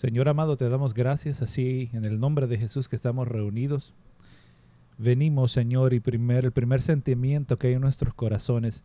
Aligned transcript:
Señor 0.00 0.30
amado, 0.30 0.56
te 0.56 0.66
damos 0.70 0.94
gracias 0.94 1.42
así 1.42 1.90
en 1.92 2.06
el 2.06 2.18
nombre 2.18 2.46
de 2.46 2.56
Jesús 2.56 2.88
que 2.88 2.96
estamos 2.96 3.28
reunidos. 3.28 3.92
Venimos, 4.96 5.52
Señor, 5.52 5.92
y 5.92 6.00
primer, 6.00 6.46
el 6.46 6.52
primer 6.52 6.80
sentimiento 6.80 7.58
que 7.58 7.66
hay 7.66 7.74
en 7.74 7.82
nuestros 7.82 8.14
corazones 8.14 8.82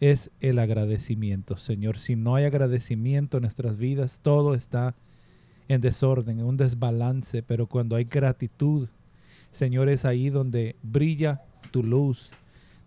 es 0.00 0.30
el 0.40 0.58
agradecimiento. 0.58 1.58
Señor, 1.58 1.98
si 1.98 2.16
no 2.16 2.36
hay 2.36 2.46
agradecimiento 2.46 3.36
en 3.36 3.42
nuestras 3.42 3.76
vidas, 3.76 4.20
todo 4.22 4.54
está 4.54 4.94
en 5.68 5.82
desorden, 5.82 6.40
en 6.40 6.46
un 6.46 6.56
desbalance, 6.56 7.42
pero 7.42 7.66
cuando 7.66 7.94
hay 7.94 8.04
gratitud, 8.04 8.88
Señor, 9.50 9.90
es 9.90 10.06
ahí 10.06 10.30
donde 10.30 10.74
brilla 10.82 11.42
tu 11.70 11.82
luz. 11.82 12.30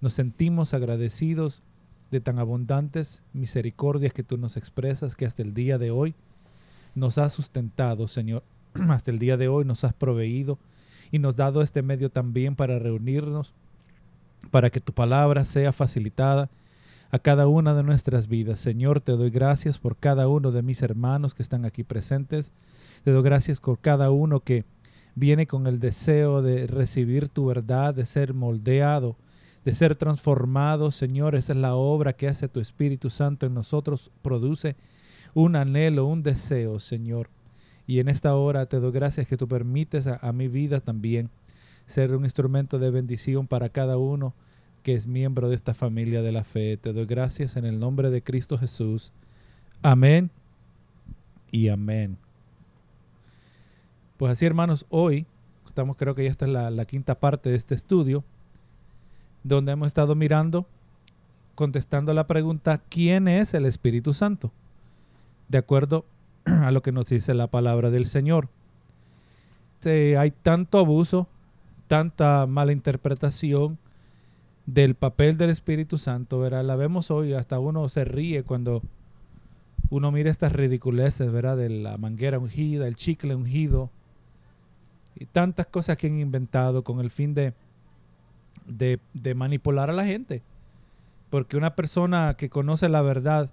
Nos 0.01 0.15
sentimos 0.15 0.73
agradecidos 0.73 1.61
de 2.09 2.19
tan 2.19 2.39
abundantes 2.39 3.21
misericordias 3.31 4.11
que 4.11 4.23
tú 4.23 4.39
nos 4.39 4.57
expresas, 4.57 5.15
que 5.15 5.27
hasta 5.27 5.43
el 5.43 5.53
día 5.53 5.77
de 5.77 5.91
hoy 5.91 6.15
nos 6.99 7.17
has 7.17 7.33
sustentado, 7.33 8.07
Señor. 8.07 8.43
hasta 8.89 9.11
el 9.11 9.19
día 9.19 9.37
de 9.37 9.47
hoy 9.47 9.65
nos 9.65 9.83
has 9.83 9.93
proveído 9.93 10.57
y 11.11 11.19
nos 11.19 11.35
dado 11.35 11.61
este 11.61 11.81
medio 11.81 12.09
también 12.09 12.55
para 12.55 12.79
reunirnos, 12.79 13.53
para 14.51 14.69
que 14.69 14.79
tu 14.79 14.93
palabra 14.93 15.45
sea 15.45 15.71
facilitada 15.71 16.49
a 17.11 17.19
cada 17.19 17.47
una 17.47 17.73
de 17.73 17.83
nuestras 17.83 18.27
vidas. 18.27 18.59
Señor, 18.59 19.01
te 19.01 19.13
doy 19.13 19.31
gracias 19.31 19.79
por 19.79 19.97
cada 19.97 20.27
uno 20.27 20.51
de 20.51 20.61
mis 20.61 20.81
hermanos 20.83 21.33
que 21.33 21.41
están 21.41 21.65
aquí 21.65 21.83
presentes. 21.83 22.51
Te 23.03 23.11
doy 23.11 23.23
gracias 23.23 23.59
por 23.59 23.79
cada 23.79 24.11
uno 24.11 24.41
que 24.41 24.65
viene 25.15 25.47
con 25.47 25.65
el 25.65 25.79
deseo 25.79 26.43
de 26.43 26.67
recibir 26.67 27.29
tu 27.29 27.47
verdad, 27.47 27.95
de 27.95 28.05
ser 28.05 28.35
moldeado, 28.35 29.15
de 29.65 29.73
ser 29.73 29.95
transformado. 29.95 30.91
Señor, 30.91 31.33
esa 31.33 31.53
es 31.53 31.59
la 31.59 31.73
obra 31.73 32.13
que 32.13 32.27
hace 32.27 32.47
tu 32.47 32.59
Espíritu 32.59 33.09
Santo 33.09 33.47
en 33.47 33.55
nosotros. 33.55 34.11
Produce 34.21 34.75
un 35.33 35.55
anhelo, 35.55 36.05
un 36.05 36.23
deseo, 36.23 36.79
Señor. 36.79 37.29
Y 37.87 37.99
en 37.99 38.07
esta 38.07 38.35
hora 38.35 38.65
te 38.67 38.79
doy 38.79 38.91
gracias 38.91 39.27
que 39.27 39.37
tú 39.37 39.47
permites 39.47 40.07
a, 40.07 40.17
a 40.17 40.31
mi 40.31 40.47
vida 40.47 40.79
también 40.79 41.29
ser 41.85 42.15
un 42.15 42.23
instrumento 42.23 42.77
de 42.77 42.91
bendición 42.91 43.47
para 43.47 43.69
cada 43.69 43.97
uno 43.97 44.33
que 44.83 44.93
es 44.93 45.07
miembro 45.07 45.49
de 45.49 45.55
esta 45.55 45.73
familia 45.73 46.21
de 46.21 46.31
la 46.31 46.43
fe. 46.43 46.77
Te 46.77 46.93
doy 46.93 47.05
gracias 47.05 47.55
en 47.55 47.65
el 47.65 47.79
nombre 47.79 48.09
de 48.09 48.21
Cristo 48.21 48.57
Jesús. 48.57 49.11
Amén 49.81 50.29
y 51.51 51.69
amén. 51.69 52.17
Pues 54.17 54.31
así 54.31 54.45
hermanos, 54.45 54.85
hoy 54.89 55.25
estamos 55.67 55.95
creo 55.97 56.13
que 56.13 56.25
ya 56.25 56.29
está 56.29 56.45
la, 56.45 56.69
la 56.69 56.85
quinta 56.85 57.15
parte 57.15 57.49
de 57.49 57.55
este 57.55 57.73
estudio, 57.73 58.23
donde 59.43 59.71
hemos 59.71 59.87
estado 59.87 60.13
mirando, 60.13 60.65
contestando 61.55 62.13
la 62.13 62.27
pregunta, 62.27 62.81
¿quién 62.89 63.27
es 63.27 63.53
el 63.53 63.65
Espíritu 63.65 64.13
Santo? 64.13 64.51
De 65.49 65.57
acuerdo 65.57 66.05
a 66.45 66.71
lo 66.71 66.81
que 66.81 66.91
nos 66.91 67.05
dice 67.05 67.33
la 67.33 67.47
palabra 67.47 67.89
del 67.89 68.05
Señor. 68.05 68.47
hay 69.83 70.31
tanto 70.31 70.77
abuso, 70.77 71.27
tanta 71.87 72.47
mala 72.47 72.71
interpretación, 72.71 73.77
del 74.73 74.93
papel 74.93 75.37
del 75.37 75.49
Espíritu 75.49 75.97
Santo, 75.97 76.39
¿verdad? 76.39 76.63
La 76.63 76.75
vemos 76.75 77.09
hoy, 77.09 77.33
hasta 77.33 77.59
uno 77.59 77.89
se 77.89 78.05
ríe 78.05 78.43
cuando 78.43 78.83
uno 79.89 80.11
mira 80.11 80.29
estas 80.29 80.53
ridiculeces, 80.53 81.31
¿verdad? 81.31 81.57
De 81.57 81.69
la 81.69 81.97
manguera 81.97 82.37
ungida, 82.37 82.87
el 82.87 82.95
chicle 82.95 83.33
ungido 83.33 83.89
y 85.15 85.25
tantas 85.25 85.65
cosas 85.65 85.97
que 85.97 86.07
han 86.07 86.19
inventado 86.19 86.83
con 86.83 86.99
el 86.99 87.09
fin 87.09 87.33
de, 87.33 87.53
de 88.67 89.33
manipular 89.33 89.89
a 89.89 89.93
la 89.93 90.05
gente. 90.05 90.43
Porque 91.31 91.57
una 91.57 91.75
persona 91.75 92.35
que 92.35 92.49
conoce 92.49 92.89
la 92.89 93.01
verdad 93.01 93.49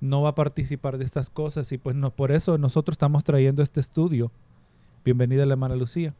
no 0.00 0.22
va 0.22 0.30
a 0.30 0.34
participar 0.34 0.98
de 0.98 1.04
estas 1.04 1.30
cosas 1.30 1.70
y 1.72 1.78
pues 1.78 1.96
no, 1.96 2.10
por 2.10 2.32
eso 2.32 2.58
nosotros 2.58 2.94
estamos 2.94 3.24
trayendo 3.24 3.62
este 3.62 3.80
estudio. 3.80 4.30
Bienvenida 5.04 5.46
la 5.46 5.54
hermana 5.54 5.76
Lucía. 5.76 6.14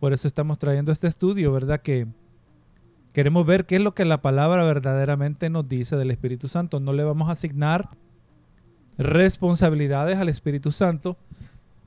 Por 0.00 0.12
eso 0.12 0.28
estamos 0.28 0.58
trayendo 0.58 0.92
este 0.92 1.08
estudio, 1.08 1.52
¿verdad? 1.52 1.80
Que, 1.80 2.06
Queremos 3.18 3.46
ver 3.46 3.66
qué 3.66 3.74
es 3.74 3.82
lo 3.82 3.94
que 3.94 4.04
la 4.04 4.22
palabra 4.22 4.62
verdaderamente 4.62 5.50
nos 5.50 5.68
dice 5.68 5.96
del 5.96 6.12
Espíritu 6.12 6.46
Santo. 6.46 6.78
No 6.78 6.92
le 6.92 7.02
vamos 7.02 7.28
a 7.28 7.32
asignar 7.32 7.88
responsabilidades 8.96 10.18
al 10.18 10.28
Espíritu 10.28 10.70
Santo 10.70 11.16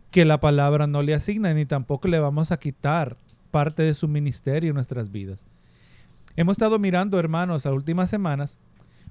que 0.10 0.26
la 0.26 0.42
palabra 0.42 0.88
no 0.88 1.02
le 1.04 1.14
asigna, 1.14 1.54
ni 1.54 1.66
tampoco 1.66 2.10
le 2.10 2.20
vamos 2.20 2.52
a 2.52 2.58
quitar 2.58 3.16
parte 3.50 3.82
de 3.82 3.94
su 3.94 4.10
ministerio 4.10 4.72
en 4.72 4.76
nuestras 4.76 5.10
vidas. 5.10 5.46
Hemos 6.36 6.56
estado 6.56 6.80
mirando, 6.80 7.18
hermanos, 7.18 7.64
las 7.64 7.74
últimas 7.74 8.10
semanas, 8.10 8.58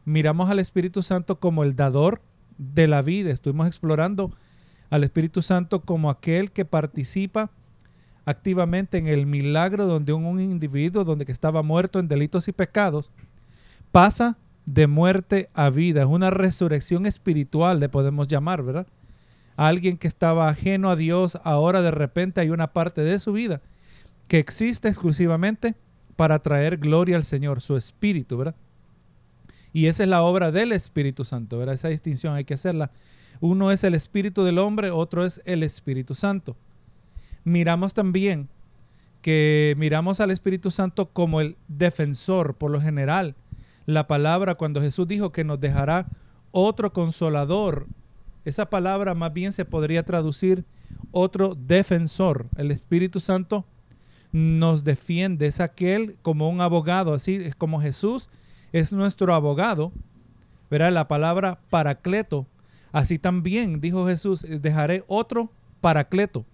miramos 0.04 0.50
al 0.50 0.58
Espíritu 0.58 1.02
Santo 1.02 1.38
como 1.38 1.62
el 1.62 1.76
dador 1.76 2.22
de 2.58 2.86
la 2.86 3.02
vida. 3.02 3.30
Estuvimos 3.30 3.66
explorando 3.66 4.32
al 4.90 5.04
Espíritu 5.04 5.42
Santo 5.42 5.82
como 5.82 6.10
aquel 6.10 6.50
que 6.50 6.64
participa 6.64 7.50
activamente 8.24 8.98
en 8.98 9.06
el 9.06 9.26
milagro 9.26 9.86
donde 9.86 10.12
un, 10.12 10.40
individuo 10.40 11.04
donde 11.04 11.24
que 11.24 11.32
estaba 11.32 11.62
muerto 11.62 11.98
en 11.98 12.08
delitos 12.08 12.48
y 12.48 12.52
pecados 12.52 13.10
pasa 13.92 14.36
de 14.66 14.86
muerte 14.86 15.48
a 15.54 15.70
vida. 15.70 16.02
Es 16.02 16.08
una 16.08 16.30
resurrección 16.30 17.06
espiritual, 17.06 17.80
le 17.80 17.88
podemos 17.88 18.28
llamar, 18.28 18.62
¿verdad? 18.62 18.86
Alguien 19.56 19.96
que 19.96 20.08
estaba 20.08 20.48
ajeno 20.48 20.90
a 20.90 20.96
Dios, 20.96 21.38
ahora 21.44 21.82
de 21.82 21.90
repente 21.90 22.40
hay 22.40 22.50
una 22.50 22.72
parte 22.72 23.02
de 23.02 23.18
su 23.18 23.32
vida 23.32 23.60
que 24.28 24.38
existe 24.38 24.88
exclusivamente 24.88 25.74
para 26.16 26.38
traer 26.38 26.76
gloria 26.76 27.16
al 27.16 27.24
Señor, 27.24 27.60
su 27.60 27.76
espíritu, 27.76 28.36
¿verdad? 28.36 28.54
Y 29.72 29.86
esa 29.86 30.02
es 30.02 30.08
la 30.08 30.22
obra 30.22 30.50
del 30.52 30.72
Espíritu 30.72 31.24
Santo, 31.24 31.58
¿verdad? 31.58 31.74
Esa 31.74 31.88
distinción 31.88 32.34
hay 32.34 32.44
que 32.44 32.54
hacerla. 32.54 32.90
Uno 33.40 33.70
es 33.70 33.84
el 33.84 33.94
espíritu 33.94 34.44
del 34.44 34.58
hombre, 34.58 34.90
otro 34.90 35.24
es 35.24 35.40
el 35.44 35.62
Espíritu 35.62 36.14
Santo 36.14 36.56
miramos 37.44 37.94
también 37.94 38.48
que 39.22 39.74
miramos 39.76 40.20
al 40.20 40.30
Espíritu 40.30 40.70
Santo 40.70 41.10
como 41.10 41.40
el 41.40 41.56
defensor, 41.68 42.54
por 42.54 42.70
lo 42.70 42.80
general. 42.80 43.34
La 43.86 44.06
palabra, 44.06 44.54
cuando 44.54 44.80
Jesús 44.80 45.06
dijo 45.08 45.30
que 45.32 45.44
nos 45.44 45.60
dejará 45.60 46.06
otro 46.52 46.92
consolador, 46.92 47.86
esa 48.44 48.70
palabra 48.70 49.14
más 49.14 49.32
bien 49.32 49.52
se 49.52 49.64
podría 49.64 50.04
traducir 50.04 50.64
otro 51.10 51.54
defensor. 51.54 52.46
El 52.56 52.70
Espíritu 52.70 53.20
Santo 53.20 53.66
nos 54.32 54.84
defiende, 54.84 55.46
es 55.46 55.60
aquel 55.60 56.16
como 56.22 56.48
un 56.48 56.60
abogado, 56.60 57.12
así 57.12 57.34
es 57.34 57.54
como 57.54 57.80
Jesús 57.80 58.28
es 58.72 58.92
nuestro 58.92 59.34
abogado. 59.34 59.92
Verá 60.70 60.90
la 60.90 61.08
palabra 61.08 61.58
paracleto. 61.70 62.46
Así 62.92 63.18
también 63.18 63.80
dijo 63.80 64.06
Jesús, 64.06 64.44
dejaré 64.48 65.04
otro 65.06 65.50
paracleto 65.80 66.44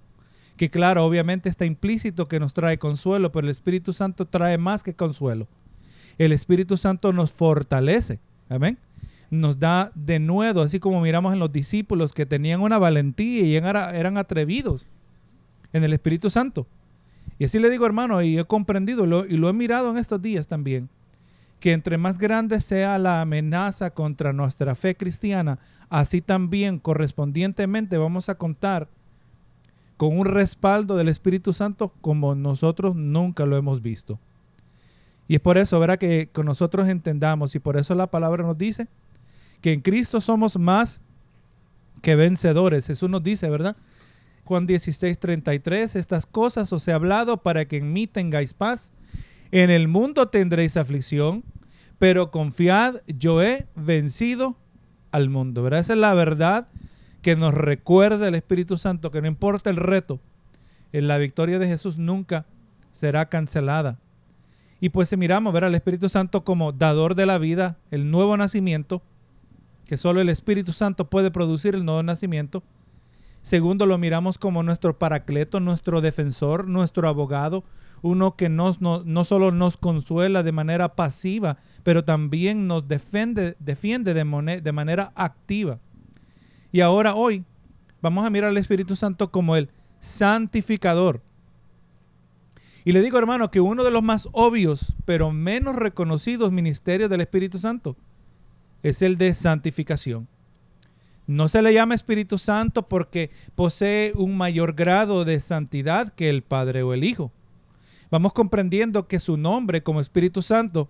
que 0.56 0.70
claro, 0.70 1.04
obviamente 1.04 1.48
está 1.48 1.66
implícito 1.66 2.28
que 2.28 2.40
nos 2.40 2.54
trae 2.54 2.78
consuelo, 2.78 3.30
pero 3.30 3.46
el 3.46 3.50
Espíritu 3.50 3.92
Santo 3.92 4.26
trae 4.26 4.58
más 4.58 4.82
que 4.82 4.94
consuelo. 4.94 5.46
El 6.18 6.32
Espíritu 6.32 6.76
Santo 6.78 7.12
nos 7.12 7.30
fortalece, 7.30 8.20
amén. 8.48 8.78
Nos 9.30 9.58
da 9.58 9.92
de 9.94 10.18
nuevo, 10.18 10.62
así 10.62 10.80
como 10.80 11.00
miramos 11.00 11.32
en 11.32 11.40
los 11.40 11.52
discípulos 11.52 12.12
que 12.12 12.24
tenían 12.24 12.62
una 12.62 12.78
valentía 12.78 13.42
y 13.42 13.56
eran 13.56 14.16
atrevidos 14.16 14.86
en 15.72 15.84
el 15.84 15.92
Espíritu 15.92 16.30
Santo. 16.30 16.66
Y 17.38 17.44
así 17.44 17.58
le 17.58 17.68
digo, 17.68 17.84
hermano, 17.84 18.22
y 18.22 18.38
he 18.38 18.44
comprendido 18.44 19.04
y 19.26 19.36
lo 19.36 19.48
he 19.48 19.52
mirado 19.52 19.90
en 19.90 19.98
estos 19.98 20.22
días 20.22 20.46
también, 20.46 20.88
que 21.66 21.72
entre 21.72 21.98
más 21.98 22.18
grande 22.18 22.60
sea 22.60 22.96
la 22.96 23.20
amenaza 23.20 23.90
contra 23.90 24.32
nuestra 24.32 24.76
fe 24.76 24.94
cristiana, 24.96 25.58
así 25.90 26.20
también 26.20 26.78
correspondientemente 26.78 27.98
vamos 27.98 28.28
a 28.28 28.36
contar 28.36 28.88
con 29.96 30.16
un 30.16 30.26
respaldo 30.26 30.96
del 30.96 31.08
Espíritu 31.08 31.52
Santo 31.52 31.92
como 32.00 32.36
nosotros 32.36 32.94
nunca 32.94 33.46
lo 33.46 33.56
hemos 33.56 33.82
visto. 33.82 34.20
Y 35.26 35.34
es 35.34 35.40
por 35.40 35.58
eso, 35.58 35.80
¿verdad? 35.80 35.98
Que, 35.98 36.30
nosotros 36.44 36.86
entendamos 36.86 37.56
y 37.56 37.58
por 37.58 37.76
eso 37.76 37.96
la 37.96 38.12
palabra 38.12 38.44
nos 38.44 38.56
dice 38.56 38.86
que 39.60 39.72
en 39.72 39.80
Cristo 39.80 40.20
somos 40.20 40.56
más 40.56 41.00
que 42.00 42.14
vencedores. 42.14 42.86
Jesús 42.86 43.10
nos 43.10 43.24
dice, 43.24 43.50
¿verdad? 43.50 43.76
Juan 44.44 44.68
16, 44.68 45.18
33, 45.18 45.96
estas 45.96 46.26
cosas 46.26 46.72
os 46.72 46.86
he 46.86 46.92
hablado 46.92 47.38
para 47.38 47.64
que 47.64 47.78
en 47.78 47.92
mí 47.92 48.06
tengáis 48.06 48.54
paz. 48.54 48.92
En 49.50 49.70
el 49.70 49.88
mundo 49.88 50.28
tendréis 50.28 50.76
aflicción, 50.76 51.42
pero 51.98 52.30
confiad, 52.30 52.96
yo 53.06 53.42
he 53.42 53.66
vencido 53.74 54.56
al 55.12 55.28
mundo. 55.30 55.62
¿verdad? 55.62 55.80
Esa 55.80 55.94
es 55.94 55.98
la 55.98 56.14
verdad 56.14 56.68
que 57.22 57.36
nos 57.36 57.54
recuerde 57.54 58.28
el 58.28 58.34
Espíritu 58.34 58.76
Santo 58.76 59.10
que 59.10 59.20
no 59.20 59.28
importa 59.28 59.70
el 59.70 59.76
reto, 59.76 60.20
en 60.92 61.08
la 61.08 61.18
victoria 61.18 61.58
de 61.58 61.66
Jesús 61.66 61.98
nunca 61.98 62.46
será 62.92 63.28
cancelada. 63.28 63.98
Y 64.80 64.90
pues 64.90 65.08
si 65.08 65.16
miramos 65.16 65.52
ver 65.52 65.64
al 65.64 65.74
Espíritu 65.74 66.08
Santo 66.08 66.44
como 66.44 66.72
dador 66.72 67.14
de 67.14 67.26
la 67.26 67.38
vida, 67.38 67.76
el 67.90 68.10
nuevo 68.10 68.36
nacimiento, 68.36 69.02
que 69.86 69.96
solo 69.96 70.20
el 70.20 70.28
Espíritu 70.28 70.72
Santo 70.72 71.08
puede 71.08 71.30
producir 71.30 71.74
el 71.74 71.84
nuevo 71.84 72.02
nacimiento. 72.02 72.62
Segundo, 73.42 73.86
lo 73.86 73.96
miramos 73.96 74.38
como 74.38 74.62
nuestro 74.62 74.98
paracleto, 74.98 75.60
nuestro 75.60 76.00
defensor, 76.00 76.66
nuestro 76.68 77.08
abogado, 77.08 77.64
uno 78.02 78.36
que 78.36 78.48
no, 78.48 78.76
no 78.80 79.24
solo 79.24 79.50
nos 79.52 79.76
consuela 79.76 80.42
de 80.42 80.52
manera 80.52 80.94
pasiva, 80.94 81.58
pero 81.82 82.04
también 82.04 82.66
nos 82.66 82.86
defiende, 82.88 83.56
defiende 83.58 84.14
de, 84.14 84.60
de 84.60 84.72
manera 84.72 85.12
activa. 85.14 85.78
Y 86.72 86.80
ahora 86.80 87.14
hoy 87.14 87.44
vamos 88.02 88.26
a 88.26 88.30
mirar 88.30 88.50
al 88.50 88.56
Espíritu 88.58 88.96
Santo 88.96 89.30
como 89.30 89.56
el 89.56 89.70
santificador. 90.00 91.22
Y 92.84 92.92
le 92.92 93.02
digo, 93.02 93.18
hermano, 93.18 93.50
que 93.50 93.60
uno 93.60 93.82
de 93.82 93.90
los 93.90 94.02
más 94.02 94.28
obvios, 94.30 94.94
pero 95.04 95.32
menos 95.32 95.74
reconocidos 95.74 96.52
ministerios 96.52 97.10
del 97.10 97.20
Espíritu 97.20 97.58
Santo 97.58 97.96
es 98.82 99.02
el 99.02 99.18
de 99.18 99.34
santificación. 99.34 100.28
No 101.26 101.48
se 101.48 101.60
le 101.62 101.74
llama 101.74 101.96
Espíritu 101.96 102.38
Santo 102.38 102.88
porque 102.88 103.30
posee 103.56 104.12
un 104.14 104.36
mayor 104.36 104.74
grado 104.74 105.24
de 105.24 105.40
santidad 105.40 106.14
que 106.14 106.30
el 106.30 106.42
Padre 106.42 106.84
o 106.84 106.94
el 106.94 107.02
Hijo. 107.02 107.32
Vamos 108.10 108.32
comprendiendo 108.32 109.08
que 109.08 109.18
su 109.18 109.36
nombre 109.36 109.82
como 109.82 110.00
Espíritu 110.00 110.42
Santo 110.42 110.88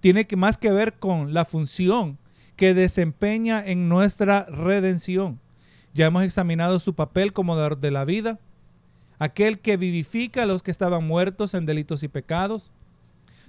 tiene 0.00 0.26
que 0.26 0.36
más 0.36 0.56
que 0.56 0.72
ver 0.72 0.94
con 0.94 1.34
la 1.34 1.44
función 1.44 2.18
que 2.56 2.74
desempeña 2.74 3.64
en 3.64 3.88
nuestra 3.88 4.44
redención. 4.46 5.38
Ya 5.94 6.06
hemos 6.06 6.24
examinado 6.24 6.78
su 6.78 6.94
papel 6.94 7.32
como 7.32 7.56
dador 7.56 7.78
de 7.78 7.90
la 7.90 8.04
vida, 8.04 8.38
aquel 9.18 9.60
que 9.60 9.76
vivifica 9.76 10.42
a 10.42 10.46
los 10.46 10.62
que 10.62 10.70
estaban 10.70 11.06
muertos 11.06 11.54
en 11.54 11.66
delitos 11.66 12.02
y 12.02 12.08
pecados. 12.08 12.72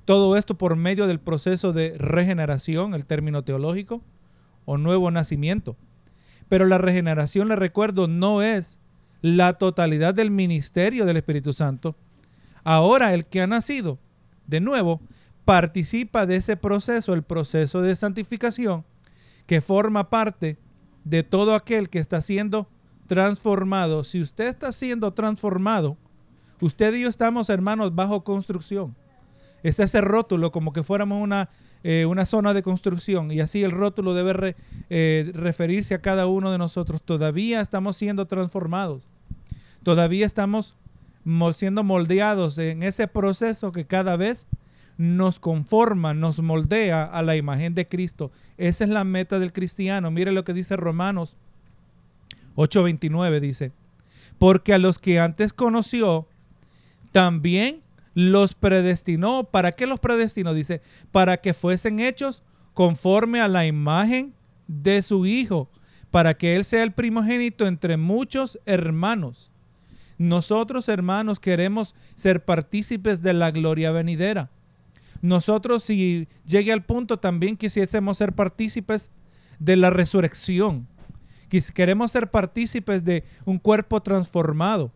Todo 0.06 0.36
esto 0.36 0.57
por 0.57 0.75
medio 0.75 1.07
del 1.07 1.19
proceso 1.19 1.74
de 1.74 1.95
regeneración, 1.98 2.94
el 2.94 3.06
término 3.06 3.44
teológico, 3.44 4.01
o 4.65 4.77
nuevo 4.77 5.12
nacimiento. 5.12 5.75
Pero 6.50 6.65
la 6.65 6.77
regeneración, 6.77 7.48
le 7.48 7.56
recuerdo, 7.56 8.07
no 8.07 8.42
es 8.42 8.80
la 9.21 9.53
totalidad 9.53 10.13
del 10.13 10.31
ministerio 10.31 11.06
del 11.06 11.18
Espíritu 11.18 11.53
Santo. 11.53 11.95
Ahora 12.63 13.13
el 13.13 13.25
que 13.25 13.42
ha 13.42 13.48
nacido 13.48 14.00
de 14.48 14.60
nuevo 14.60 15.02
participa 15.46 16.25
de 16.25 16.38
ese 16.38 16.58
proceso, 16.58 17.13
el 17.13 17.24
proceso 17.24 17.81
de 17.81 17.96
santificación, 17.96 18.86
que 19.48 19.62
forma 19.62 20.10
parte 20.10 20.58
de 21.04 21.24
todo 21.24 21.56
aquel 21.56 21.90
que 21.90 22.00
está 22.00 22.22
siendo 22.22 22.69
transformado. 23.08 24.04
Si 24.04 24.22
usted 24.22 24.48
está 24.48 24.72
siendo 24.72 25.13
transformado, 25.13 25.98
usted 26.60 26.94
y 26.94 27.02
yo 27.02 27.10
estamos, 27.10 27.50
hermanos, 27.50 27.94
bajo 27.96 28.24
construcción. 28.24 28.96
Es 29.63 29.80
ese 29.80 30.02
rótulo 30.02 30.52
como 30.52 30.74
que 30.74 30.84
fuéramos 30.84 31.22
una, 31.22 31.50
eh, 31.84 32.06
una 32.06 32.25
zona 32.25 32.54
de 32.54 32.63
construcción 32.63 33.31
y 33.31 33.42
así 33.42 33.63
el 33.63 33.72
rótulo 33.72 34.13
debe 34.13 34.56
eh, 34.90 35.31
referirse 35.34 35.94
a 35.94 36.02
cada 36.02 36.28
uno 36.28 36.52
de 36.52 36.58
nosotros. 36.58 37.02
Todavía 37.02 37.62
estamos 37.62 37.98
siendo 37.98 38.25
transformados. 38.28 39.04
Todavía 39.84 40.25
estamos 40.25 40.75
siendo 41.54 41.84
moldeados 41.84 42.58
en 42.58 42.84
ese 42.84 43.08
proceso 43.08 43.72
que 43.72 43.86
cada 43.86 44.16
vez 44.18 44.48
nos 44.98 45.40
conforma, 45.40 46.14
nos 46.14 46.40
moldea 46.42 47.04
a 47.04 47.22
la 47.22 47.36
imagen 47.36 47.74
de 47.74 47.88
Cristo. 47.88 48.32
Esa 48.58 48.84
es 48.84 48.90
la 48.90 49.04
meta 49.04 49.40
del 49.40 49.54
cristiano. 49.54 50.12
Mire 50.12 50.32
lo 50.32 50.44
que 50.44 50.54
dice 50.54 50.76
Romanos 50.76 51.38
8:29 52.56 53.40
dice, 53.40 53.72
porque 54.38 54.74
a 54.74 54.78
los 54.78 55.00
que 55.00 55.20
antes 55.20 55.54
conoció, 55.54 56.28
también 57.12 57.82
los 58.14 58.54
predestinó. 58.54 59.44
¿Para 59.44 59.72
qué 59.72 59.88
los 59.88 60.00
predestinó? 60.00 60.54
Dice, 60.54 60.82
para 61.12 61.38
que 61.38 61.54
fuesen 61.54 62.00
hechos 62.00 62.44
conforme 62.74 63.42
a 63.42 63.48
la 63.48 63.66
imagen 63.66 64.34
de 64.68 65.02
su 65.02 65.26
Hijo, 65.26 65.70
para 66.10 66.34
que 66.36 66.56
Él 66.56 66.66
sea 66.66 66.84
el 66.84 66.92
primogénito 66.92 67.68
entre 67.68 67.98
muchos 67.98 68.60
hermanos. 68.66 69.50
Nosotros, 70.22 70.88
hermanos, 70.88 71.40
queremos 71.40 71.96
ser 72.16 72.46
partícipes 72.46 73.24
de 73.24 73.34
la 73.34 73.50
gloria 73.50 73.92
venidera. 73.92 74.52
Nosotros, 75.24 75.82
si 75.82 76.28
llegue 76.46 76.72
al 76.72 76.84
punto, 76.84 77.18
también 77.18 77.58
quisiésemos 77.58 78.20
ser 78.20 78.34
partícipes 78.34 79.10
de 79.58 79.78
la 79.78 79.90
resurrección. 79.90 80.88
Queremos 81.74 82.12
ser 82.12 82.30
partícipes 82.30 83.04
de 83.04 83.24
un 83.46 83.58
cuerpo 83.58 84.00
transformado. 84.04 84.92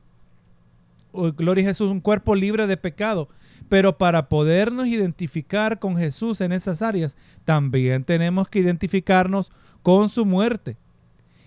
gloria 1.11 1.63
a 1.63 1.69
Jesús, 1.69 1.89
un 1.89 2.01
cuerpo 2.01 2.35
libre 2.35 2.67
de 2.67 2.77
pecado. 2.77 3.27
Pero 3.67 3.97
para 3.97 4.29
podernos 4.29 4.85
identificar 4.85 5.79
con 5.79 5.97
Jesús 5.97 6.39
en 6.39 6.51
esas 6.51 6.83
áreas, 6.83 7.17
también 7.45 8.03
tenemos 8.03 8.47
que 8.47 8.59
identificarnos 8.59 9.51
con 9.81 10.07
su 10.09 10.23
muerte. 10.23 10.77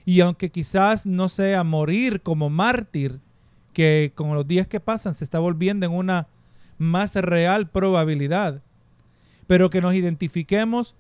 Y 0.05 0.21
aunque 0.21 0.51
quizás 0.51 1.07
no 1.07 1.29
sea 1.29 1.63
morir 1.63 2.23
como 2.23 2.51
mártir, 2.51 3.21
que 3.79 4.11
con 4.17 4.35
los 4.35 4.45
días 4.45 4.67
que 4.67 4.81
pasan 4.81 5.15
se 5.15 5.23
está 5.23 5.39
volviendo 5.39 5.87
en 5.87 5.93
una 5.93 6.27
más 6.79 7.15
real 7.15 7.71
probabilidad, 7.71 8.61
pero 9.47 9.71
que 9.71 9.81
nos 9.81 9.95
identifiquemos 9.95 10.97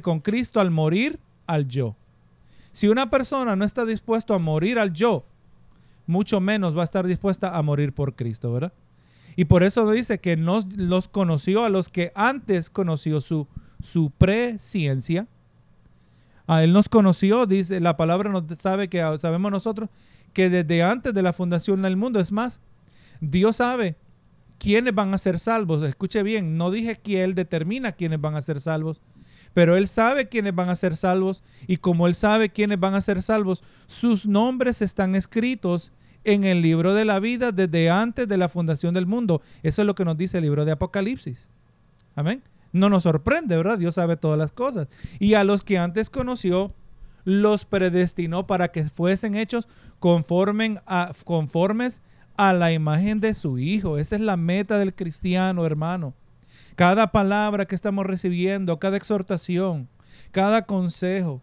con 0.00 0.20
Cristo 0.20 0.58
al 0.58 0.70
morir 0.70 1.18
al 1.46 1.68
yo. 1.68 1.96
Si 2.72 2.88
una 2.88 3.10
persona 3.10 3.56
no 3.56 3.66
está 3.66 3.84
dispuesto 3.84 4.32
a 4.32 4.38
morir 4.38 4.78
al 4.78 4.94
yo, 4.94 5.26
mucho 6.06 6.40
menos 6.40 6.74
va 6.74 6.80
a 6.80 6.84
estar 6.84 7.06
dispuesta 7.06 7.54
a 7.54 7.60
morir 7.60 7.92
por 7.92 8.14
Cristo, 8.14 8.54
¿verdad? 8.54 8.72
Y 9.36 9.44
por 9.44 9.62
eso 9.62 9.90
dice 9.90 10.18
que 10.18 10.38
nos 10.38 10.64
los 10.74 11.08
conoció 11.08 11.66
a 11.66 11.68
los 11.68 11.90
que 11.90 12.10
antes 12.14 12.70
conoció 12.70 13.20
su, 13.20 13.46
su 13.82 14.08
presciencia. 14.12 15.26
A 16.46 16.64
él 16.64 16.72
nos 16.72 16.88
conoció, 16.88 17.44
dice 17.44 17.80
la 17.80 17.98
palabra 17.98 18.30
nos 18.30 18.44
sabe 18.58 18.88
que 18.88 19.00
sabemos 19.20 19.52
nosotros 19.52 19.90
que 20.32 20.50
desde 20.50 20.82
antes 20.82 21.14
de 21.14 21.22
la 21.22 21.32
fundación 21.32 21.82
del 21.82 21.96
mundo, 21.96 22.20
es 22.20 22.32
más, 22.32 22.60
Dios 23.20 23.56
sabe 23.56 23.96
quiénes 24.58 24.94
van 24.94 25.14
a 25.14 25.18
ser 25.18 25.38
salvos. 25.38 25.82
Escuche 25.82 26.22
bien, 26.22 26.56
no 26.56 26.70
dije 26.70 26.96
que 26.96 27.24
Él 27.24 27.34
determina 27.34 27.92
quiénes 27.92 28.20
van 28.20 28.36
a 28.36 28.42
ser 28.42 28.60
salvos, 28.60 29.00
pero 29.54 29.76
Él 29.76 29.88
sabe 29.88 30.28
quiénes 30.28 30.54
van 30.54 30.68
a 30.68 30.76
ser 30.76 30.96
salvos 30.96 31.42
y 31.66 31.78
como 31.78 32.06
Él 32.06 32.14
sabe 32.14 32.50
quiénes 32.50 32.78
van 32.78 32.94
a 32.94 33.00
ser 33.00 33.22
salvos, 33.22 33.62
sus 33.86 34.26
nombres 34.26 34.82
están 34.82 35.14
escritos 35.14 35.92
en 36.24 36.44
el 36.44 36.62
libro 36.62 36.94
de 36.94 37.04
la 37.04 37.18
vida 37.18 37.50
desde 37.50 37.90
antes 37.90 38.28
de 38.28 38.36
la 38.36 38.48
fundación 38.48 38.94
del 38.94 39.06
mundo. 39.06 39.40
Eso 39.62 39.82
es 39.82 39.86
lo 39.86 39.94
que 39.94 40.04
nos 40.04 40.16
dice 40.16 40.38
el 40.38 40.44
libro 40.44 40.64
de 40.64 40.72
Apocalipsis. 40.72 41.48
Amén. 42.14 42.42
No 42.72 42.88
nos 42.88 43.02
sorprende, 43.02 43.56
¿verdad? 43.56 43.78
Dios 43.78 43.94
sabe 43.94 44.16
todas 44.16 44.38
las 44.38 44.52
cosas. 44.52 44.88
Y 45.18 45.34
a 45.34 45.44
los 45.44 45.64
que 45.64 45.78
antes 45.78 46.10
conoció, 46.10 46.74
los 47.24 47.64
predestinó 47.64 48.46
para 48.46 48.68
que 48.68 48.84
fuesen 48.84 49.34
hechos 49.34 49.68
conformen 49.98 50.80
a, 50.86 51.12
conformes 51.24 52.00
a 52.36 52.52
la 52.52 52.72
imagen 52.72 53.20
de 53.20 53.34
su 53.34 53.58
Hijo. 53.58 53.98
Esa 53.98 54.14
es 54.14 54.20
la 54.20 54.36
meta 54.36 54.78
del 54.78 54.94
cristiano, 54.94 55.66
hermano. 55.66 56.14
Cada 56.76 57.12
palabra 57.12 57.66
que 57.66 57.74
estamos 57.74 58.06
recibiendo, 58.06 58.78
cada 58.78 58.96
exhortación, 58.96 59.88
cada 60.30 60.62
consejo, 60.62 61.42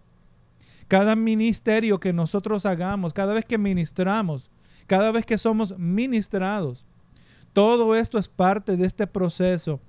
cada 0.87 1.15
ministerio 1.15 1.99
que 1.99 2.13
nosotros 2.13 2.65
hagamos, 2.65 3.13
cada 3.13 3.33
vez 3.33 3.45
que 3.45 3.57
ministramos, 3.57 4.49
cada 4.87 5.11
vez 5.11 5.25
que 5.25 5.37
somos 5.37 5.77
ministrados, 5.77 6.85
todo 7.53 7.95
esto 7.95 8.17
es 8.17 8.27
parte 8.27 8.77
de 8.77 8.85
este 8.85 9.05
proceso 9.05 9.79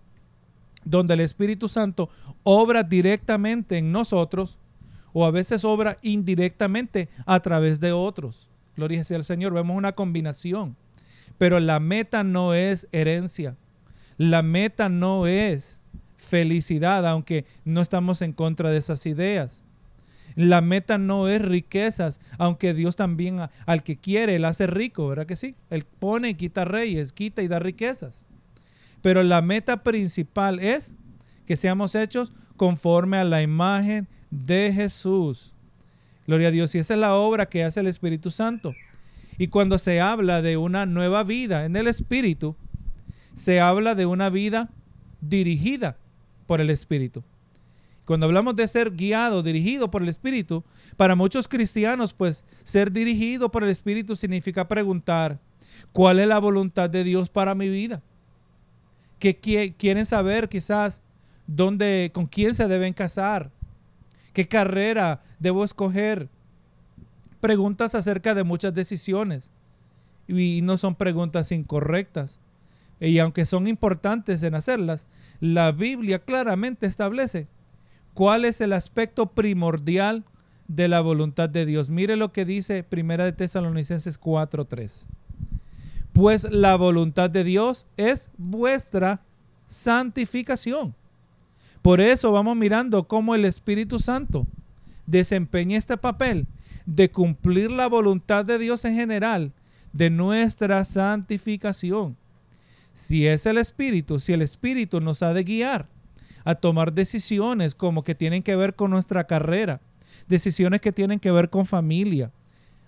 donde 0.84 1.14
el 1.14 1.20
Espíritu 1.20 1.68
Santo 1.68 2.08
obra 2.42 2.82
directamente 2.82 3.78
en 3.78 3.92
nosotros 3.92 4.58
o 5.12 5.24
a 5.24 5.30
veces 5.30 5.64
obra 5.64 5.96
indirectamente 6.02 7.08
a 7.26 7.40
través 7.40 7.80
de 7.80 7.92
otros. 7.92 8.48
Gloria 8.76 9.04
sea 9.04 9.16
al 9.16 9.24
Señor. 9.24 9.52
Vemos 9.52 9.76
una 9.76 9.92
combinación. 9.92 10.76
Pero 11.36 11.60
la 11.60 11.80
meta 11.80 12.24
no 12.24 12.54
es 12.54 12.86
herencia. 12.92 13.56
La 14.16 14.42
meta 14.42 14.88
no 14.88 15.26
es 15.26 15.80
felicidad, 16.16 17.06
aunque 17.06 17.44
no 17.64 17.80
estamos 17.80 18.22
en 18.22 18.32
contra 18.32 18.70
de 18.70 18.78
esas 18.78 19.06
ideas. 19.06 19.62
La 20.34 20.60
meta 20.60 20.98
no 20.98 21.26
es 21.26 21.42
riquezas, 21.42 22.20
aunque 22.36 22.74
Dios 22.74 22.96
también 22.96 23.38
al 23.66 23.82
que 23.82 23.96
quiere, 23.96 24.36
Él 24.36 24.44
hace 24.44 24.66
rico, 24.66 25.08
¿verdad 25.08 25.26
que 25.26 25.36
sí? 25.36 25.56
Él 25.70 25.84
pone 25.98 26.28
y 26.28 26.34
quita 26.34 26.64
reyes, 26.64 27.12
quita 27.12 27.42
y 27.42 27.48
da 27.48 27.58
riquezas. 27.58 28.26
Pero 29.02 29.22
la 29.22 29.42
meta 29.42 29.82
principal 29.82 30.60
es 30.60 30.94
que 31.46 31.56
seamos 31.56 31.94
hechos 31.94 32.32
conforme 32.56 33.16
a 33.16 33.24
la 33.24 33.42
imagen 33.42 34.06
de 34.30 34.73
Jesús. 34.75 35.52
Gloria 36.26 36.49
a 36.49 36.50
Dios. 36.50 36.75
Y 36.75 36.78
esa 36.78 36.94
es 36.94 37.00
la 37.00 37.14
obra 37.14 37.47
que 37.47 37.64
hace 37.64 37.80
el 37.80 37.87
Espíritu 37.87 38.30
Santo. 38.30 38.75
Y 39.38 39.49
cuando 39.49 39.78
se 39.78 40.00
habla 40.00 40.42
de 40.42 40.56
una 40.56 40.85
nueva 40.85 41.25
vida 41.25 41.64
en 41.64 41.76
el 41.76 41.87
Espíritu, 41.87 42.56
se 43.35 43.61
habla 43.61 43.94
de 43.94 44.04
una 44.04 44.30
vida 44.30 44.68
dirigida 45.20 45.97
por 46.47 46.61
el 46.61 46.70
Espíritu. 46.70 47.23
Cuando 48.04 48.26
hablamos 48.26 48.56
de 48.56 48.66
ser 48.66 48.90
guiado, 48.92 49.42
dirigido 49.42 49.90
por 49.90 50.02
el 50.02 50.08
Espíritu, 50.08 50.64
para 50.97 51.14
muchos 51.14 51.47
cristianos, 51.47 52.14
pues 52.14 52.44
ser 52.64 52.90
dirigido 52.90 53.50
por 53.50 53.62
el 53.62 53.70
Espíritu 53.70 54.16
significa 54.16 54.66
preguntar, 54.66 55.38
¿cuál 55.92 56.18
es 56.18 56.26
la 56.26 56.38
voluntad 56.38 56.90
de 56.90 57.04
Dios 57.04 57.28
para 57.28 57.54
mi 57.54 57.68
vida? 57.68 58.02
Que 59.18 59.37
quieren 59.37 60.06
saber 60.06 60.49
quizás 60.49 61.02
dónde, 61.47 62.11
con 62.12 62.26
quién 62.26 62.54
se 62.54 62.66
deben 62.66 62.92
casar, 62.92 63.50
qué 64.38 64.47
carrera 64.47 65.21
debo 65.40 65.64
escoger, 65.64 66.28
preguntas 67.40 67.97
acerca 67.97 68.35
de 68.35 68.45
muchas 68.45 68.73
decisiones 68.73 69.50
y 70.28 70.61
no 70.62 70.78
son 70.78 70.95
preguntas 70.95 71.50
incorrectas. 71.50 72.38
Y 73.00 73.18
aunque 73.18 73.45
son 73.47 73.66
importantes 73.66 74.45
en 74.45 74.54
hacerlas, 74.54 75.09
la 75.40 75.73
Biblia 75.73 76.21
claramente 76.21 76.87
establece 76.87 77.49
cuál 78.14 78.45
es 78.45 78.61
el 78.61 78.75
aspecto 78.75 79.26
primordial 79.26 80.25
de 80.68 80.87
la 80.87 81.00
voluntad 81.00 81.49
de 81.49 81.66
Dios. 81.66 81.90
Mire 81.90 82.14
lo 82.14 82.30
que 82.33 82.45
dice 82.45 82.85
Primera 82.85 83.25
de 83.25 83.33
Tesalonicenses 83.33 84.21
4:3. 84.21 85.09
Pues 86.12 86.49
la 86.49 86.76
voluntad 86.76 87.28
de 87.28 87.42
Dios 87.42 87.88
es 87.97 88.30
vuestra 88.37 89.21
santificación. 89.66 90.95
Por 91.82 92.00
eso 92.00 92.32
vamos 92.32 92.56
mirando 92.56 93.06
cómo 93.06 93.35
el 93.35 93.44
Espíritu 93.44 93.99
Santo 93.99 94.47
desempeña 95.06 95.78
este 95.78 95.97
papel 95.97 96.47
de 96.87 97.11
cumplir 97.11 97.70
la 97.70 97.87
voluntad 97.87 98.44
de 98.44 98.58
Dios 98.58 98.85
en 98.85 98.94
general, 98.94 99.52
de 99.92 100.11
nuestra 100.11 100.85
santificación. 100.85 102.16
Si 102.92 103.26
es 103.26 103.47
el 103.47 103.58
Espíritu, 103.58 104.18
si 104.18 104.32
el 104.32 104.42
Espíritu 104.42 105.00
nos 105.00 105.23
ha 105.23 105.32
de 105.32 105.44
guiar 105.44 105.87
a 106.44 106.54
tomar 106.54 106.92
decisiones 106.92 107.75
como 107.75 108.02
que 108.02 108.14
tienen 108.14 108.42
que 108.42 108.56
ver 108.56 108.75
con 108.75 108.90
nuestra 108.90 109.25
carrera, 109.25 109.80
decisiones 110.26 110.80
que 110.80 110.92
tienen 110.92 111.18
que 111.18 111.30
ver 111.30 111.50
con 111.50 111.66
familia, 111.66 112.32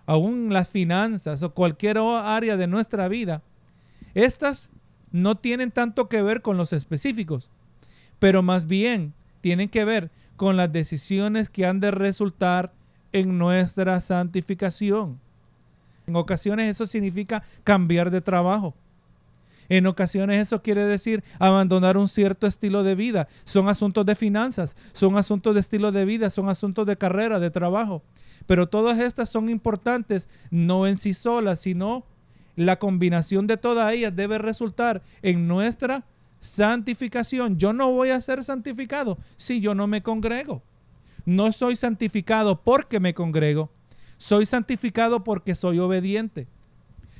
aún 0.06 0.52
las 0.52 0.68
finanzas 0.68 1.42
o 1.42 1.54
cualquier 1.54 1.98
área 1.98 2.56
de 2.56 2.66
nuestra 2.66 3.06
vida, 3.08 3.42
estas 4.14 4.70
no 5.12 5.36
tienen 5.36 5.70
tanto 5.70 6.08
que 6.08 6.22
ver 6.22 6.42
con 6.42 6.56
los 6.56 6.72
específicos, 6.72 7.50
pero 8.20 8.42
más 8.42 8.68
bien 8.68 9.12
tienen 9.40 9.68
que 9.68 9.84
ver 9.84 10.10
con 10.36 10.56
las 10.56 10.72
decisiones 10.72 11.50
que 11.50 11.66
han 11.66 11.80
de 11.80 11.90
resultar 11.90 12.72
en 13.12 13.36
nuestra 13.36 14.00
santificación. 14.00 15.18
En 16.06 16.14
ocasiones 16.14 16.70
eso 16.70 16.86
significa 16.86 17.42
cambiar 17.64 18.10
de 18.10 18.20
trabajo. 18.20 18.74
En 19.68 19.86
ocasiones 19.86 20.42
eso 20.42 20.62
quiere 20.62 20.84
decir 20.84 21.22
abandonar 21.38 21.96
un 21.96 22.08
cierto 22.08 22.46
estilo 22.46 22.82
de 22.82 22.94
vida. 22.94 23.28
Son 23.44 23.68
asuntos 23.68 24.04
de 24.04 24.14
finanzas, 24.14 24.76
son 24.92 25.16
asuntos 25.16 25.54
de 25.54 25.60
estilo 25.60 25.92
de 25.92 26.04
vida, 26.04 26.28
son 26.30 26.48
asuntos 26.48 26.86
de 26.86 26.96
carrera, 26.96 27.38
de 27.38 27.50
trabajo. 27.50 28.02
Pero 28.46 28.68
todas 28.68 28.98
estas 28.98 29.28
son 29.28 29.48
importantes 29.48 30.28
no 30.50 30.86
en 30.86 30.98
sí 30.98 31.14
solas, 31.14 31.60
sino 31.60 32.04
la 32.56 32.78
combinación 32.78 33.46
de 33.46 33.56
todas 33.56 33.92
ellas 33.92 34.14
debe 34.14 34.38
resultar 34.38 35.02
en 35.22 35.46
nuestra 35.46 36.04
santificación. 36.40 37.58
Yo 37.58 37.72
no 37.72 37.90
voy 37.92 38.10
a 38.10 38.20
ser 38.20 38.42
santificado 38.42 39.18
si 39.36 39.60
yo 39.60 39.74
no 39.74 39.86
me 39.86 40.02
congrego. 40.02 40.62
No 41.24 41.52
soy 41.52 41.76
santificado 41.76 42.62
porque 42.62 42.98
me 42.98 43.14
congrego. 43.14 43.70
Soy 44.18 44.46
santificado 44.46 45.22
porque 45.22 45.54
soy 45.54 45.78
obediente. 45.78 46.48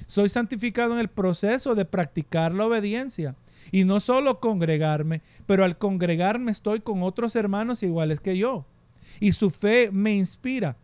Soy 0.06 0.28
santificado 0.28 0.94
en 0.94 1.00
el 1.00 1.08
proceso 1.08 1.74
de 1.74 1.84
practicar 1.84 2.52
la 2.52 2.66
obediencia. 2.66 3.36
Y 3.70 3.84
no 3.84 4.00
solo 4.00 4.40
congregarme, 4.40 5.22
pero 5.46 5.64
al 5.64 5.78
congregarme 5.78 6.50
estoy 6.50 6.80
con 6.80 7.02
otros 7.02 7.36
hermanos 7.36 7.82
iguales 7.82 8.20
que 8.20 8.36
yo. 8.36 8.66
Y 9.20 9.32
su 9.32 9.50
fe 9.50 9.90
me 9.92 10.14
inspira. 10.14 10.76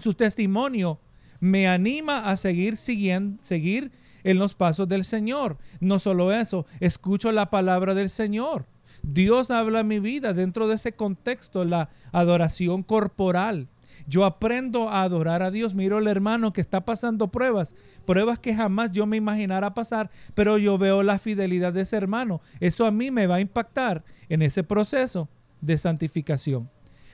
Su 0.00 0.12
testimonio 0.12 0.98
me 1.40 1.68
anima 1.68 2.28
a 2.30 2.36
seguir 2.36 2.76
siguiendo, 2.76 3.42
seguir 3.42 3.92
en 4.24 4.38
los 4.38 4.54
pasos 4.54 4.88
del 4.88 5.04
Señor. 5.04 5.58
No 5.80 5.98
solo 5.98 6.32
eso, 6.32 6.66
escucho 6.80 7.30
la 7.30 7.50
palabra 7.50 7.94
del 7.94 8.10
Señor. 8.10 8.66
Dios 9.02 9.50
habla 9.50 9.82
mi 9.82 10.00
vida 10.00 10.32
dentro 10.32 10.66
de 10.66 10.76
ese 10.76 10.92
contexto, 10.92 11.64
la 11.64 11.90
adoración 12.12 12.82
corporal. 12.82 13.68
Yo 14.06 14.24
aprendo 14.24 14.88
a 14.90 15.02
adorar 15.02 15.42
a 15.42 15.50
Dios. 15.50 15.74
Miro 15.74 15.98
al 15.98 16.08
hermano 16.08 16.52
que 16.52 16.60
está 16.60 16.84
pasando 16.84 17.28
pruebas, 17.28 17.74
pruebas 18.04 18.38
que 18.38 18.54
jamás 18.54 18.92
yo 18.92 19.06
me 19.06 19.16
imaginara 19.16 19.74
pasar, 19.74 20.10
pero 20.34 20.58
yo 20.58 20.78
veo 20.78 21.02
la 21.02 21.18
fidelidad 21.18 21.72
de 21.72 21.82
ese 21.82 21.96
hermano. 21.96 22.40
Eso 22.60 22.86
a 22.86 22.90
mí 22.90 23.10
me 23.10 23.26
va 23.26 23.36
a 23.36 23.40
impactar 23.40 24.04
en 24.28 24.42
ese 24.42 24.62
proceso 24.62 25.28
de 25.60 25.78
santificación. 25.78 26.68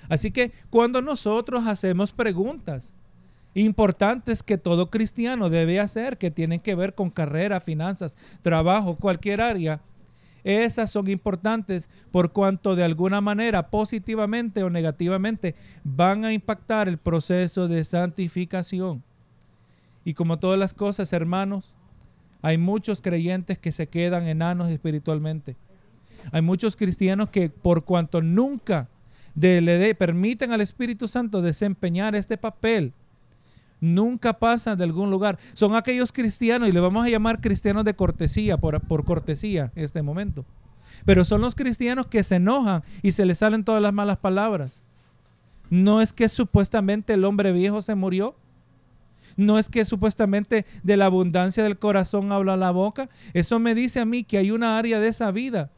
Así 0.09 0.31
que 0.31 0.53
cuando 0.71 1.03
nosotros 1.03 1.67
hacemos 1.67 2.13
preguntas 2.13 2.93
importantes 3.55 4.43
que 4.43 4.59
todo 4.59 4.91
cristiano 4.91 5.51
debe 5.51 5.81
hacer, 5.81 6.19
que 6.19 6.31
tienen 6.31 6.61
que 6.61 6.75
ver 6.75 6.95
con 6.95 7.11
carrera, 7.11 7.61
finanzas, 7.61 8.17
trabajo, 8.43 8.97
cualquier 8.97 9.41
área, 9.41 9.81
esas 10.45 10.91
son 10.91 11.09
importantes 11.11 11.91
por 12.11 12.33
cuanto 12.33 12.75
de 12.75 12.85
alguna 12.85 13.21
manera 13.21 13.69
positivamente 13.69 14.63
o 14.63 14.71
negativamente 14.71 15.55
van 15.85 16.25
a 16.25 16.33
impactar 16.33 16.89
el 16.89 16.99
proceso 16.99 17.69
de 17.69 17.85
santificación. 17.85 19.03
Y 20.05 20.15
como 20.15 20.39
todas 20.39 20.59
las 20.59 20.73
cosas, 20.73 21.13
hermanos, 21.13 21.75
hay 22.41 22.57
muchos 22.57 23.03
creyentes 23.03 23.59
que 23.59 23.71
se 23.71 23.87
quedan 23.87 24.29
enanos 24.29 24.71
espiritualmente. 24.71 25.57
Hay 26.33 26.41
muchos 26.41 26.75
cristianos 26.75 27.29
que 27.29 27.51
por 27.51 27.85
cuanto 27.85 28.23
nunca 28.23 28.89
le 29.35 29.95
permiten 29.95 30.53
al 30.53 30.63
Espíritu 30.63 31.07
Santo 31.07 31.43
desempeñar 31.43 32.15
este 32.15 32.39
papel, 32.39 32.95
nunca 33.81 34.39
pasan 34.39 34.77
de 34.79 34.85
algún 34.85 35.11
lugar. 35.11 35.39
Son 35.55 35.75
aquellos 35.75 36.13
cristianos, 36.13 36.69
y 36.69 36.73
le 36.73 36.81
vamos 36.81 37.05
a 37.05 37.09
llamar 37.09 37.41
cristianos 37.41 37.85
de 37.85 37.95
cortesía, 37.95 38.57
por, 38.57 38.81
por 38.81 39.05
cortesía 39.05 39.73
en 39.75 39.85
este 39.85 40.03
momento. 40.03 40.45
Pero 41.05 41.25
son 41.25 41.41
los 41.41 41.55
cristianos 41.55 42.07
que 42.07 42.23
se 42.23 42.37
enojan 42.37 42.83
y 43.03 43.13
se 43.13 43.25
les 43.25 43.39
salen 43.39 43.65
todas 43.65 43.83
las 43.83 43.93
malas 43.93 44.19
palabras. 44.19 44.83
No 45.71 46.03
es 46.03 46.13
que 46.13 46.29
supuestamente 46.29 47.15
el 47.15 47.25
hombre 47.25 47.53
viejo 47.53 47.81
se 47.81 47.95
murió. 47.95 48.35
No 49.37 49.59
es 49.59 49.69
que 49.69 49.85
supuestamente 49.85 50.67
de 50.83 50.97
la 50.97 51.07
abundancia 51.07 51.63
del 51.63 51.79
corazón 51.79 52.33
habla 52.33 52.57
la 52.57 52.73
boca. 52.73 53.09
Eso 53.33 53.59
me 53.59 53.75
dice 53.75 54.01
a 54.01 54.05
mí 54.05 54.25
que 54.25 54.39
hay 54.39 54.51
una 54.51 54.77
área 54.77 55.01
de 55.01 55.09
esa 55.09 55.31
vida 55.31 55.71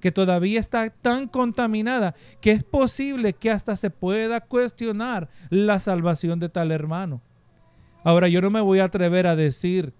que 0.00 0.12
todavía 0.12 0.60
está 0.60 0.90
tan 0.90 1.28
contaminada 1.28 2.14
que 2.40 2.52
es 2.52 2.64
posible 2.64 3.32
que 3.32 3.50
hasta 3.50 3.76
se 3.76 3.90
pueda 3.90 4.40
cuestionar 4.40 5.28
la 5.50 5.80
salvación 5.80 6.38
de 6.38 6.48
tal 6.48 6.70
hermano. 6.70 7.20
Ahora 8.04 8.28
yo 8.28 8.40
no 8.40 8.50
me 8.50 8.60
voy 8.60 8.78
a 8.78 8.84
atrever 8.84 9.26
a 9.26 9.36
decir 9.36 9.92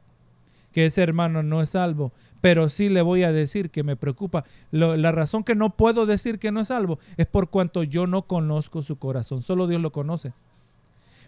que 0.72 0.86
ese 0.86 1.02
hermano 1.02 1.42
no 1.42 1.62
es 1.62 1.70
salvo, 1.70 2.12
pero 2.40 2.68
sí 2.68 2.88
le 2.88 3.02
voy 3.02 3.22
a 3.22 3.32
decir 3.32 3.70
que 3.70 3.82
me 3.82 3.96
preocupa. 3.96 4.44
la 4.70 5.12
razón 5.12 5.44
que 5.44 5.54
no 5.54 5.76
puedo 5.76 6.06
decir 6.06 6.38
que 6.38 6.52
no 6.52 6.60
es 6.60 6.68
salvo 6.68 6.98
es 7.16 7.26
por 7.26 7.50
cuanto 7.50 7.82
yo 7.82 8.06
no 8.06 8.26
conozco 8.26 8.82
su 8.82 8.98
corazón, 8.98 9.42
solo 9.42 9.66
Dios 9.66 9.80
lo 9.80 9.92
conoce. 9.92 10.32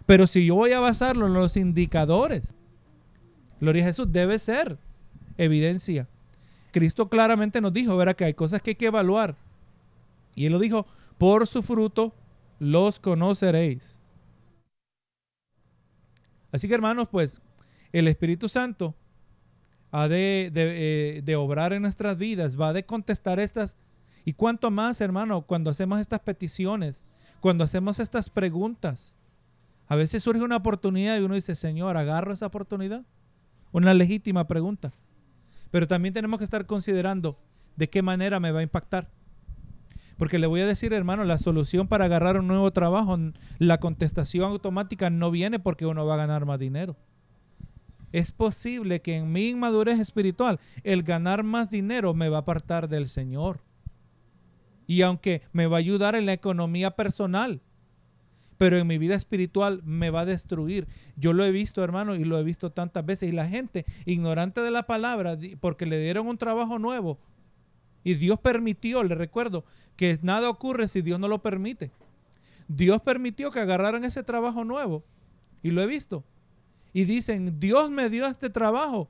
Pero 0.05 0.27
si 0.27 0.45
yo 0.45 0.55
voy 0.55 0.71
a 0.73 0.79
basarlo 0.79 1.27
en 1.27 1.33
los 1.33 1.57
indicadores, 1.57 2.55
Gloria 3.61 3.83
a 3.83 3.85
Jesús, 3.87 4.11
debe 4.11 4.39
ser 4.39 4.79
evidencia 5.37 6.07
Cristo 6.71 7.09
claramente 7.09 7.61
nos 7.61 7.73
dijo, 7.73 7.95
verá 7.97 8.13
que 8.13 8.25
hay 8.25 8.33
cosas 8.33 8.61
que 8.61 8.71
hay 8.71 8.75
que 8.75 8.87
evaluar. 8.87 9.35
Y 10.35 10.45
él 10.45 10.53
lo 10.53 10.59
dijo, 10.59 10.85
por 11.17 11.47
su 11.47 11.61
fruto 11.61 12.13
los 12.59 12.99
conoceréis. 12.99 13.99
Así 16.51 16.67
que 16.67 16.73
hermanos, 16.73 17.07
pues 17.09 17.41
el 17.91 18.07
Espíritu 18.07 18.49
Santo 18.49 18.95
ha 19.91 20.07
de, 20.07 20.49
de, 20.53 21.23
eh, 21.25 21.35
obrar 21.35 21.73
en 21.73 21.81
nuestras 21.81 22.17
vidas, 22.17 22.59
va 22.59 22.73
de 22.73 22.85
contestar 22.85 23.39
estas. 23.39 23.77
Y 24.23 24.33
cuánto 24.33 24.71
más, 24.71 25.01
hermano, 25.01 25.41
cuando 25.41 25.69
hacemos 25.69 25.99
estas 25.99 26.21
peticiones, 26.21 27.03
cuando 27.39 27.63
hacemos 27.63 27.99
estas 27.99 28.29
preguntas. 28.29 29.13
A 29.87 29.95
veces 29.95 30.23
surge 30.23 30.41
una 30.41 30.55
oportunidad 30.55 31.17
y 31.17 31.23
uno 31.23 31.35
dice, 31.35 31.55
Señor, 31.55 31.97
agarro 31.97 32.31
esa 32.31 32.45
oportunidad. 32.45 33.03
Una 33.73 33.93
legítima 33.93 34.47
pregunta. 34.47 34.91
Pero 35.71 35.87
también 35.87 36.13
tenemos 36.13 36.37
que 36.37 36.43
estar 36.43 36.65
considerando 36.65 37.39
de 37.75 37.89
qué 37.89 38.01
manera 38.01 38.39
me 38.39 38.51
va 38.51 38.59
a 38.59 38.63
impactar. 38.63 39.09
Porque 40.17 40.37
le 40.37 40.45
voy 40.45 40.61
a 40.61 40.67
decir, 40.67 40.93
hermano, 40.93 41.23
la 41.23 41.39
solución 41.39 41.87
para 41.87 42.05
agarrar 42.05 42.37
un 42.37 42.47
nuevo 42.47 42.71
trabajo, 42.71 43.17
la 43.57 43.79
contestación 43.79 44.51
automática 44.51 45.09
no 45.09 45.31
viene 45.31 45.57
porque 45.57 45.87
uno 45.87 46.05
va 46.05 46.13
a 46.13 46.17
ganar 46.17 46.45
más 46.45 46.59
dinero. 46.59 46.95
Es 48.11 48.31
posible 48.31 49.01
que 49.01 49.15
en 49.15 49.31
mi 49.31 49.49
inmadurez 49.49 49.99
espiritual 49.99 50.59
el 50.83 51.01
ganar 51.01 51.43
más 51.43 51.71
dinero 51.71 52.13
me 52.13 52.29
va 52.29 52.37
a 52.37 52.41
apartar 52.41 52.87
del 52.89 53.07
Señor. 53.07 53.61
Y 54.85 55.01
aunque 55.03 55.41
me 55.53 55.67
va 55.67 55.77
a 55.77 55.79
ayudar 55.79 56.15
en 56.15 56.25
la 56.25 56.33
economía 56.33 56.91
personal, 56.91 57.61
pero 58.61 58.77
en 58.77 58.85
mi 58.85 58.99
vida 58.99 59.15
espiritual 59.15 59.81
me 59.83 60.11
va 60.11 60.21
a 60.21 60.25
destruir. 60.25 60.87
Yo 61.15 61.33
lo 61.33 61.43
he 61.43 61.49
visto, 61.49 61.83
hermano, 61.83 62.13
y 62.13 62.23
lo 62.23 62.37
he 62.37 62.43
visto 62.43 62.71
tantas 62.71 63.03
veces. 63.03 63.29
Y 63.29 63.31
la 63.31 63.47
gente, 63.47 63.85
ignorante 64.05 64.61
de 64.61 64.69
la 64.69 64.85
palabra, 64.85 65.35
porque 65.59 65.87
le 65.87 65.99
dieron 65.99 66.27
un 66.27 66.37
trabajo 66.37 66.77
nuevo, 66.77 67.17
y 68.03 68.13
Dios 68.13 68.39
permitió, 68.39 69.03
le 69.03 69.15
recuerdo, 69.15 69.65
que 69.95 70.19
nada 70.21 70.47
ocurre 70.47 70.87
si 70.87 71.01
Dios 71.01 71.19
no 71.19 71.27
lo 71.27 71.41
permite. 71.41 71.89
Dios 72.67 73.01
permitió 73.01 73.49
que 73.49 73.61
agarraran 73.61 74.05
ese 74.05 74.21
trabajo 74.21 74.63
nuevo, 74.63 75.03
y 75.63 75.71
lo 75.71 75.81
he 75.81 75.87
visto. 75.87 76.23
Y 76.93 77.05
dicen, 77.05 77.59
Dios 77.59 77.89
me 77.89 78.11
dio 78.11 78.27
este 78.27 78.51
trabajo. 78.51 79.09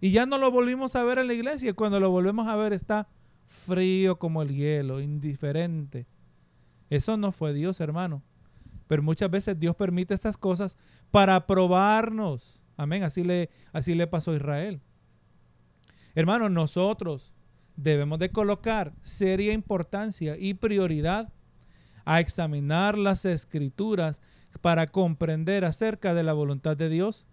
Y 0.00 0.10
ya 0.10 0.26
no 0.26 0.36
lo 0.36 0.50
volvimos 0.50 0.96
a 0.96 1.04
ver 1.04 1.18
en 1.18 1.28
la 1.28 1.34
iglesia. 1.34 1.70
Y 1.70 1.74
cuando 1.74 2.00
lo 2.00 2.10
volvemos 2.10 2.48
a 2.48 2.56
ver 2.56 2.72
está 2.72 3.06
frío 3.46 4.18
como 4.18 4.42
el 4.42 4.48
hielo, 4.48 5.00
indiferente. 5.00 6.08
Eso 6.88 7.16
no 7.16 7.30
fue 7.30 7.54
Dios, 7.54 7.80
hermano. 7.80 8.24
Pero 8.90 9.04
muchas 9.04 9.30
veces 9.30 9.56
Dios 9.56 9.76
permite 9.76 10.14
estas 10.14 10.36
cosas 10.36 10.76
para 11.12 11.46
probarnos. 11.46 12.60
Amén. 12.76 13.04
Así 13.04 13.22
le, 13.22 13.48
así 13.72 13.94
le 13.94 14.08
pasó 14.08 14.32
a 14.32 14.34
Israel. 14.34 14.80
Hermanos, 16.16 16.50
nosotros 16.50 17.32
debemos 17.76 18.18
de 18.18 18.30
colocar 18.30 18.92
seria 19.02 19.52
importancia 19.52 20.36
y 20.36 20.54
prioridad 20.54 21.32
a 22.04 22.18
examinar 22.18 22.98
las 22.98 23.24
escrituras 23.24 24.22
para 24.60 24.88
comprender 24.88 25.64
acerca 25.64 26.12
de 26.12 26.24
la 26.24 26.32
voluntad 26.32 26.76
de 26.76 26.88
Dios 26.88 27.26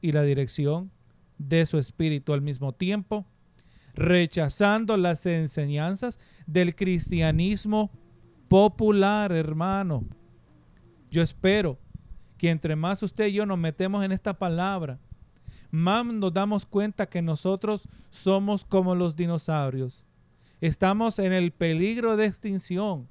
y 0.00 0.10
la 0.10 0.22
dirección 0.22 0.90
de 1.38 1.64
su 1.64 1.78
espíritu 1.78 2.32
al 2.32 2.42
mismo 2.42 2.72
tiempo, 2.72 3.24
rechazando 3.94 4.96
las 4.96 5.26
enseñanzas 5.26 6.18
del 6.48 6.74
cristianismo 6.74 7.92
popular, 8.48 9.30
hermano. 9.30 10.17
Yo 11.10 11.22
espero 11.22 11.78
que 12.36 12.50
entre 12.50 12.76
más 12.76 13.02
usted 13.02 13.26
y 13.26 13.32
yo 13.32 13.46
nos 13.46 13.58
metemos 13.58 14.04
en 14.04 14.12
esta 14.12 14.38
palabra, 14.38 14.98
más 15.70 16.06
nos 16.06 16.32
damos 16.32 16.64
cuenta 16.64 17.06
que 17.06 17.20
nosotros 17.20 17.88
somos 18.10 18.64
como 18.64 18.94
los 18.94 19.16
dinosaurios. 19.16 20.04
Estamos 20.60 21.18
en 21.18 21.32
el 21.32 21.52
peligro 21.52 22.16
de 22.16 22.26
extinción. 22.26 23.08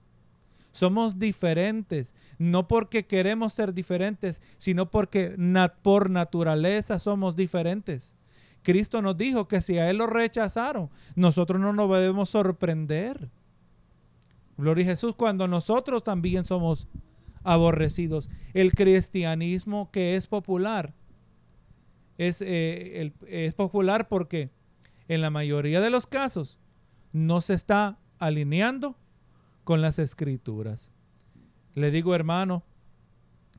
Somos 0.72 1.18
diferentes, 1.18 2.14
no 2.38 2.68
porque 2.68 3.06
queremos 3.06 3.54
ser 3.54 3.74
diferentes, 3.74 4.42
sino 4.58 4.92
porque 4.92 5.36
por 5.82 6.10
naturaleza 6.10 7.00
somos 7.00 7.36
diferentes. 7.36 8.14
Cristo 8.62 9.02
nos 9.02 9.18
dijo 9.18 9.48
que 9.48 9.62
si 9.62 9.78
a 9.80 9.90
Él 9.90 9.98
lo 9.98 10.08
rechazaron, 10.08 10.90
nosotros 11.16 11.60
no 11.60 11.74
nos 11.74 11.90
debemos 11.90 12.30
sorprender. 12.30 13.30
Gloria 14.58 14.86
a 14.86 14.90
Jesús 14.90 15.16
cuando 15.16 15.48
nosotros 15.48 16.04
también 16.04 16.46
somos 16.46 16.88
aborrecidos. 17.44 18.30
El 18.54 18.74
cristianismo 18.74 19.90
que 19.92 20.16
es 20.16 20.28
popular 20.28 20.94
es, 22.18 22.42
eh, 22.42 23.14
es 23.28 23.54
popular 23.54 24.08
porque 24.08 24.50
en 25.08 25.22
la 25.22 25.30
mayoría 25.30 25.82
de 25.82 25.90
los 25.90 26.08
casos 26.08 26.58
no 27.14 27.42
se 27.42 27.54
está 27.54 27.98
alineando 28.20 28.98
con 29.64 29.82
las 29.82 30.00
escrituras. 30.00 30.92
Le 31.76 31.92
digo, 31.92 32.16
hermano, 32.16 32.64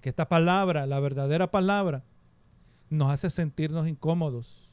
que 0.00 0.08
esta 0.08 0.28
palabra, 0.28 0.86
la 0.86 1.00
verdadera 1.00 1.50
palabra, 1.50 2.04
nos 2.90 3.10
hace 3.10 3.30
sentirnos 3.30 3.88
incómodos. 3.88 4.70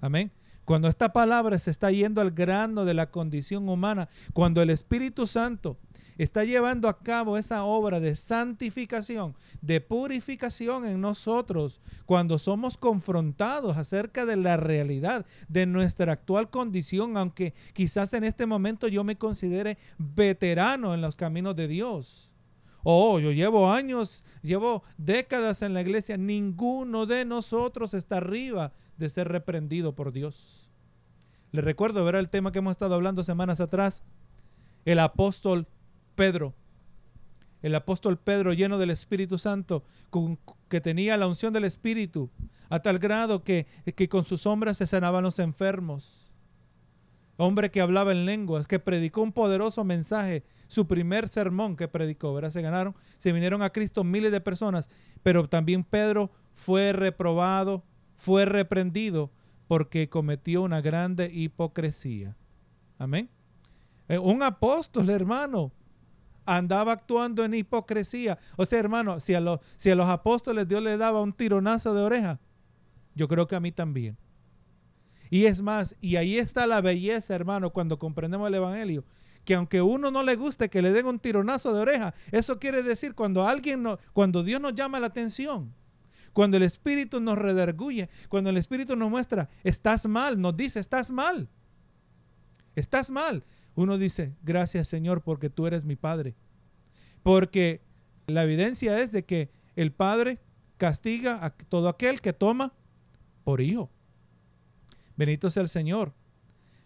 Amén. 0.00 0.32
Cuando 0.64 0.88
esta 0.88 1.12
palabra 1.12 1.58
se 1.58 1.70
está 1.70 1.90
yendo 1.90 2.20
al 2.20 2.30
grano 2.30 2.84
de 2.84 2.94
la 2.94 3.10
condición 3.10 3.68
humana, 3.68 4.08
cuando 4.32 4.62
el 4.62 4.70
Espíritu 4.70 5.26
Santo 5.26 5.78
está 6.18 6.44
llevando 6.44 6.88
a 6.88 6.98
cabo 6.98 7.36
esa 7.36 7.64
obra 7.64 8.00
de 8.00 8.16
santificación, 8.16 9.34
de 9.60 9.80
purificación 9.80 10.86
en 10.86 11.00
nosotros, 11.00 11.80
cuando 12.06 12.38
somos 12.38 12.78
confrontados 12.78 13.76
acerca 13.76 14.26
de 14.26 14.36
la 14.36 14.56
realidad 14.56 15.26
de 15.48 15.66
nuestra 15.66 16.12
actual 16.12 16.50
condición, 16.50 17.16
aunque 17.16 17.54
quizás 17.72 18.14
en 18.14 18.24
este 18.24 18.46
momento 18.46 18.88
yo 18.88 19.04
me 19.04 19.16
considere 19.16 19.78
veterano 19.98 20.94
en 20.94 21.00
los 21.00 21.16
caminos 21.16 21.56
de 21.56 21.68
Dios. 21.68 22.30
Oh, 22.86 23.18
yo 23.18 23.32
llevo 23.32 23.72
años, 23.72 24.24
llevo 24.42 24.82
décadas 24.98 25.62
en 25.62 25.72
la 25.72 25.80
iglesia. 25.80 26.18
Ninguno 26.18 27.06
de 27.06 27.24
nosotros 27.24 27.94
está 27.94 28.18
arriba 28.18 28.72
de 28.98 29.08
ser 29.08 29.28
reprendido 29.28 29.94
por 29.94 30.12
Dios. 30.12 30.68
Le 31.50 31.62
recuerdo, 31.62 32.04
ver 32.04 32.16
el 32.16 32.28
tema 32.28 32.52
que 32.52 32.58
hemos 32.58 32.72
estado 32.72 32.94
hablando 32.94 33.24
semanas 33.24 33.60
atrás. 33.62 34.04
El 34.84 34.98
apóstol 34.98 35.66
Pedro. 36.14 36.54
El 37.62 37.74
apóstol 37.74 38.18
Pedro 38.18 38.52
lleno 38.52 38.76
del 38.76 38.90
Espíritu 38.90 39.38
Santo, 39.38 39.84
que 40.68 40.80
tenía 40.80 41.16
la 41.16 41.26
unción 41.26 41.52
del 41.52 41.64
Espíritu, 41.64 42.30
a 42.68 42.80
tal 42.80 42.98
grado 42.98 43.42
que, 43.42 43.66
que 43.96 44.08
con 44.08 44.24
sus 44.24 44.42
sombras 44.42 44.76
se 44.76 44.86
sanaban 44.86 45.24
los 45.24 45.38
enfermos. 45.38 46.30
Hombre 47.36 47.70
que 47.70 47.80
hablaba 47.80 48.12
en 48.12 48.26
lenguas, 48.26 48.68
que 48.68 48.78
predicó 48.78 49.22
un 49.22 49.32
poderoso 49.32 49.82
mensaje, 49.82 50.44
su 50.68 50.86
primer 50.86 51.28
sermón 51.28 51.74
que 51.74 51.88
predicó, 51.88 52.32
¿verdad? 52.34 52.50
Se 52.50 52.62
ganaron, 52.62 52.94
se 53.18 53.32
vinieron 53.32 53.62
a 53.62 53.70
Cristo 53.70 54.04
miles 54.04 54.30
de 54.30 54.40
personas, 54.40 54.90
pero 55.22 55.48
también 55.48 55.84
Pedro 55.84 56.30
fue 56.52 56.92
reprobado, 56.92 57.82
fue 58.14 58.44
reprendido 58.44 59.30
porque 59.66 60.08
cometió 60.08 60.62
una 60.62 60.80
grande 60.80 61.30
hipocresía. 61.32 62.36
Amén. 62.98 63.30
Eh, 64.08 64.18
un 64.18 64.42
apóstol, 64.42 65.08
hermano, 65.10 65.72
andaba 66.46 66.92
actuando 66.92 67.44
en 67.44 67.54
hipocresía. 67.54 68.38
O 68.56 68.66
sea, 68.66 68.78
hermano, 68.78 69.20
si 69.20 69.34
a, 69.34 69.40
los, 69.40 69.60
si 69.76 69.90
a 69.90 69.94
los 69.94 70.08
apóstoles 70.08 70.68
Dios 70.68 70.82
le 70.82 70.96
daba 70.96 71.20
un 71.20 71.32
tironazo 71.32 71.94
de 71.94 72.02
oreja, 72.02 72.40
yo 73.14 73.28
creo 73.28 73.46
que 73.46 73.56
a 73.56 73.60
mí 73.60 73.72
también. 73.72 74.16
Y 75.30 75.46
es 75.46 75.62
más, 75.62 75.96
y 76.00 76.16
ahí 76.16 76.38
está 76.38 76.66
la 76.66 76.80
belleza, 76.80 77.34
hermano, 77.34 77.70
cuando 77.70 77.98
comprendemos 77.98 78.48
el 78.48 78.54
Evangelio, 78.54 79.04
que 79.44 79.54
aunque 79.54 79.82
uno 79.82 80.10
no 80.10 80.22
le 80.22 80.36
guste 80.36 80.68
que 80.68 80.82
le 80.82 80.92
den 80.92 81.06
un 81.06 81.18
tironazo 81.18 81.74
de 81.74 81.80
oreja, 81.80 82.14
eso 82.30 82.58
quiere 82.58 82.82
decir 82.82 83.14
cuando 83.14 83.46
alguien 83.46 83.82
no, 83.82 83.98
cuando 84.12 84.42
Dios 84.42 84.60
nos 84.60 84.74
llama 84.74 85.00
la 85.00 85.08
atención, 85.08 85.74
cuando 86.32 86.56
el 86.56 86.62
Espíritu 86.62 87.20
nos 87.20 87.38
rederguye, 87.38 88.08
cuando 88.28 88.50
el 88.50 88.56
Espíritu 88.56 88.96
nos 88.96 89.10
muestra, 89.10 89.48
estás 89.62 90.06
mal, 90.06 90.40
nos 90.40 90.56
dice, 90.56 90.80
estás 90.80 91.10
mal, 91.10 91.48
estás 92.74 93.10
mal 93.10 93.44
uno 93.74 93.98
dice, 93.98 94.34
gracias 94.42 94.88
Señor 94.88 95.22
porque 95.22 95.50
tú 95.50 95.66
eres 95.66 95.84
mi 95.84 95.96
Padre. 95.96 96.34
Porque 97.22 97.80
la 98.26 98.44
evidencia 98.44 99.00
es 99.00 99.12
de 99.12 99.24
que 99.24 99.50
el 99.76 99.92
Padre 99.92 100.40
castiga 100.76 101.44
a 101.44 101.50
todo 101.50 101.88
aquel 101.88 102.20
que 102.20 102.32
toma 102.32 102.72
por 103.44 103.60
hijo. 103.60 103.90
Benito 105.16 105.50
sea 105.50 105.62
el 105.62 105.68
Señor. 105.68 106.12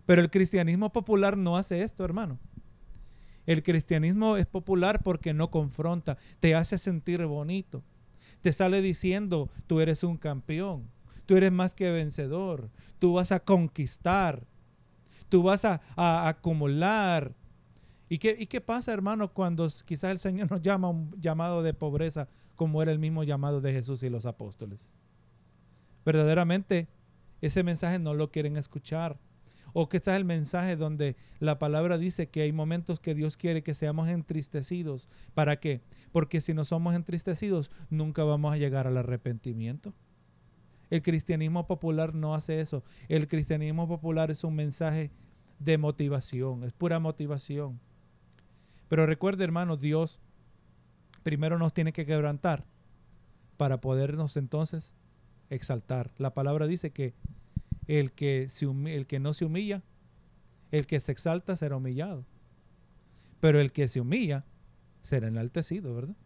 Pero 0.07 0.23
el 0.23 0.31
cristianismo 0.31 0.91
popular 0.91 1.37
no 1.37 1.57
hace 1.57 1.83
esto, 1.83 2.05
hermano. 2.05 2.39
El 3.45 3.63
cristianismo 3.63 4.37
es 4.37 4.47
popular 4.47 5.03
porque 5.03 5.33
no 5.35 5.51
confronta, 5.51 6.19
te 6.41 6.55
hace 6.55 6.79
sentir 6.79 7.25
bonito. 7.27 7.83
Te 8.43 8.53
sale 8.53 8.83
diciendo, 8.83 9.51
tú 9.67 9.81
eres 9.81 10.05
un 10.05 10.17
campeón, 10.17 10.89
tú 11.27 11.37
eres 11.37 11.51
más 11.51 11.75
que 11.75 11.91
vencedor, 11.91 12.71
tú 12.99 13.15
vas 13.15 13.33
a 13.33 13.41
conquistar, 13.41 14.47
tú 15.29 15.43
vas 15.43 15.65
a, 15.65 15.81
acumular. 15.97 17.35
¿Y 18.09 18.19
qué, 18.19 18.37
¿Y 18.39 18.47
qué 18.47 18.61
pasa, 18.61 18.93
hermano, 18.93 19.33
cuando 19.33 19.69
quizás 19.85 20.11
el 20.11 20.19
Señor 20.19 20.51
nos 20.51 20.63
llama 20.63 20.89
un 20.89 21.15
llamado 21.21 21.63
de 21.63 21.75
pobreza 21.75 22.29
como 22.57 22.83
era 22.83 22.91
el 22.91 22.99
mismo 22.99 23.23
llamado 23.25 23.61
de 23.61 23.73
Jesús 23.73 24.03
y 24.03 24.11
los 24.11 24.27
apóstoles? 24.27 24.93
Verdaderamente, 26.05 26.89
ese 27.41 27.63
mensaje 27.63 27.99
no 27.99 28.15
lo 28.15 28.31
quieren 28.31 28.57
escuchar. 28.57 29.19
O 29.75 29.89
que 29.89 29.99
está 29.99 30.17
el 30.17 30.25
mensaje 30.25 30.77
donde 30.77 31.17
la 31.41 31.59
palabra 31.59 31.99
dice 31.99 32.29
que 32.29 32.41
hay 32.41 32.53
momentos 32.53 33.01
que 33.01 33.15
Dios 33.15 33.37
quiere 33.37 33.63
que 33.63 33.75
seamos 33.75 34.09
entristecidos. 34.09 35.09
¿Para 35.35 35.61
qué? 35.61 35.83
Porque 36.11 36.41
si 36.41 36.55
no 36.55 36.65
somos 36.65 36.95
entristecidos, 36.95 37.71
nunca 37.91 38.25
vamos 38.25 38.53
a 38.53 38.57
llegar 38.57 38.87
al 38.87 38.97
arrepentimiento. 38.97 39.93
El 40.91 41.03
cristianismo 41.03 41.67
popular 41.67 42.15
no 42.15 42.35
hace 42.35 42.61
eso. 42.61 42.83
El 43.09 43.29
cristianismo 43.29 43.87
popular 43.87 44.31
es 44.31 44.45
un 44.45 44.55
mensaje 44.55 45.11
de 45.59 45.77
motivación, 45.77 46.65
es 46.65 46.73
pura 46.73 46.99
motivación. 46.99 47.81
Pero 48.89 49.07
recuerde, 49.07 49.45
hermano, 49.45 49.77
Dios 49.77 50.19
primero 51.23 51.59
nos 51.59 51.75
tiene 51.75 51.93
que 51.93 52.07
quebrantar 52.07 52.65
para 53.57 53.81
podernos 53.81 54.37
entonces 54.37 54.95
exaltar. 55.51 56.11
La 56.17 56.33
palabra 56.33 56.67
dice 56.67 56.91
que 56.91 57.15
el 57.87 58.13
que, 58.13 58.49
el 58.87 59.07
que 59.07 59.21
no 59.21 59.35
se 59.35 59.45
humilla, 59.45 59.83
el 60.71 60.87
que 60.87 61.01
se 61.01 61.13
exalta 61.13 61.57
será 61.57 61.77
humillado. 61.77 62.25
Pero 63.41 63.61
el 63.61 63.73
que 63.73 63.89
se 63.89 64.01
humilla 64.01 64.45
será 65.03 65.29
enaltecido, 65.29 65.95
¿verdad? 65.95 66.17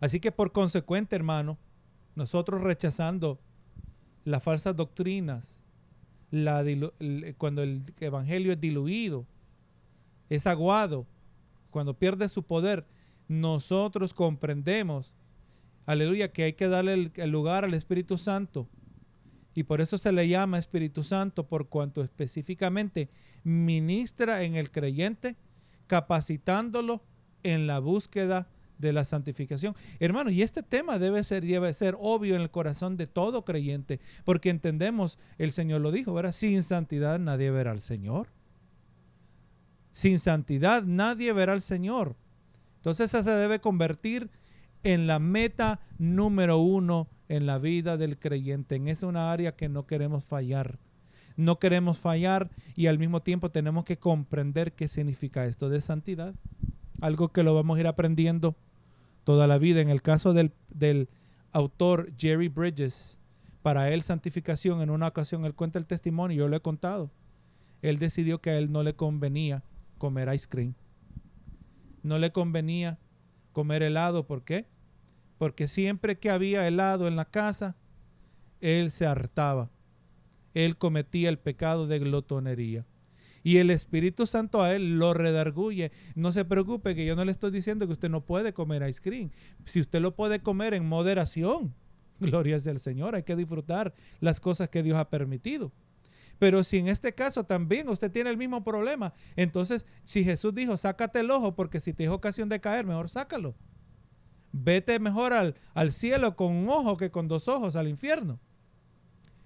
Así 0.00 0.20
que 0.20 0.32
por 0.32 0.52
consecuente, 0.52 1.16
hermano, 1.16 1.56
nosotros 2.14 2.62
rechazando 2.62 3.40
las 4.24 4.42
falsas 4.42 4.74
doctrinas, 4.76 5.62
cuando 7.38 7.62
el 7.62 7.82
evangelio 8.00 8.52
es 8.52 8.60
diluido, 8.60 9.26
es 10.28 10.46
aguado, 10.46 11.06
cuando 11.70 11.98
pierde 11.98 12.28
su 12.28 12.42
poder, 12.42 12.86
nosotros 13.28 14.14
comprendemos, 14.14 15.14
aleluya, 15.86 16.32
que 16.32 16.44
hay 16.44 16.52
que 16.54 16.68
darle 16.68 17.10
el, 17.14 17.30
lugar 17.30 17.64
al 17.64 17.74
Espíritu 17.74 18.18
Santo. 18.18 18.68
Y 19.54 19.64
por 19.64 19.80
eso 19.80 19.98
se 19.98 20.12
le 20.12 20.28
llama 20.28 20.58
Espíritu 20.58 21.04
Santo, 21.04 21.46
por 21.46 21.68
cuanto 21.68 22.02
específicamente 22.02 23.08
ministra 23.44 24.42
en 24.42 24.56
el 24.56 24.70
creyente, 24.70 25.36
capacitándolo 25.86 27.02
en 27.42 27.66
la 27.66 27.78
búsqueda 27.78 28.48
de 28.84 28.92
la 28.92 29.04
santificación. 29.04 29.74
Hermano, 29.98 30.30
y 30.30 30.42
este 30.42 30.62
tema 30.62 30.98
debe 30.98 31.24
ser, 31.24 31.44
debe 31.44 31.72
ser 31.72 31.96
obvio 31.98 32.36
en 32.36 32.42
el 32.42 32.50
corazón 32.50 32.96
de 32.96 33.08
todo 33.08 33.44
creyente, 33.44 33.98
porque 34.24 34.50
entendemos, 34.50 35.18
el 35.38 35.50
Señor 35.50 35.80
lo 35.80 35.90
dijo, 35.90 36.14
¿verdad? 36.14 36.32
Sin 36.32 36.62
santidad 36.62 37.18
nadie 37.18 37.50
verá 37.50 37.72
al 37.72 37.80
Señor. 37.80 38.28
Sin 39.92 40.18
santidad 40.18 40.84
nadie 40.84 41.32
verá 41.32 41.52
al 41.52 41.60
Señor. 41.60 42.16
Entonces 42.76 43.10
esa 43.10 43.22
se 43.22 43.30
debe 43.30 43.60
convertir 43.60 44.30
en 44.82 45.06
la 45.06 45.18
meta 45.18 45.80
número 45.98 46.58
uno 46.58 47.08
en 47.28 47.46
la 47.46 47.58
vida 47.58 47.96
del 47.96 48.18
creyente. 48.18 48.76
En 48.76 48.88
esa 48.88 49.06
una 49.06 49.32
área 49.32 49.56
que 49.56 49.68
no 49.68 49.86
queremos 49.86 50.24
fallar. 50.24 50.78
No 51.36 51.58
queremos 51.58 51.98
fallar 51.98 52.50
y 52.76 52.86
al 52.86 52.98
mismo 52.98 53.22
tiempo 53.22 53.50
tenemos 53.50 53.84
que 53.84 53.98
comprender 53.98 54.72
qué 54.72 54.86
significa 54.88 55.46
esto 55.46 55.68
de 55.68 55.80
santidad. 55.80 56.34
algo 57.00 57.32
que 57.32 57.42
lo 57.42 57.54
vamos 57.54 57.76
a 57.76 57.80
ir 57.80 57.86
aprendiendo 57.86 58.56
toda 59.24 59.46
la 59.46 59.58
vida. 59.58 59.80
En 59.80 59.88
el 59.88 60.02
caso 60.02 60.32
del, 60.32 60.52
del 60.68 61.08
autor 61.52 62.12
Jerry 62.16 62.48
Bridges, 62.48 63.18
para 63.62 63.90
él 63.90 64.02
santificación, 64.02 64.82
en 64.82 64.90
una 64.90 65.08
ocasión 65.08 65.44
él 65.44 65.54
cuenta 65.54 65.78
el 65.78 65.86
testimonio, 65.86 66.36
yo 66.36 66.48
lo 66.48 66.56
he 66.56 66.60
contado. 66.60 67.10
Él 67.82 67.98
decidió 67.98 68.40
que 68.40 68.50
a 68.50 68.58
él 68.58 68.70
no 68.70 68.82
le 68.82 68.94
convenía 68.94 69.62
comer 69.98 70.32
ice 70.34 70.48
cream. 70.48 70.74
No 72.02 72.18
le 72.18 72.32
convenía 72.32 72.98
comer 73.52 73.82
helado, 73.82 74.26
¿por 74.26 74.44
qué? 74.44 74.66
Porque 75.38 75.68
siempre 75.68 76.18
que 76.18 76.30
había 76.30 76.66
helado 76.66 77.08
en 77.08 77.16
la 77.16 77.24
casa, 77.24 77.76
él 78.60 78.90
se 78.90 79.06
hartaba. 79.06 79.70
Él 80.52 80.76
cometía 80.76 81.28
el 81.28 81.38
pecado 81.38 81.86
de 81.86 81.98
glotonería. 81.98 82.86
Y 83.44 83.58
el 83.58 83.70
Espíritu 83.70 84.26
Santo 84.26 84.62
a 84.62 84.74
él 84.74 84.98
lo 84.98 85.12
redarguye. 85.12 85.92
No 86.14 86.32
se 86.32 86.46
preocupe 86.46 86.94
que 86.94 87.04
yo 87.04 87.14
no 87.14 87.26
le 87.26 87.30
estoy 87.30 87.50
diciendo 87.50 87.86
que 87.86 87.92
usted 87.92 88.08
no 88.08 88.24
puede 88.24 88.54
comer 88.54 88.88
ice 88.88 89.02
cream. 89.02 89.30
Si 89.66 89.80
usted 89.80 90.00
lo 90.00 90.16
puede 90.16 90.40
comer 90.40 90.72
en 90.72 90.88
moderación, 90.88 91.74
gloria 92.20 92.58
sea 92.58 92.72
al 92.72 92.78
Señor. 92.78 93.14
Hay 93.14 93.22
que 93.22 93.36
disfrutar 93.36 93.92
las 94.20 94.40
cosas 94.40 94.70
que 94.70 94.82
Dios 94.82 94.96
ha 94.96 95.10
permitido. 95.10 95.72
Pero 96.38 96.64
si 96.64 96.78
en 96.78 96.88
este 96.88 97.14
caso 97.14 97.44
también 97.44 97.88
usted 97.90 98.10
tiene 98.10 98.30
el 98.30 98.38
mismo 98.38 98.64
problema, 98.64 99.12
entonces 99.36 99.86
si 100.04 100.24
Jesús 100.24 100.54
dijo, 100.54 100.76
sácate 100.78 101.20
el 101.20 101.30
ojo 101.30 101.54
porque 101.54 101.80
si 101.80 101.92
te 101.92 102.04
es 102.04 102.10
ocasión 102.10 102.48
de 102.48 102.60
caer, 102.60 102.86
mejor 102.86 103.10
sácalo. 103.10 103.54
Vete 104.52 104.98
mejor 104.98 105.34
al, 105.34 105.54
al 105.74 105.92
cielo 105.92 106.34
con 106.34 106.52
un 106.52 106.70
ojo 106.70 106.96
que 106.96 107.10
con 107.10 107.28
dos 107.28 107.46
ojos 107.46 107.76
al 107.76 107.88
infierno. 107.88 108.40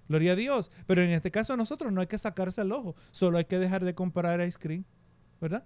Gloria 0.09 0.33
a 0.33 0.35
Dios. 0.35 0.71
Pero 0.87 1.03
en 1.03 1.11
este 1.11 1.31
caso 1.31 1.55
nosotros 1.55 1.93
no 1.93 2.01
hay 2.01 2.07
que 2.07 2.17
sacarse 2.17 2.61
el 2.61 2.71
ojo, 2.73 2.95
solo 3.11 3.37
hay 3.37 3.45
que 3.45 3.59
dejar 3.59 3.85
de 3.85 3.95
comprar 3.95 4.45
ice 4.45 4.59
cream, 4.59 4.83
¿verdad? 5.39 5.63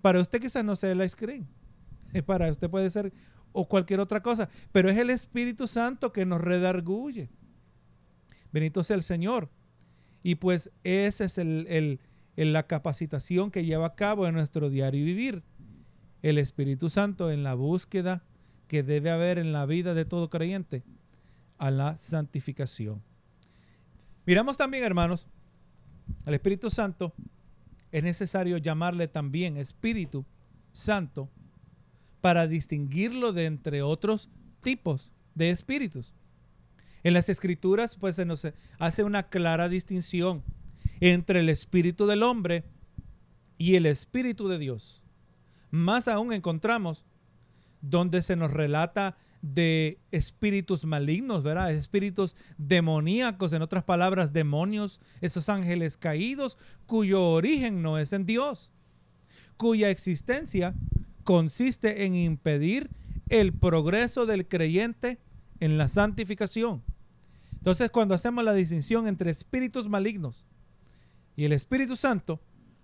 Para 0.00 0.18
usted 0.18 0.40
quizás 0.40 0.64
no 0.64 0.74
sea 0.74 0.90
el 0.90 1.02
ice 1.04 1.16
cream. 1.16 1.46
Para 2.26 2.50
usted 2.50 2.68
puede 2.68 2.90
ser 2.90 3.12
o 3.52 3.68
cualquier 3.68 4.00
otra 4.00 4.22
cosa, 4.22 4.48
pero 4.72 4.88
es 4.88 4.96
el 4.96 5.10
Espíritu 5.10 5.66
Santo 5.66 6.10
que 6.10 6.24
nos 6.24 6.40
redarguye. 6.40 7.28
Benito 8.50 8.82
sea 8.82 8.96
el 8.96 9.02
Señor. 9.02 9.50
Y 10.22 10.36
pues 10.36 10.70
esa 10.84 11.24
es 11.24 11.36
el, 11.36 12.00
la 12.36 12.66
capacitación 12.66 13.50
que 13.50 13.64
lleva 13.64 13.86
a 13.86 13.94
cabo 13.94 14.26
en 14.26 14.34
nuestro 14.34 14.70
diario 14.70 15.04
vivir. 15.04 15.42
El 16.22 16.38
Espíritu 16.38 16.88
Santo 16.88 17.30
en 17.30 17.42
la 17.42 17.54
búsqueda 17.54 18.22
que 18.68 18.82
debe 18.82 19.10
haber 19.10 19.38
en 19.38 19.52
la 19.52 19.66
vida 19.66 19.92
de 19.92 20.06
todo 20.06 20.30
creyente 20.30 20.82
a 21.58 21.70
la 21.70 21.96
santificación. 21.98 23.02
Miramos 24.24 24.56
también, 24.56 24.84
hermanos, 24.84 25.26
al 26.24 26.34
Espíritu 26.34 26.70
Santo 26.70 27.12
es 27.90 28.02
necesario 28.04 28.56
llamarle 28.56 29.08
también 29.08 29.56
Espíritu 29.56 30.24
Santo 30.72 31.28
para 32.20 32.46
distinguirlo 32.46 33.32
de 33.32 33.46
entre 33.46 33.82
otros 33.82 34.28
tipos 34.62 35.10
de 35.34 35.50
espíritus. 35.50 36.14
En 37.02 37.14
las 37.14 37.28
escrituras 37.28 37.96
pues 37.96 38.16
se 38.16 38.24
nos 38.24 38.46
hace 38.78 39.02
una 39.04 39.24
clara 39.24 39.68
distinción 39.68 40.42
entre 41.00 41.40
el 41.40 41.48
espíritu 41.48 42.06
del 42.06 42.22
hombre 42.22 42.64
y 43.58 43.74
el 43.74 43.86
espíritu 43.86 44.48
de 44.48 44.58
Dios. 44.58 45.02
Más 45.70 46.06
aún 46.06 46.32
encontramos 46.32 47.04
donde 47.80 48.22
se 48.22 48.36
nos 48.36 48.52
relata 48.52 49.16
de 49.42 49.98
espíritus 50.12 50.84
malignos, 50.84 51.42
¿verdad? 51.42 51.72
Espíritus 51.72 52.36
demoníacos, 52.56 53.52
en 53.52 53.60
otras 53.60 53.82
palabras, 53.82 54.32
demonios, 54.32 55.00
esos 55.20 55.48
ángeles 55.48 55.96
caídos, 55.96 56.56
cuyo 56.86 57.28
origen 57.28 57.82
no 57.82 57.98
es 57.98 58.12
en 58.12 58.24
Dios, 58.24 58.70
cuya 59.56 59.90
existencia 59.90 60.74
consiste 61.24 62.04
en 62.04 62.14
impedir 62.14 62.90
el 63.28 63.52
progreso 63.52 64.26
del 64.26 64.46
creyente 64.46 65.18
en 65.58 65.76
la 65.76 65.88
santificación. 65.88 66.82
Entonces, 67.54 67.90
cuando 67.90 68.14
hacemos 68.14 68.44
la 68.44 68.54
distinción 68.54 69.08
entre 69.08 69.30
espíritus 69.30 69.88
malignos 69.88 70.44
y 71.36 71.44
el 71.44 71.52
Espíritu 71.52 71.96
Santo, 71.96 72.40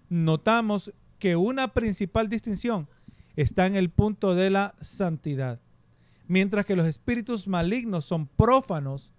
notamos 0.09 0.93
que 1.19 1.37
una 1.37 1.73
principal 1.73 2.29
distinción 2.29 2.89
está 3.37 3.67
en 3.67 3.77
el 3.77 3.91
punto 3.91 4.35
de 4.35 4.51
la 4.51 4.75
santidad 4.81 5.61
mientras 6.29 6.65
que 6.65 6.77
los 6.77 6.87
espíritus 6.87 7.49
malignos 7.49 8.05
son 8.05 8.29
prófanos. 8.29 9.13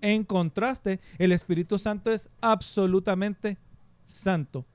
En 0.00 0.24
contraste, 0.24 1.00
el 1.18 1.32
Espíritu 1.32 1.78
Santo 1.78 2.10
es 2.10 2.28
absolutamente 2.40 3.58
santo. 4.04 4.66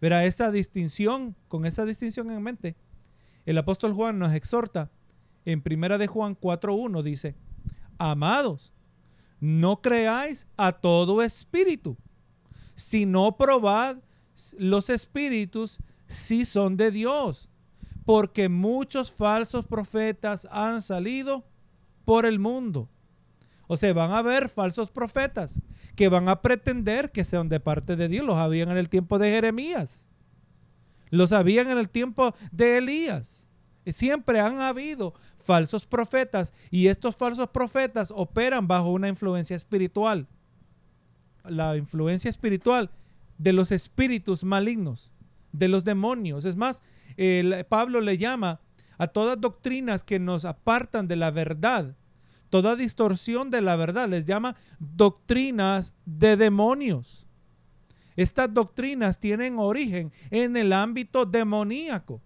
Verá 0.00 0.24
esa 0.24 0.50
distinción, 0.50 1.36
con 1.48 1.66
esa 1.66 1.84
distinción 1.84 2.30
en 2.30 2.42
mente, 2.42 2.76
el 3.46 3.58
apóstol 3.58 3.92
Juan 3.92 4.18
nos 4.18 4.34
exhorta 4.34 4.90
en 5.44 5.62
primera 5.62 5.96
de 5.96 6.06
Juan 6.06 6.36
4.1 6.38 7.02
dice, 7.02 7.34
amados, 7.96 8.72
no 9.40 9.80
creáis 9.80 10.46
a 10.56 10.72
todo 10.72 11.22
espíritu, 11.22 11.96
sino 12.74 13.36
probad 13.36 13.96
los 14.58 14.90
espíritus 14.90 15.78
si 16.06 16.44
son 16.44 16.76
de 16.76 16.90
Dios, 16.90 17.47
porque 18.08 18.48
muchos 18.48 19.12
falsos 19.12 19.66
profetas 19.66 20.48
han 20.50 20.80
salido 20.80 21.44
por 22.06 22.24
el 22.24 22.38
mundo. 22.38 22.88
O 23.66 23.76
sea, 23.76 23.92
van 23.92 24.12
a 24.12 24.20
haber 24.20 24.48
falsos 24.48 24.90
profetas 24.90 25.60
que 25.94 26.08
van 26.08 26.30
a 26.30 26.40
pretender 26.40 27.12
que 27.12 27.26
sean 27.26 27.50
de 27.50 27.60
parte 27.60 27.96
de 27.96 28.08
Dios. 28.08 28.24
Los 28.24 28.38
habían 28.38 28.70
en 28.70 28.78
el 28.78 28.88
tiempo 28.88 29.18
de 29.18 29.28
Jeremías. 29.28 30.06
Los 31.10 31.32
habían 31.32 31.68
en 31.68 31.76
el 31.76 31.90
tiempo 31.90 32.34
de 32.50 32.78
Elías. 32.78 33.46
Siempre 33.84 34.40
han 34.40 34.62
habido 34.62 35.12
falsos 35.36 35.86
profetas 35.86 36.54
y 36.70 36.86
estos 36.86 37.14
falsos 37.14 37.50
profetas 37.50 38.10
operan 38.16 38.66
bajo 38.66 38.88
una 38.90 39.08
influencia 39.08 39.54
espiritual. 39.54 40.26
La 41.44 41.76
influencia 41.76 42.30
espiritual 42.30 42.90
de 43.36 43.52
los 43.52 43.70
espíritus 43.70 44.44
malignos, 44.44 45.12
de 45.52 45.68
los 45.68 45.84
demonios. 45.84 46.46
Es 46.46 46.56
más, 46.56 46.82
Pablo 47.68 48.00
le 48.00 48.18
llama 48.18 48.60
a 48.96 49.06
todas 49.08 49.40
doctrinas 49.40 50.04
que 50.04 50.18
nos 50.18 50.44
apartan 50.44 51.08
de 51.08 51.16
la 51.16 51.30
verdad, 51.30 51.96
toda 52.50 52.76
distorsión 52.76 53.50
de 53.50 53.60
la 53.60 53.76
verdad, 53.76 54.08
les 54.08 54.24
llama 54.24 54.56
doctrinas 54.78 55.94
de 56.04 56.36
demonios. 56.36 57.26
Estas 58.16 58.52
doctrinas 58.52 59.20
tienen 59.20 59.58
origen 59.58 60.12
en 60.30 60.56
el 60.56 60.72
ámbito 60.72 61.24
demoníaco, 61.24 62.20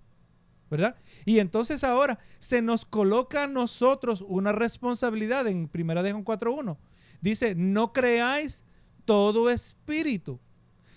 ¿verdad? 0.70 0.96
Y 1.26 1.38
entonces 1.38 1.84
ahora 1.84 2.18
se 2.38 2.62
nos 2.62 2.86
coloca 2.86 3.44
a 3.44 3.48
nosotros 3.48 4.24
una 4.26 4.52
responsabilidad 4.52 5.46
en 5.46 5.70
1 5.72 6.02
de 6.02 6.12
Juan 6.12 6.24
4.1. 6.24 6.78
Dice, 7.20 7.54
no 7.54 7.92
creáis 7.92 8.64
todo 9.04 9.50
espíritu 9.50 10.40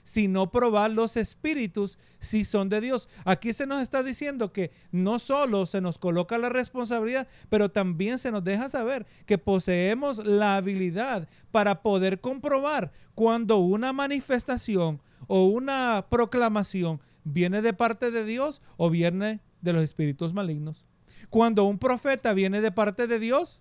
sino 0.06 0.52
probar 0.52 0.92
los 0.92 1.18
espíritus 1.18 1.98
si 2.20 2.46
son 2.46 2.70
de 2.70 2.80
Dios. 2.80 3.10
Aquí 3.26 3.52
se 3.52 3.66
nos 3.66 3.82
está 3.82 4.04
diciendo 4.04 4.54
que 4.54 4.72
no 4.92 5.20
solo 5.20 5.66
se 5.66 5.82
nos 5.82 5.98
coloca 5.98 6.38
la 6.38 6.50
responsabilidad, 6.50 7.28
pero 7.50 7.70
también 7.70 8.20
se 8.20 8.32
nos 8.32 8.44
deja 8.44 8.70
saber 8.70 9.06
que 9.26 9.38
poseemos 9.38 10.24
la 10.24 10.58
habilidad 10.58 11.28
para 11.52 11.82
poder 11.82 12.22
comprobar 12.22 12.92
cuando 13.16 13.58
una 13.58 13.92
manifestación 13.94 15.02
o 15.28 15.48
una 15.48 16.06
proclamación 16.08 17.02
viene 17.24 17.64
de 17.64 17.74
parte 17.74 18.12
de 18.12 18.24
Dios 18.24 18.62
o 18.78 18.92
viene 18.92 19.42
de 19.62 19.74
los 19.74 19.84
espíritus 19.84 20.34
malignos. 20.34 20.86
Cuando 21.32 21.64
un 21.66 21.80
profeta 21.80 22.32
viene 22.34 22.62
de 22.62 22.72
parte 22.72 23.08
de 23.08 23.18
Dios 23.18 23.60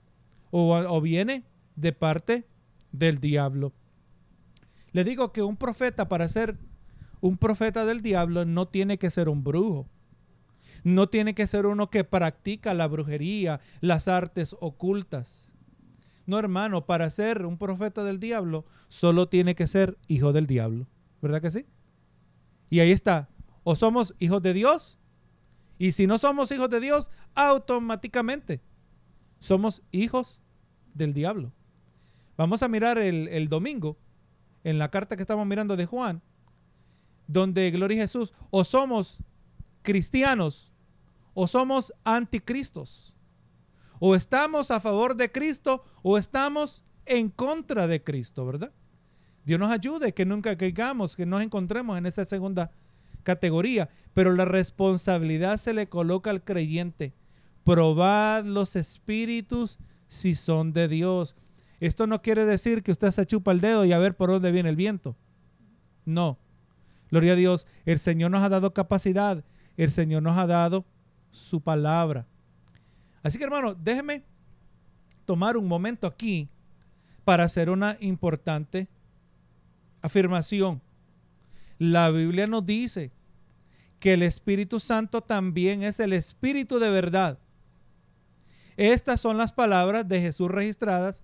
o, 0.50 0.76
o 0.76 1.00
viene 1.00 1.44
de 1.74 1.92
parte 1.92 2.46
del 2.92 3.18
diablo. 3.18 3.72
Le 4.94 5.02
digo 5.02 5.33
que 5.33 5.42
un 5.42 5.57
profeta 5.57 6.09
para 6.09 6.28
ser 6.28 6.57
un 7.20 7.37
profeta 7.37 7.85
del 7.85 8.00
diablo 8.00 8.44
no 8.44 8.68
tiene 8.68 8.96
que 8.96 9.11
ser 9.11 9.28
un 9.28 9.42
brujo. 9.42 9.88
No 10.85 11.09
tiene 11.09 11.35
que 11.35 11.48
ser 11.48 11.66
uno 11.66 11.90
que 11.90 12.04
practica 12.04 12.74
la 12.74 12.87
brujería, 12.87 13.61
las 13.80 14.07
artes 14.07 14.54
ocultas. 14.61 15.52
No, 16.26 16.38
hermano, 16.38 16.87
para 16.87 17.11
ser 17.11 17.44
un 17.44 17.59
profeta 17.59 18.04
del 18.04 18.20
diablo 18.20 18.66
solo 18.88 19.28
tiene 19.28 19.57
que 19.57 19.66
ser 19.66 19.98
hijo 20.07 20.33
del 20.33 20.46
diablo. 20.46 20.87
¿Verdad 21.20 21.42
que 21.42 21.50
sí? 21.50 21.66
Y 22.70 22.78
ahí 22.78 22.92
está. 22.92 23.28
O 23.64 23.74
somos 23.74 24.14
hijos 24.20 24.42
de 24.42 24.52
Dios. 24.52 24.98
Y 25.76 25.90
si 25.90 26.07
no 26.07 26.18
somos 26.18 26.52
hijos 26.52 26.70
de 26.70 26.78
Dios, 26.78 27.11
automáticamente 27.35 28.61
somos 29.40 29.83
hijos 29.90 30.40
del 30.94 31.14
diablo. 31.14 31.52
Vamos 32.37 32.62
a 32.62 32.68
mirar 32.68 32.98
el, 32.98 33.26
el 33.26 33.48
domingo 33.48 33.98
en 34.64 34.79
la 34.79 34.90
carta 34.90 35.16
que 35.16 35.22
estamos 35.22 35.46
mirando 35.46 35.77
de 35.77 35.87
Juan, 35.87 36.22
donde, 37.27 37.70
gloria 37.70 37.98
a 37.98 38.07
Jesús, 38.07 38.35
o 38.50 38.64
somos 38.64 39.18
cristianos 39.83 40.72
o 41.35 41.46
somos 41.46 41.92
anticristos. 42.05 43.14
O 44.00 44.14
estamos 44.14 44.70
a 44.70 44.81
favor 44.81 45.16
de 45.16 45.31
Cristo 45.31 45.85
o 46.03 46.18
estamos 46.18 46.83
en 47.07 47.29
contra 47.29 47.87
de 47.87 48.03
Cristo, 48.03 48.44
¿verdad? 48.46 48.72
Dios 49.44 49.61
nos 49.61 49.70
ayude 49.70 50.14
que 50.14 50.24
nunca 50.24 50.57
caigamos, 50.57 51.14
que 51.16 51.27
nos 51.27 51.42
encontremos 51.42 51.98
en 51.98 52.07
esa 52.07 52.24
segunda 52.24 52.70
categoría, 53.22 53.88
pero 54.12 54.33
la 54.33 54.44
responsabilidad 54.44 55.59
se 55.59 55.74
le 55.74 55.88
coloca 55.88 56.31
al 56.31 56.42
creyente. 56.42 57.12
Probad 57.64 58.44
los 58.44 58.77
espíritus 58.77 59.79
si 60.07 60.35
son 60.35 60.72
de 60.72 60.88
Dios. 60.88 61.37
Esto 61.85 62.07
no 62.07 62.23
quiere 62.23 62.47
decir 62.47 62.83
que 62.83 62.92
usted 62.92 63.11
se 63.11 63.27
chupa 63.27 63.53
el 63.53 63.61
dedo 63.61 63.85
y 63.85 63.92
a 63.92 63.99
ver 63.99 64.16
por 64.16 64.31
dónde 64.31 64.51
viene 64.51 64.70
el 64.70 64.75
viento. 64.75 65.14
No. 66.07 66.38
Gloria 67.11 67.35
a 67.35 67.37
Dios. 67.37 67.66
El 67.85 67.99
Señor 67.99 68.31
nos 68.31 68.42
ha 68.42 68.49
dado 68.49 68.73
capacidad. 68.73 69.44
El 69.77 69.90
Señor 69.90 70.23
nos 70.23 70.38
ha 70.38 70.47
dado 70.47 70.87
su 71.31 71.61
palabra. 71.61 72.27
Así 73.23 73.37
que 73.37 73.44
hermano, 73.44 73.75
déjeme 73.75 74.23
tomar 75.27 75.59
un 75.59 75.68
momento 75.68 76.07
aquí 76.07 76.49
para 77.23 77.44
hacer 77.44 77.68
una 77.68 77.99
importante 78.01 78.88
afirmación. 80.01 80.81
La 81.79 82.09
Biblia 82.09 82.47
nos 82.47 82.64
dice 82.64 83.12
que 84.01 84.14
el 84.14 84.23
Espíritu 84.23 84.81
Santo 84.81 85.20
también 85.20 85.83
es 85.83 86.01
el 86.01 86.14
Espíritu 86.14 86.79
de 86.79 86.88
verdad. 86.88 87.38
Estas 88.79 89.20
son 89.20 89.37
las 89.37 89.53
palabras 89.53 90.09
de 90.09 90.23
Jesús 90.23 90.51
registradas 90.51 91.23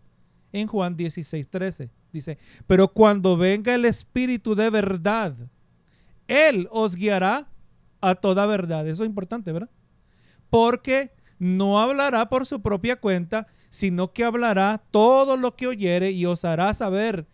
en 0.53 0.67
Juan 0.67 0.97
16, 0.97 1.49
13. 1.49 1.91
Dice, 2.13 2.39
pero 2.67 2.89
cuando 2.89 3.37
venga 3.37 3.75
el 3.75 3.85
Espíritu 3.85 4.55
de 4.55 4.71
verdad, 4.71 5.35
Él 6.27 6.69
os 6.71 6.97
guiará 6.97 7.49
a 8.01 8.15
toda 8.15 8.47
verdad. 8.47 8.87
Eso 8.89 9.05
es 9.05 9.09
importante, 9.09 9.53
¿verdad? 9.53 9.71
Porque 10.49 11.13
no 11.39 11.81
hablará 11.81 12.29
por 12.29 12.47
su 12.47 12.61
propia 12.61 12.97
cuenta, 12.97 13.47
sino 13.71 14.13
que 14.13 14.25
hablará 14.25 14.83
todo 14.91 15.37
lo 15.37 15.57
que 15.57 15.67
oyere 15.67 16.11
y 16.11 16.27
os 16.27 16.45
hará 16.45 16.75
saber 16.75 17.27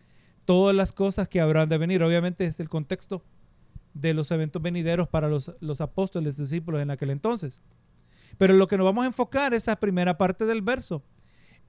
todas 0.44 0.76
las 0.76 0.92
cosas 0.92 1.28
que 1.28 1.40
habrán 1.40 1.68
de 1.68 1.78
venir. 1.78 2.02
Obviamente 2.02 2.44
es 2.44 2.60
el 2.60 2.68
contexto 2.68 3.22
de 3.94 4.12
los 4.12 4.30
eventos 4.30 4.60
venideros 4.60 5.08
para 5.08 5.28
los, 5.28 5.52
los 5.60 5.80
apóstoles, 5.80 6.36
discípulos 6.36 6.82
en 6.82 6.90
aquel 6.90 7.10
entonces. 7.10 7.60
Pero 8.38 8.54
lo 8.54 8.66
que 8.66 8.76
nos 8.76 8.84
vamos 8.84 9.04
a 9.04 9.08
enfocar 9.08 9.54
es 9.54 9.64
esa 9.64 9.76
primera 9.76 10.18
parte 10.18 10.44
del 10.44 10.62
verso. 10.62 11.02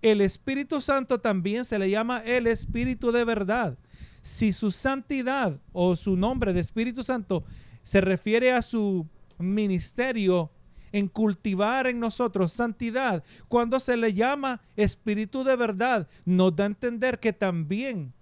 El 0.01 0.21
Espíritu 0.21 0.81
Santo 0.81 1.19
también 1.19 1.65
se 1.65 1.79
le 1.79 1.89
llama 1.89 2.19
el 2.19 2.47
Espíritu 2.47 3.11
de 3.11 3.23
verdad. 3.23 3.77
Si 4.21 4.51
su 4.51 4.71
santidad 4.71 5.59
o 5.73 5.95
su 5.95 6.17
nombre 6.17 6.53
de 6.53 6.59
Espíritu 6.59 7.03
Santo 7.03 7.43
se 7.83 8.01
refiere 8.01 8.51
a 8.51 8.61
su 8.61 9.07
ministerio 9.37 10.51
en 10.91 11.07
cultivar 11.07 11.87
en 11.87 11.99
nosotros 11.99 12.51
santidad, 12.51 13.23
cuando 13.47 13.79
se 13.79 13.97
le 13.97 14.13
llama 14.13 14.61
Espíritu 14.75 15.43
de 15.43 15.55
verdad, 15.55 16.07
nos 16.25 16.55
da 16.55 16.63
a 16.63 16.67
entender 16.67 17.19
que 17.19 17.33
también 17.33 18.13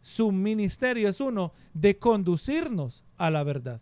su 0.00 0.30
ministerio 0.30 1.08
es 1.08 1.20
uno 1.20 1.52
de 1.74 1.98
conducirnos 1.98 3.04
a 3.16 3.30
la 3.30 3.42
verdad. 3.42 3.80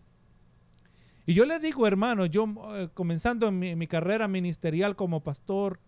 Y 1.26 1.34
yo 1.34 1.46
le 1.46 1.58
digo, 1.58 1.86
hermano, 1.86 2.26
yo 2.26 2.46
eh, 2.74 2.88
comenzando 2.92 3.48
en 3.48 3.78
mi, 3.78 3.86
carrera 3.86 4.28
ministerial 4.28 4.96
como 4.96 5.22
pastor, 5.22 5.80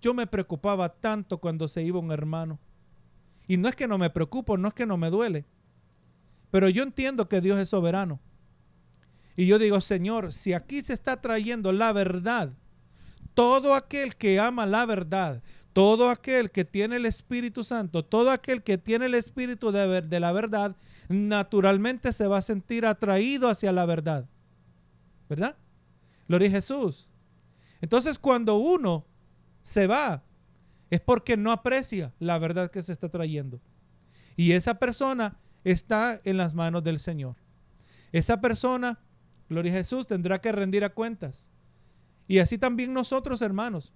yo 0.00 0.14
me 0.14 0.26
preocupaba 0.26 0.88
tanto 0.88 1.38
cuando 1.38 1.68
se 1.68 1.82
iba 1.82 1.98
un 1.98 2.12
hermano. 2.12 2.58
Y 3.46 3.56
no 3.56 3.68
es 3.68 3.76
que 3.76 3.88
no 3.88 3.98
me 3.98 4.10
preocupo, 4.10 4.56
no 4.56 4.68
es 4.68 4.74
que 4.74 4.86
no 4.86 4.96
me 4.96 5.10
duele, 5.10 5.44
pero 6.50 6.68
yo 6.68 6.82
entiendo 6.82 7.28
que 7.28 7.40
Dios 7.40 7.58
es 7.58 7.68
soberano. 7.68 8.20
Y 9.36 9.46
yo 9.46 9.58
digo, 9.58 9.80
Señor, 9.80 10.32
si 10.32 10.52
aquí 10.52 10.82
se 10.82 10.92
está 10.92 11.20
trayendo 11.20 11.72
la 11.72 11.92
verdad, 11.92 12.52
todo 13.34 13.74
aquel 13.74 14.14
que 14.14 14.38
ama 14.38 14.64
la 14.64 14.86
verdad, 14.86 15.42
todo 15.72 16.08
aquel 16.08 16.52
que 16.52 16.64
tiene 16.64 16.96
el 16.96 17.06
Espíritu 17.06 17.64
Santo, 17.64 18.04
todo 18.04 18.30
aquel 18.30 18.62
que 18.62 18.78
tiene 18.78 19.06
el 19.06 19.14
Espíritu 19.14 19.72
de, 19.72 20.02
de, 20.02 20.20
la 20.20 20.30
verdad, 20.30 20.76
naturalmente 21.08 22.12
se 22.12 22.28
va 22.28 22.38
a 22.38 22.42
sentir 22.42 22.86
atraído 22.86 23.48
hacia 23.48 23.72
la 23.72 23.84
verdad. 23.84 24.28
¿Verdad? 25.28 25.56
Gloria 26.28 26.48
a 26.48 26.52
Jesús. 26.52 27.08
Entonces 27.80 28.18
cuando 28.18 28.54
uno 28.54 29.04
se 29.64 29.88
va, 29.88 30.22
es 30.90 31.00
porque 31.00 31.36
no 31.36 31.50
aprecia 31.50 32.14
la 32.20 32.38
verdad 32.38 32.70
que 32.70 32.82
se 32.82 32.92
está 32.92 33.08
trayendo. 33.08 33.60
Y 34.36 34.52
esa 34.52 34.74
persona 34.78 35.40
está 35.64 36.20
en 36.22 36.36
las 36.36 36.54
manos 36.54 36.84
del 36.84 36.98
Señor. 36.98 37.36
Esa 38.12 38.40
persona, 38.40 39.00
Gloria 39.48 39.72
a 39.72 39.76
Jesús, 39.76 40.06
tendrá 40.06 40.40
que 40.40 40.52
rendir 40.52 40.84
a 40.84 40.90
cuentas. 40.90 41.50
Y 42.28 42.38
así 42.38 42.58
también 42.58 42.92
nosotros, 42.92 43.42
hermanos. 43.42 43.92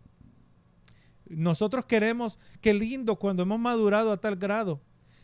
Nosotros 1.27 1.85
queremos, 1.85 2.39
qué 2.61 2.73
lindo 2.73 3.17
cuando 3.17 3.43
hemos 3.43 3.61
madurado 3.61 4.11
a 4.11 4.21
tal 4.21 4.37
grado 4.37 4.81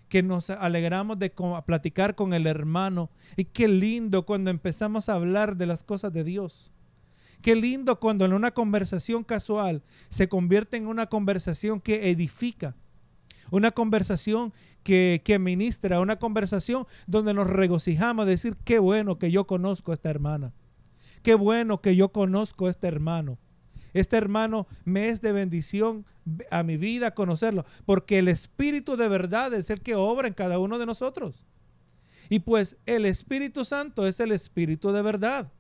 que 0.09 0.23
nos 0.23 0.51
alegramos 0.51 1.19
de 1.19 1.33
platicar 1.65 2.15
con 2.15 2.35
el 2.35 2.47
hermano. 2.47 3.11
Y 3.37 3.47
qué 3.47 3.67
lindo 3.67 4.27
cuando 4.27 4.51
empezamos 4.51 5.09
a 5.09 5.15
hablar 5.15 5.57
de 5.57 5.67
las 5.67 5.85
cosas 5.85 6.13
de 6.13 6.23
Dios. 6.23 6.74
Qué 7.45 7.55
lindo 7.55 8.01
cuando 8.01 8.25
en 8.25 8.33
una 8.33 8.53
conversación 8.53 9.23
casual 9.23 9.83
se 10.09 10.31
convierte 10.31 10.79
en 10.79 10.87
una 10.87 11.09
conversación 11.09 11.79
que 11.79 12.09
edifica. 12.09 12.75
Una 13.51 13.71
conversación 13.71 14.55
que, 14.83 15.21
que 15.23 15.39
ministra, 15.39 16.01
una 16.01 16.19
conversación 16.19 16.87
donde 17.07 17.35
nos 17.35 17.47
regocijamos 17.47 18.25
de 18.25 18.31
decir, 18.31 18.57
qué 18.65 18.79
bueno 18.79 19.19
que 19.19 19.31
yo 19.31 19.47
conozco 19.47 19.91
a 19.91 19.95
esta 19.95 20.09
hermana. 20.09 20.55
Qué 21.23 21.35
bueno 21.35 21.83
que 21.83 21.95
yo 21.95 22.09
conozco 22.09 22.67
a 22.67 22.71
este 22.71 22.87
hermano. 22.87 23.37
Este 23.93 24.17
hermano 24.17 24.67
me 24.87 25.11
es 25.11 25.21
de 25.21 25.33
bendición 25.33 26.07
a 26.51 26.63
mi 26.63 26.79
vida 26.79 27.13
conocerlo, 27.13 27.67
porque 27.85 28.21
el 28.21 28.29
Espíritu 28.29 28.97
de 28.97 29.09
verdad 29.09 29.53
es 29.53 29.69
el 29.69 29.83
que 29.83 29.97
obra 29.97 30.29
en 30.29 30.35
cada 30.35 30.59
uno 30.59 30.79
de 30.79 30.87
nosotros. 30.87 31.45
Y 32.31 32.39
pues 32.39 32.79
el 32.87 33.05
Espíritu 33.05 33.67
Santo 33.67 34.07
es 34.07 34.19
el 34.19 34.33
Espíritu 34.33 34.93
de 34.93 35.03
verdad. 35.03 35.53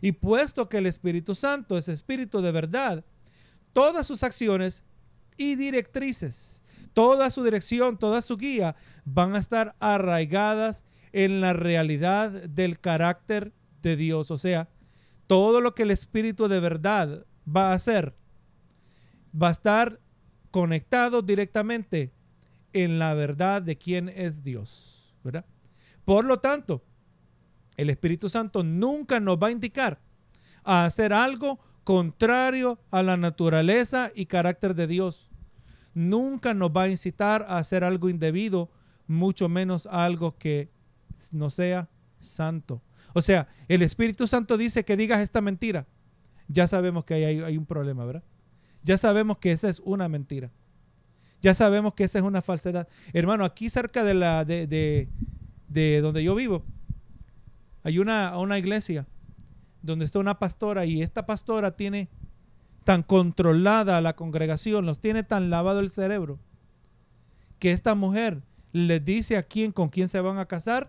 Y 0.00 0.12
puesto 0.12 0.68
que 0.68 0.78
el 0.78 0.86
Espíritu 0.86 1.34
Santo 1.34 1.78
es 1.78 1.88
Espíritu 1.88 2.40
de 2.40 2.52
verdad, 2.52 3.04
todas 3.72 4.06
sus 4.06 4.22
acciones 4.22 4.82
y 5.36 5.54
directrices, 5.54 6.62
toda 6.92 7.30
su 7.30 7.44
dirección, 7.44 7.98
toda 7.98 8.22
su 8.22 8.36
guía 8.36 8.76
van 9.04 9.34
a 9.34 9.38
estar 9.38 9.76
arraigadas 9.80 10.84
en 11.12 11.40
la 11.40 11.52
realidad 11.52 12.30
del 12.30 12.80
carácter 12.80 13.52
de 13.82 13.96
Dios. 13.96 14.30
O 14.30 14.38
sea, 14.38 14.68
todo 15.26 15.60
lo 15.60 15.74
que 15.74 15.82
el 15.82 15.90
Espíritu 15.90 16.48
de 16.48 16.60
verdad 16.60 17.26
va 17.46 17.70
a 17.70 17.74
hacer, 17.74 18.14
va 19.40 19.48
a 19.48 19.52
estar 19.52 20.00
conectado 20.50 21.22
directamente 21.22 22.12
en 22.72 22.98
la 22.98 23.14
verdad 23.14 23.62
de 23.62 23.76
quién 23.76 24.08
es 24.08 24.42
Dios, 24.42 25.14
¿verdad? 25.22 25.44
Por 26.04 26.24
lo 26.24 26.38
tanto, 26.40 26.84
el 27.76 27.90
Espíritu 27.90 28.28
Santo 28.28 28.62
nunca 28.62 29.20
nos 29.20 29.38
va 29.38 29.48
a 29.48 29.52
indicar 29.52 30.00
a 30.64 30.84
hacer 30.84 31.12
algo 31.12 31.58
contrario 31.84 32.78
a 32.90 33.02
la 33.02 33.16
naturaleza 33.16 34.10
y 34.14 34.26
carácter 34.26 34.74
de 34.74 34.86
Dios. 34.86 35.30
Nunca 35.94 36.54
nos 36.54 36.70
va 36.70 36.82
a 36.82 36.88
incitar 36.88 37.46
a 37.48 37.58
hacer 37.58 37.84
algo 37.84 38.08
indebido, 38.08 38.70
mucho 39.06 39.48
menos 39.48 39.86
algo 39.86 40.36
que 40.36 40.70
no 41.32 41.50
sea 41.50 41.88
santo. 42.18 42.82
O 43.14 43.22
sea, 43.22 43.48
el 43.68 43.82
Espíritu 43.82 44.26
Santo 44.26 44.56
dice 44.56 44.84
que 44.84 44.96
digas 44.96 45.20
esta 45.20 45.40
mentira 45.40 45.86
ya 46.48 46.66
sabemos 46.66 47.04
que 47.04 47.14
hay, 47.14 47.40
hay, 47.40 47.56
un 47.56 47.66
problema, 47.66 48.04
¿verdad? 48.04 48.22
Ya 48.82 48.96
sabemos 48.96 49.38
que 49.38 49.52
esa 49.52 49.68
es 49.68 49.80
una 49.80 50.08
mentira. 50.08 50.50
Ya 51.40 51.54
sabemos 51.54 51.94
que 51.94 52.04
esa 52.04 52.18
es 52.18 52.24
una 52.24 52.42
falsedad. 52.42 52.88
Hermano, 53.12 53.44
aquí 53.44 53.68
cerca 53.68 54.04
de, 54.04 54.14
la, 54.14 54.44
de, 54.44 54.66
de, 54.66 55.08
de 55.68 56.00
donde 56.00 56.22
yo 56.22 56.34
vivo, 56.34 56.64
hay 57.86 58.00
una, 58.00 58.36
una 58.36 58.58
iglesia 58.58 59.06
donde 59.80 60.06
está 60.06 60.18
una 60.18 60.40
pastora 60.40 60.86
y 60.86 61.02
esta 61.02 61.24
pastora 61.24 61.76
tiene 61.76 62.08
tan 62.82 63.04
controlada 63.04 64.00
la 64.00 64.16
congregación, 64.16 64.86
los 64.86 64.98
tiene 64.98 65.22
tan 65.22 65.50
lavado 65.50 65.78
el 65.78 65.90
cerebro, 65.90 66.40
que 67.60 67.70
esta 67.70 67.94
mujer 67.94 68.42
les 68.72 69.04
dice 69.04 69.36
a 69.36 69.44
quién, 69.44 69.70
con 69.70 69.88
quién 69.88 70.08
se 70.08 70.20
van 70.20 70.38
a 70.38 70.46
casar 70.46 70.88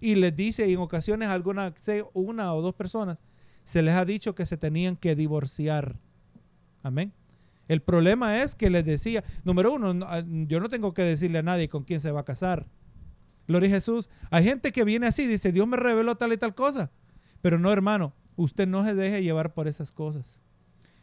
y 0.00 0.16
les 0.16 0.34
dice 0.34 0.68
en 0.68 0.80
ocasiones 0.80 1.28
a 1.28 1.34
alguna, 1.34 1.72
una 2.14 2.52
o 2.52 2.62
dos 2.62 2.74
personas, 2.74 3.18
se 3.62 3.82
les 3.82 3.94
ha 3.94 4.04
dicho 4.04 4.34
que 4.34 4.44
se 4.44 4.56
tenían 4.56 4.96
que 4.96 5.14
divorciar. 5.14 6.00
Amén. 6.82 7.12
El 7.68 7.80
problema 7.80 8.42
es 8.42 8.56
que 8.56 8.70
les 8.70 8.84
decía, 8.84 9.22
número 9.44 9.72
uno, 9.72 10.04
ah, 10.08 10.24
yo 10.26 10.58
no 10.58 10.68
tengo 10.68 10.94
que 10.94 11.02
decirle 11.02 11.38
a 11.38 11.42
nadie 11.44 11.68
con 11.68 11.84
quién 11.84 12.00
se 12.00 12.10
va 12.10 12.22
a 12.22 12.24
casar. 12.24 12.66
Gloria 13.46 13.68
a 13.68 13.72
Jesús. 13.72 14.08
Hay 14.30 14.44
gente 14.44 14.72
que 14.72 14.84
viene 14.84 15.06
así, 15.06 15.26
dice, 15.26 15.52
Dios 15.52 15.66
me 15.68 15.76
reveló 15.76 16.16
tal 16.16 16.32
y 16.32 16.36
tal 16.36 16.54
cosa. 16.54 16.90
Pero 17.42 17.58
no, 17.58 17.72
hermano, 17.72 18.14
usted 18.36 18.66
no 18.66 18.84
se 18.84 18.94
deje 18.94 19.22
llevar 19.22 19.54
por 19.54 19.68
esas 19.68 19.92
cosas. 19.92 20.40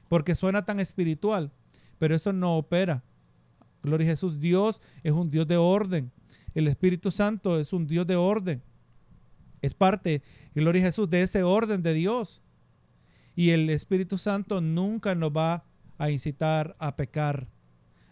Porque 0.08 0.36
suena 0.36 0.66
tan 0.66 0.80
espiritual, 0.80 1.52
pero 1.98 2.16
eso 2.16 2.34
no 2.34 2.58
opera. 2.58 3.04
Gloria 3.84 4.08
a 4.08 4.12
Jesús. 4.12 4.40
Dios 4.40 4.82
es 5.04 5.14
un 5.14 5.30
Dios 5.30 5.48
de 5.48 5.58
orden. 5.58 6.12
El 6.54 6.68
Espíritu 6.68 7.12
Santo 7.12 7.60
es 7.60 7.74
un 7.74 7.88
Dios 7.88 8.06
de 8.08 8.16
orden. 8.16 8.62
Es 9.62 9.74
parte, 9.74 10.24
gloria 10.56 10.82
a 10.82 10.86
Jesús, 10.86 11.10
de 11.10 11.22
ese 11.22 11.44
orden 11.44 11.84
de 11.84 11.94
Dios. 11.94 12.42
Y 13.36 13.52
el 13.52 13.70
Espíritu 13.70 14.18
Santo 14.18 14.60
nunca 14.60 15.16
nos 15.16 15.32
va 15.32 15.64
a 15.98 16.10
incitar 16.10 16.76
a 16.80 16.96
pecar, 16.96 17.48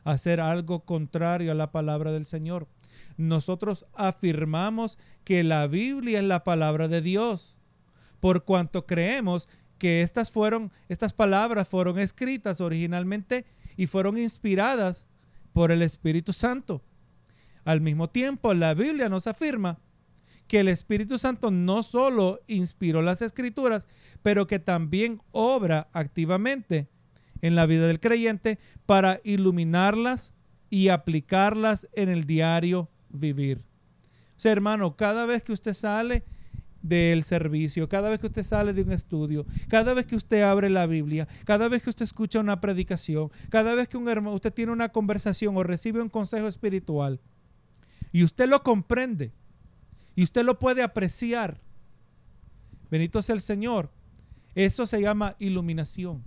a 0.04 0.12
hacer 0.12 0.40
algo 0.40 0.86
contrario 0.86 1.52
a 1.52 1.56
la 1.56 1.72
palabra 1.72 2.12
del 2.12 2.26
Señor. 2.26 2.68
Nosotros 3.20 3.86
afirmamos 3.96 4.98
que 5.26 5.44
la 5.44 5.68
Biblia 5.68 6.20
es 6.20 6.26
la 6.26 6.46
palabra 6.46 6.88
de 6.88 7.02
Dios, 7.02 7.58
por 8.22 8.46
cuanto 8.46 8.86
creemos 8.86 9.50
que 9.78 10.04
estas 10.04 10.32
fueron 10.32 10.72
estas 10.88 11.12
palabras 11.12 11.68
fueron 11.68 12.00
escritas 12.00 12.62
originalmente 12.62 13.46
y 13.76 13.88
fueron 13.88 14.18
inspiradas 14.18 15.10
por 15.52 15.74
el 15.74 15.82
Espíritu 15.82 16.32
Santo. 16.32 16.82
Al 17.66 17.82
mismo 17.82 18.10
tiempo, 18.10 18.54
la 18.54 18.74
Biblia 18.74 19.10
nos 19.10 19.28
afirma 19.28 19.80
que 20.48 20.62
el 20.62 20.70
Espíritu 20.70 21.18
Santo 21.18 21.52
no 21.52 21.84
solo 21.84 22.40
inspiró 22.48 23.02
las 23.02 23.22
escrituras, 23.22 23.86
pero 24.24 24.48
que 24.48 24.60
también 24.60 25.22
obra 25.34 25.90
activamente 25.92 26.88
en 27.42 27.56
la 27.56 27.66
vida 27.66 27.86
del 27.86 28.00
creyente 28.00 28.60
para 28.86 29.20
iluminarlas 29.26 30.34
y 30.70 30.88
aplicarlas 30.88 31.90
en 31.92 32.08
el 32.08 32.26
diario 32.26 32.90
vivir. 33.10 33.60
O 34.38 34.42
sea, 34.42 34.52
hermano, 34.52 34.96
cada 34.96 35.26
vez 35.26 35.44
que 35.44 35.52
usted 35.52 35.74
sale 35.74 36.24
del 36.82 37.24
servicio, 37.24 37.90
cada 37.90 38.10
vez 38.10 38.20
que 38.20 38.28
usted 38.28 38.44
sale 38.44 38.74
de 38.74 38.84
un 38.84 38.92
estudio, 38.92 39.46
cada 39.68 39.94
vez 39.94 40.06
que 40.06 40.16
usted 40.16 40.42
abre 40.44 40.70
la 40.70 40.86
Biblia, 40.86 41.28
cada 41.46 41.68
vez 41.68 41.84
que 41.84 41.90
usted 41.90 42.04
escucha 42.04 42.40
una 42.40 42.62
predicación, 42.62 43.32
cada 43.50 43.76
vez 43.76 43.90
que 43.90 43.98
usted 43.98 44.54
tiene 44.54 44.72
una 44.72 44.90
conversación 44.90 45.58
o 45.58 45.64
recibe 45.64 46.02
un 46.02 46.10
consejo 46.10 46.48
espiritual 46.48 47.20
y 48.12 48.24
usted 48.24 48.48
lo 48.48 48.64
comprende, 48.64 49.34
y 50.16 50.24
usted 50.24 50.44
lo 50.44 50.60
puede 50.60 50.84
apreciar. 50.84 51.62
Bendito 52.92 53.22
sea 53.22 53.36
el 53.36 53.42
Señor. 53.42 53.90
Eso 54.56 54.86
se 54.86 55.02
llama 55.02 55.36
iluminación. 55.40 56.24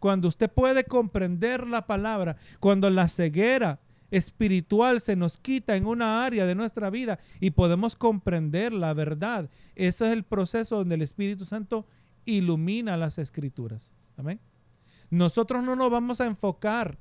Cuando 0.00 0.26
usted 0.26 0.50
puede 0.50 0.82
comprender 0.82 1.66
la 1.66 1.86
palabra, 1.86 2.36
cuando 2.58 2.90
la 2.90 3.06
ceguera 3.06 3.78
espiritual 4.10 5.00
se 5.00 5.16
nos 5.16 5.36
quita 5.36 5.76
en 5.76 5.86
una 5.86 6.24
área 6.24 6.46
de 6.46 6.54
nuestra 6.54 6.90
vida 6.90 7.18
y 7.40 7.50
podemos 7.50 7.96
comprender 7.96 8.72
la 8.72 8.94
verdad. 8.94 9.50
Ese 9.74 10.06
es 10.06 10.12
el 10.12 10.24
proceso 10.24 10.76
donde 10.76 10.94
el 10.94 11.02
Espíritu 11.02 11.44
Santo 11.44 11.86
ilumina 12.24 12.96
las 12.96 13.18
escrituras. 13.18 13.92
Amén. 14.16 14.40
Nosotros 15.10 15.64
no 15.64 15.76
nos 15.76 15.90
vamos 15.90 16.20
a 16.20 16.26
enfocar 16.26 16.98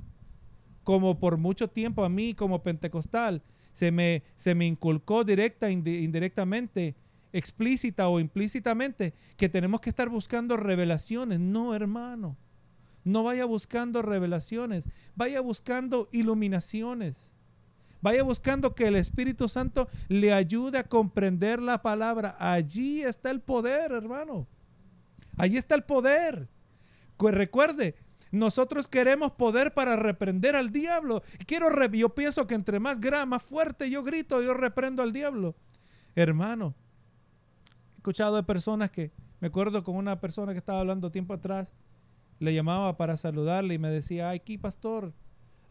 como 0.83 1.19
por 1.19 1.37
mucho 1.37 1.67
tiempo 1.67 2.05
a 2.05 2.09
mí 2.09 2.33
como 2.33 2.63
pentecostal 2.63 3.43
se 3.77 3.91
me, 3.91 4.23
se 4.35 4.55
me 4.55 4.65
inculcó 4.65 5.23
directa, 5.23 5.69
indirectamente, 5.69 6.95
explícita 7.31 8.09
o 8.09 8.19
implícitamente, 8.19 9.13
que 9.35 9.49
tenemos 9.49 9.81
que 9.81 9.91
estar 9.91 10.09
buscando 10.09 10.57
revelaciones. 10.57 11.39
No, 11.39 11.75
hermano. 11.75 12.37
No 13.07 13.23
vaya 13.23 13.45
buscando 13.45 14.01
revelaciones, 14.01 14.89
vaya 15.15 15.39
buscando 15.39 16.09
iluminaciones. 16.11 17.33
Vaya 18.01 18.21
buscando 18.21 18.75
que 18.75 18.87
el 18.87 18.97
Espíritu 18.97 19.47
Santo 19.47 19.87
le 20.09 20.33
ayude 20.33 20.77
a 20.77 20.83
comprender 20.83 21.61
la 21.61 21.81
palabra. 21.81 22.35
Allí 22.37 23.03
está 23.03 23.31
el 23.31 23.39
poder, 23.39 23.93
hermano. 23.93 24.45
Allí 25.37 25.55
está 25.55 25.73
el 25.75 25.85
poder. 25.85 26.49
Recuerde, 27.17 27.95
nosotros 28.31 28.89
queremos 28.89 29.31
poder 29.31 29.73
para 29.73 29.95
reprender 29.95 30.57
al 30.57 30.71
diablo. 30.71 31.23
Quiero 31.45 31.69
yo 31.93 32.09
pienso 32.09 32.45
que 32.45 32.55
entre 32.55 32.81
más 32.81 32.99
grama, 32.99 33.37
más 33.37 33.43
fuerte 33.43 33.89
yo 33.89 34.03
grito, 34.03 34.41
yo 34.41 34.53
reprendo 34.53 35.01
al 35.01 35.13
diablo. 35.13 35.55
Hermano, 36.13 36.75
he 37.93 37.97
escuchado 37.99 38.35
de 38.35 38.43
personas 38.43 38.91
que, 38.91 39.11
me 39.39 39.47
acuerdo 39.47 39.81
con 39.81 39.95
una 39.95 40.19
persona 40.19 40.51
que 40.51 40.59
estaba 40.59 40.81
hablando 40.81 41.09
tiempo 41.09 41.33
atrás, 41.33 41.73
le 42.39 42.53
llamaba 42.53 42.97
para 42.97 43.17
saludarle 43.17 43.73
y 43.73 43.79
me 43.79 43.89
decía, 43.89 44.29
ay, 44.29 44.39
aquí 44.39 44.57
pastor, 44.57 45.13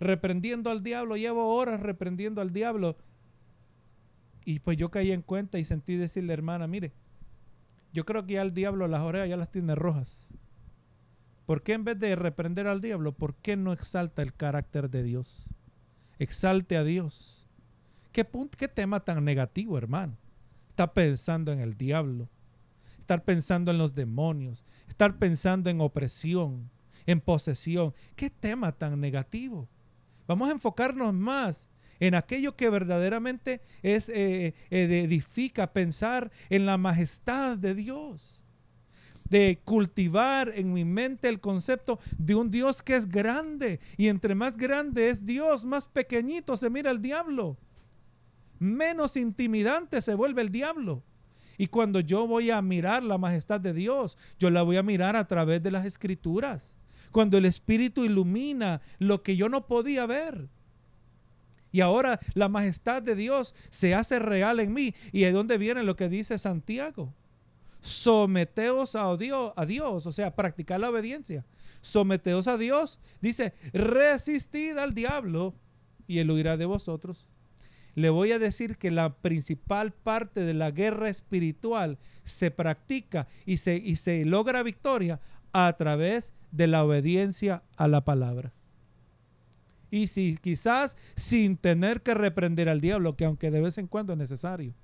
reprendiendo 0.00 0.70
al 0.70 0.82
diablo, 0.82 1.16
llevo 1.16 1.54
horas 1.54 1.80
reprendiendo 1.80 2.40
al 2.40 2.52
diablo. 2.52 2.96
Y 4.44 4.60
pues 4.60 4.76
yo 4.76 4.90
caí 4.90 5.12
en 5.12 5.22
cuenta 5.22 5.58
y 5.58 5.64
sentí 5.64 5.96
decirle, 5.96 6.32
hermana, 6.32 6.66
mire, 6.66 6.92
yo 7.92 8.04
creo 8.04 8.26
que 8.26 8.34
ya 8.34 8.42
el 8.42 8.54
diablo 8.54 8.86
las 8.88 9.02
orejas 9.02 9.28
ya 9.28 9.36
las 9.36 9.50
tiene 9.50 9.74
rojas. 9.74 10.28
¿Por 11.46 11.62
qué 11.62 11.74
en 11.74 11.84
vez 11.84 11.98
de 11.98 12.16
reprender 12.16 12.66
al 12.66 12.80
diablo, 12.80 13.12
por 13.12 13.34
qué 13.36 13.56
no 13.56 13.72
exalta 13.72 14.22
el 14.22 14.34
carácter 14.34 14.90
de 14.90 15.02
Dios? 15.02 15.46
Exalte 16.18 16.76
a 16.76 16.84
Dios. 16.84 17.46
¿Qué, 18.12 18.26
qué 18.56 18.68
tema 18.68 19.00
tan 19.00 19.24
negativo, 19.24 19.78
hermano? 19.78 20.16
Está 20.70 20.92
pensando 20.92 21.52
en 21.52 21.60
el 21.60 21.76
diablo, 21.76 22.28
estar 23.06 23.22
pensando 23.22 23.70
en 23.70 23.78
los 23.78 23.94
demonios, 23.94 24.64
estar 24.88 25.16
pensando 25.16 25.70
en 25.70 25.80
opresión, 25.80 26.68
en 27.06 27.20
posesión. 27.20 27.94
¿Qué 28.16 28.30
tema 28.30 28.72
tan 28.72 29.00
negativo? 29.00 29.68
Vamos 30.26 30.48
a 30.48 30.52
enfocarnos 30.52 31.14
más 31.14 31.68
en 32.00 32.16
aquello 32.16 32.56
que 32.56 32.68
verdaderamente 32.68 33.60
es, 33.80 34.08
eh, 34.08 34.54
eh, 34.70 35.02
edifica, 35.04 35.72
pensar 35.72 36.32
en 36.50 36.66
la 36.66 36.78
majestad 36.78 37.56
de 37.56 37.76
Dios 37.76 38.42
de 39.30 39.60
cultivar 39.64 40.52
en 40.54 40.72
mi 40.72 40.84
mente 40.84 41.28
el 41.28 41.40
concepto 41.40 42.00
de 42.16 42.34
un 42.34 42.50
Dios 42.50 42.82
que 42.82 42.94
es 42.94 43.08
grande. 43.08 43.80
Y 43.96 44.06
entre 44.06 44.36
más 44.36 44.56
grande 44.56 45.10
es 45.10 45.26
Dios, 45.26 45.64
más 45.64 45.88
pequeñito 45.88 46.56
se 46.56 46.70
mira 46.70 46.92
el 46.92 47.02
diablo. 47.02 47.56
Menos 48.60 49.16
intimidante 49.16 50.00
se 50.00 50.14
vuelve 50.14 50.42
el 50.42 50.50
diablo. 50.50 51.02
Y 51.58 51.68
cuando 51.68 52.00
yo 52.00 52.26
voy 52.26 52.50
a 52.50 52.60
mirar 52.62 53.02
la 53.02 53.18
majestad 53.18 53.60
de 53.60 53.72
Dios, 53.72 54.16
yo 54.38 54.50
la 54.50 54.62
voy 54.62 54.76
a 54.76 54.82
mirar 54.82 55.16
a 55.16 55.26
través 55.26 55.62
de 55.62 55.70
las 55.70 55.86
escrituras. 55.86 56.76
Cuando 57.12 57.38
el 57.38 57.44
Espíritu 57.44 58.04
ilumina 58.04 58.80
lo 58.98 59.22
que 59.22 59.36
yo 59.36 59.48
no 59.48 59.66
podía 59.66 60.06
ver. 60.06 60.48
Y 61.72 61.80
ahora 61.80 62.20
la 62.34 62.48
majestad 62.48 63.02
de 63.02 63.14
Dios 63.14 63.54
se 63.70 63.94
hace 63.94 64.18
real 64.18 64.60
en 64.60 64.72
mí. 64.72 64.94
¿Y 65.12 65.22
de 65.22 65.32
dónde 65.32 65.58
viene 65.58 65.82
lo 65.82 65.96
que 65.96 66.08
dice 66.08 66.38
Santiago? 66.38 67.12
someteos 67.86 68.96
a 68.96 69.16
Dios, 69.16 69.52
a 69.54 69.64
Dios, 69.64 70.06
o 70.06 70.12
sea, 70.12 70.34
practicar 70.34 70.80
la 70.80 70.90
obediencia. 70.90 71.44
Someteos 71.80 72.48
a 72.48 72.58
Dios. 72.58 72.98
Dice, 73.20 73.54
resistid 73.72 74.76
al 74.76 74.92
diablo 74.92 75.54
y 76.06 76.18
él 76.18 76.30
huirá 76.30 76.56
de 76.56 76.66
vosotros. 76.66 77.28
Le 77.96 78.10
voy 78.10 78.30
a 78.32 78.38
decir 78.38 78.76
que 78.76 78.90
la 78.90 79.16
principal 79.16 79.90
parte 79.90 80.40
de 80.40 80.52
la 80.52 80.70
guerra 80.70 81.08
espiritual 81.08 81.98
se 82.24 82.50
practica 82.50 83.26
y 83.46 83.56
se, 83.56 83.76
y 83.76 83.96
se 83.96 84.26
logra 84.26 84.62
victoria 84.62 85.18
a 85.52 85.72
través 85.78 86.34
de 86.52 86.66
la 86.66 86.84
obediencia 86.84 87.62
a 87.78 87.88
la 87.88 88.04
palabra. 88.04 88.52
Y 89.90 90.08
si 90.08 90.36
quizás 90.36 90.98
sin 91.14 91.56
tener 91.56 92.02
que 92.02 92.12
reprender 92.12 92.68
al 92.68 92.82
diablo, 92.82 93.16
que 93.16 93.24
aunque 93.24 93.50
de 93.50 93.62
vez 93.62 93.78
en 93.78 93.86
cuando 93.86 94.12
es 94.12 94.18
necesario. 94.18 94.74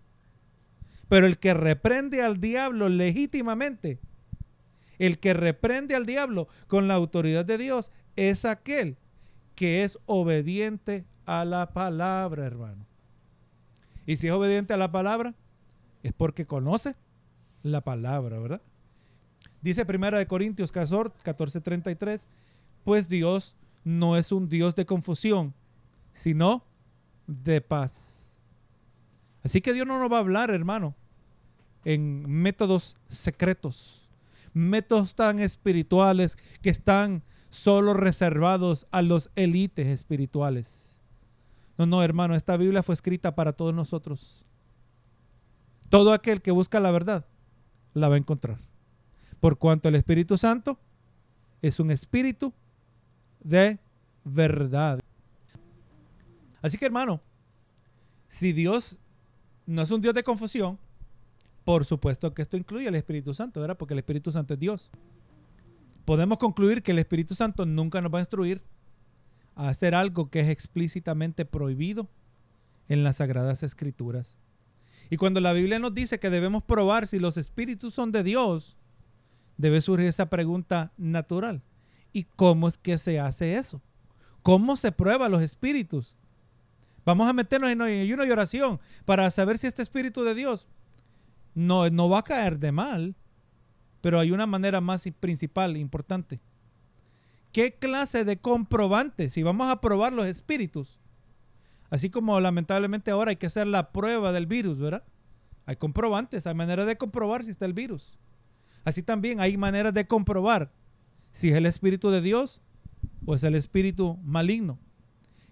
Pero 1.11 1.27
el 1.27 1.37
que 1.37 1.53
reprende 1.53 2.23
al 2.23 2.41
diablo 2.41 2.89
legítimamente, 2.89 3.99
el 4.99 5.19
que 5.19 5.35
reprende 5.35 5.95
al 5.95 6.07
diablo 6.07 6.49
con 6.67 6.89
la 6.89 6.95
autoridad 6.95 7.45
de 7.45 7.59
Dios, 7.59 7.93
es 8.17 8.47
aquel 8.47 8.97
que 9.55 9.85
es 9.85 9.99
obediente 10.07 11.05
a 11.27 11.45
la 11.45 11.75
palabra, 11.75 12.47
hermano. 12.47 12.87
Y 14.07 14.17
si 14.17 14.27
es 14.27 14.33
obediente 14.33 14.75
a 14.75 14.77
la 14.77 14.91
palabra, 14.91 15.35
es 16.03 16.13
porque 16.13 16.47
conoce 16.47 16.95
la 17.63 17.81
palabra, 17.83 18.39
¿verdad? 18.39 18.63
Dice 19.61 19.87
Primera 19.87 20.19
de 20.19 20.27
Corintios 20.27 20.73
14:33, 20.73 22.27
pues 22.85 23.09
Dios 23.09 23.55
no 23.85 24.17
es 24.17 24.33
un 24.33 24.49
Dios 24.49 24.75
de 24.75 24.87
confusión, 24.87 25.55
sino 26.13 26.65
de 27.27 27.61
paz. 27.61 28.37
Así 29.45 29.61
que 29.61 29.73
Dios 29.73 29.87
no 29.87 29.99
nos 29.99 30.11
va 30.11 30.17
a 30.17 30.21
hablar, 30.21 30.51
hermano, 30.51 30.95
en 31.85 32.29
métodos 32.29 32.97
secretos, 33.09 34.09
métodos 34.53 35.15
tan 35.15 35.41
espirituales 35.41 36.37
que 36.61 36.71
están 36.71 37.23
solo 37.51 37.95
reservados 37.95 38.87
a 38.91 39.03
los 39.03 39.31
élites 39.35 39.87
espirituales. 39.89 40.92
No, 41.79 41.87
no, 41.87 42.03
hermano, 42.03 42.35
esta 42.35 42.57
Biblia 42.57 42.83
fue 42.83 42.95
escrita 42.95 43.35
para 43.35 43.53
todos 43.53 43.75
nosotros. 43.75 44.45
Todo 45.89 46.13
aquel 46.13 46.41
que 46.41 46.51
busca 46.51 46.81
la 46.81 46.91
verdad 46.91 47.27
la 47.95 48.09
va 48.09 48.15
a 48.15 48.19
encontrar. 48.19 48.59
Por 49.41 49.59
cuanto 49.59 49.89
el 49.89 49.95
Espíritu 49.95 50.39
Santo 50.39 50.79
es 51.61 51.81
un 51.81 51.91
espíritu 51.91 52.53
de 53.43 53.79
verdad. 54.25 55.01
Así 56.61 56.79
que 56.79 56.87
hermano, 56.87 57.21
si 58.29 58.53
Dios 58.53 58.99
no 59.67 59.83
es 59.83 59.91
un 59.91 60.01
Dios 60.01 60.15
de 60.15 60.23
confusión, 60.23 60.79
por 61.65 61.85
supuesto 61.85 62.33
que 62.35 62.43
esto 62.43 62.57
incluye 62.57 62.89
al 62.89 62.95
Espíritu 62.95 63.35
Santo, 63.35 63.61
¿verdad? 63.61 63.77
Porque 63.77 63.95
el 63.95 63.99
Espíritu 63.99 64.33
Santo 64.33 64.55
es 64.55 64.61
Dios. 64.61 64.91
Podemos 66.05 66.39
concluir 66.39 66.83
que 66.83 66.93
el 66.93 66.99
Espíritu 66.99 67.35
Santo 67.35 67.65
nunca 67.67 68.01
nos 68.01 68.13
va 68.13 68.19
a 68.19 68.23
instruir 68.23 68.63
a 69.55 69.69
hacer 69.69 69.95
algo 69.95 70.31
que 70.31 70.41
es 70.41 70.49
explícitamente 70.49 71.45
prohibido 71.45 72.09
en 72.89 73.05
las 73.05 73.17
Sagradas 73.17 73.63
Escrituras. 73.63 74.37
Y 75.11 75.17
cuando 75.17 75.41
la 75.41 75.53
Biblia 75.53 75.79
nos 75.79 75.95
dice 75.95 76.19
que 76.19 76.31
debemos 76.31 76.63
probar 76.63 77.07
si 77.07 77.19
los 77.19 77.37
espíritus 77.37 77.95
son 77.95 78.13
de 78.13 78.23
Dios, 78.23 78.79
debe 79.57 79.81
surgir 79.81 80.07
esa 80.07 80.31
pregunta 80.31 80.93
natural. 80.97 81.63
¿Y 82.13 82.25
cómo 82.25 82.69
es 82.69 82.79
que 82.79 82.99
se 82.99 83.21
hace 83.21 83.57
eso? 83.57 83.83
¿Cómo 84.43 84.77
se 84.77 84.93
prueba 84.93 85.29
los 85.29 85.43
espíritus? 85.43 86.17
Vamos 87.05 87.29
a 87.29 87.33
meternos 87.33 87.71
en 87.71 87.83
ayuno 87.83 88.25
y 88.25 88.31
oración 88.31 88.81
para 89.05 89.31
saber 89.31 89.59
si 89.59 89.67
este 89.67 89.83
espíritu 89.83 90.23
de 90.25 90.35
Dios 90.35 90.69
no, 91.55 91.89
no 91.91 92.09
va 92.09 92.21
a 92.21 92.25
caer 92.25 92.59
de 92.59 92.73
mal, 92.73 93.15
pero 94.01 94.19
hay 94.19 94.31
una 94.31 94.47
manera 94.47 94.81
más 94.81 95.05
principal, 95.21 95.77
importante. 95.77 96.41
¿Qué 97.53 97.75
clase 97.75 98.25
de 98.25 98.39
comprobante? 98.39 99.29
Si 99.29 99.43
vamos 99.43 99.71
a 99.71 99.81
probar 99.81 100.13
los 100.13 100.27
espíritus, 100.27 100.99
así 101.91 102.09
como 102.09 102.41
lamentablemente 102.41 103.11
ahora 103.11 103.31
hay 103.31 103.37
que 103.37 103.47
hacer 103.47 103.67
la 103.67 103.93
prueba 103.93 104.33
del 104.33 104.47
virus, 104.47 104.79
¿verdad? 104.79 105.05
Hay 105.67 105.77
comprobantes, 105.77 106.47
hay 106.47 106.55
maneras 106.55 106.87
de 106.87 106.97
comprobar 106.97 107.45
si 107.45 107.51
está 107.51 107.67
el 107.67 107.75
virus. 107.75 108.19
Así 108.85 109.03
también 109.03 109.39
hay 109.41 109.57
maneras 109.57 109.95
de 109.95 110.07
comprobar 110.07 110.73
si 111.31 111.51
es 111.51 111.55
el 111.55 111.67
espíritu 111.67 112.11
de 112.11 112.21
Dios 112.21 112.61
o 113.27 113.35
es 113.35 113.45
el 113.45 113.55
espíritu 113.55 114.19
maligno. 114.25 114.79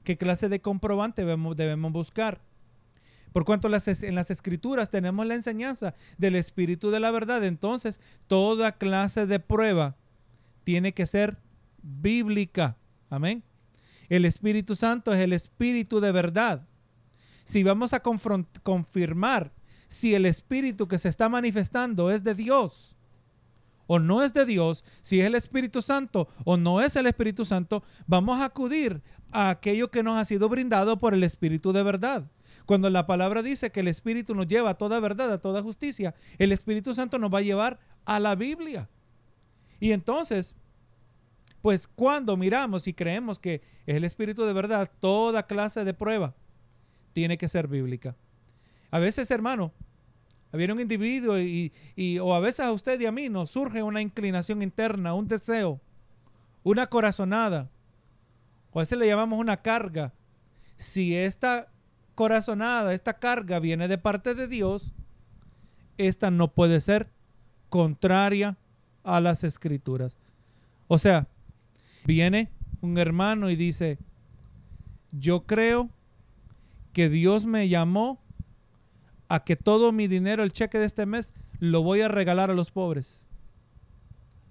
¿Qué 0.02 0.16
clase 0.16 0.48
de 0.48 0.60
comprobante 0.60 1.24
debemos, 1.24 1.92
buscar? 1.92 2.40
Por 3.32 3.44
cuanto 3.44 3.68
en 3.68 4.14
las 4.14 4.30
escrituras 4.30 4.90
tenemos 4.90 5.26
la 5.26 5.34
enseñanza 5.34 5.94
del 6.18 6.34
espíritu 6.34 6.90
de 6.90 6.98
la 6.98 7.10
verdad, 7.10 7.44
entonces 7.44 8.00
toda 8.26 8.72
clase 8.72 9.26
de 9.26 9.38
prueba 9.38 9.96
tiene 10.64 10.94
que 10.94 11.06
ser 11.06 11.36
bíblica. 11.82 12.76
Amén. 13.08 13.42
El 14.08 14.24
Espíritu 14.24 14.74
Santo 14.74 15.12
es 15.12 15.20
el 15.20 15.32
espíritu 15.32 16.00
de 16.00 16.12
verdad. 16.12 16.66
Si 17.44 17.62
vamos 17.62 17.92
a 17.92 18.00
confirmar 18.00 19.52
si 19.88 20.14
el 20.14 20.26
espíritu 20.26 20.86
que 20.86 20.98
se 20.98 21.08
está 21.08 21.28
manifestando 21.28 22.10
es 22.10 22.22
de 22.22 22.34
Dios 22.34 22.96
o 23.92 23.98
no 23.98 24.22
es 24.22 24.32
de 24.32 24.46
Dios, 24.46 24.84
si 25.02 25.20
es 25.20 25.26
el 25.26 25.34
Espíritu 25.34 25.82
Santo 25.82 26.28
o 26.44 26.56
no 26.56 26.80
es 26.80 26.94
el 26.94 27.06
Espíritu 27.06 27.44
Santo, 27.44 27.82
vamos 28.06 28.38
a 28.38 28.44
acudir 28.44 29.02
a 29.32 29.50
aquello 29.50 29.90
que 29.90 30.04
nos 30.04 30.16
ha 30.16 30.24
sido 30.24 30.48
brindado 30.48 30.96
por 30.96 31.12
el 31.12 31.24
Espíritu 31.24 31.72
de 31.72 31.82
verdad. 31.82 32.30
Cuando 32.66 32.88
la 32.88 33.04
palabra 33.04 33.42
dice 33.42 33.72
que 33.72 33.80
el 33.80 33.88
Espíritu 33.88 34.32
nos 34.36 34.46
lleva 34.46 34.70
a 34.70 34.78
toda 34.78 35.00
verdad, 35.00 35.32
a 35.32 35.40
toda 35.40 35.60
justicia, 35.60 36.14
el 36.38 36.52
Espíritu 36.52 36.94
Santo 36.94 37.18
nos 37.18 37.34
va 37.34 37.38
a 37.38 37.42
llevar 37.42 37.80
a 38.04 38.20
la 38.20 38.36
Biblia. 38.36 38.88
Y 39.80 39.90
entonces, 39.90 40.54
pues 41.62 41.88
cuando 41.88 42.36
miramos 42.36 42.86
y 42.86 42.94
creemos 42.94 43.38
que 43.38 43.62
es 43.86 43.96
el 43.96 44.04
Espíritu 44.04 44.44
de 44.44 44.52
verdad, 44.52 44.90
toda 45.00 45.46
clase 45.46 45.84
de 45.84 45.94
prueba 45.94 46.34
tiene 47.12 47.36
que 47.36 47.48
ser 47.48 47.68
bíblica. 47.68 48.16
A 48.90 48.98
veces, 48.98 49.30
hermano, 49.30 49.72
había 50.52 50.72
un 50.72 50.80
individuo 50.80 51.38
y, 51.38 51.72
o 52.20 52.34
a 52.34 52.40
veces 52.40 52.60
a 52.60 52.72
usted 52.72 53.00
y 53.00 53.06
a 53.06 53.12
mí 53.12 53.28
nos 53.28 53.50
surge 53.50 53.82
una 53.82 54.00
inclinación 54.00 54.62
interna, 54.62 55.14
un 55.14 55.28
deseo, 55.28 55.80
una 56.62 56.88
corazonada, 56.88 57.70
o 58.72 58.80
a 58.80 58.82
veces 58.82 58.98
le 58.98 59.06
llamamos 59.06 59.38
una 59.38 59.56
carga. 59.56 60.12
Si 60.76 61.14
esta 61.14 61.68
corazonada, 62.14 62.94
esta 62.94 63.14
carga 63.18 63.60
viene 63.60 63.86
de 63.86 63.98
parte 63.98 64.34
de 64.34 64.48
Dios, 64.48 64.92
esta 65.98 66.30
no 66.30 66.52
puede 66.52 66.80
ser 66.80 67.10
contraria 67.68 68.56
a 69.04 69.20
las 69.20 69.44
escrituras. 69.44 70.18
O 70.88 70.98
sea, 70.98 71.28
viene 72.04 72.50
un 72.80 72.98
hermano 72.98 73.50
y 73.50 73.56
dice, 73.56 73.98
yo 75.12 75.46
creo 75.46 75.90
que 76.92 77.08
Dios 77.08 77.46
me 77.46 77.68
llamó 77.68 78.22
a 79.28 79.44
que 79.44 79.56
todo 79.56 79.92
mi 79.92 80.08
dinero, 80.08 80.42
el 80.42 80.52
cheque 80.52 80.78
de 80.78 80.86
este 80.86 81.06
mes, 81.06 81.34
lo 81.60 81.82
voy 81.82 82.00
a 82.00 82.08
regalar 82.08 82.50
a 82.50 82.54
los 82.54 82.70
pobres. 82.70 83.26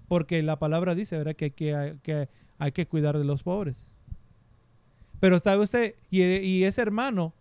Porque 0.08 0.42
la 0.42 0.58
palabra 0.58 0.94
dice, 0.94 1.18
¿verdad? 1.18 1.36
Que, 1.36 1.52
que, 1.52 2.28
hay 2.58 2.72
que 2.72 2.86
cuidar 2.86 3.18
de 3.18 3.24
los 3.24 3.42
pobres. 3.42 3.92
Pero 5.20 5.36
está 5.36 5.58
usted, 5.58 5.96
y, 6.10 6.64
ese 6.64 6.80
hermano 6.80 7.34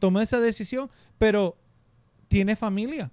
tomó 0.00 0.20
esa 0.20 0.40
decisión, 0.40 0.90
pero 1.18 1.56
tiene 2.28 2.56
familia. 2.56 3.12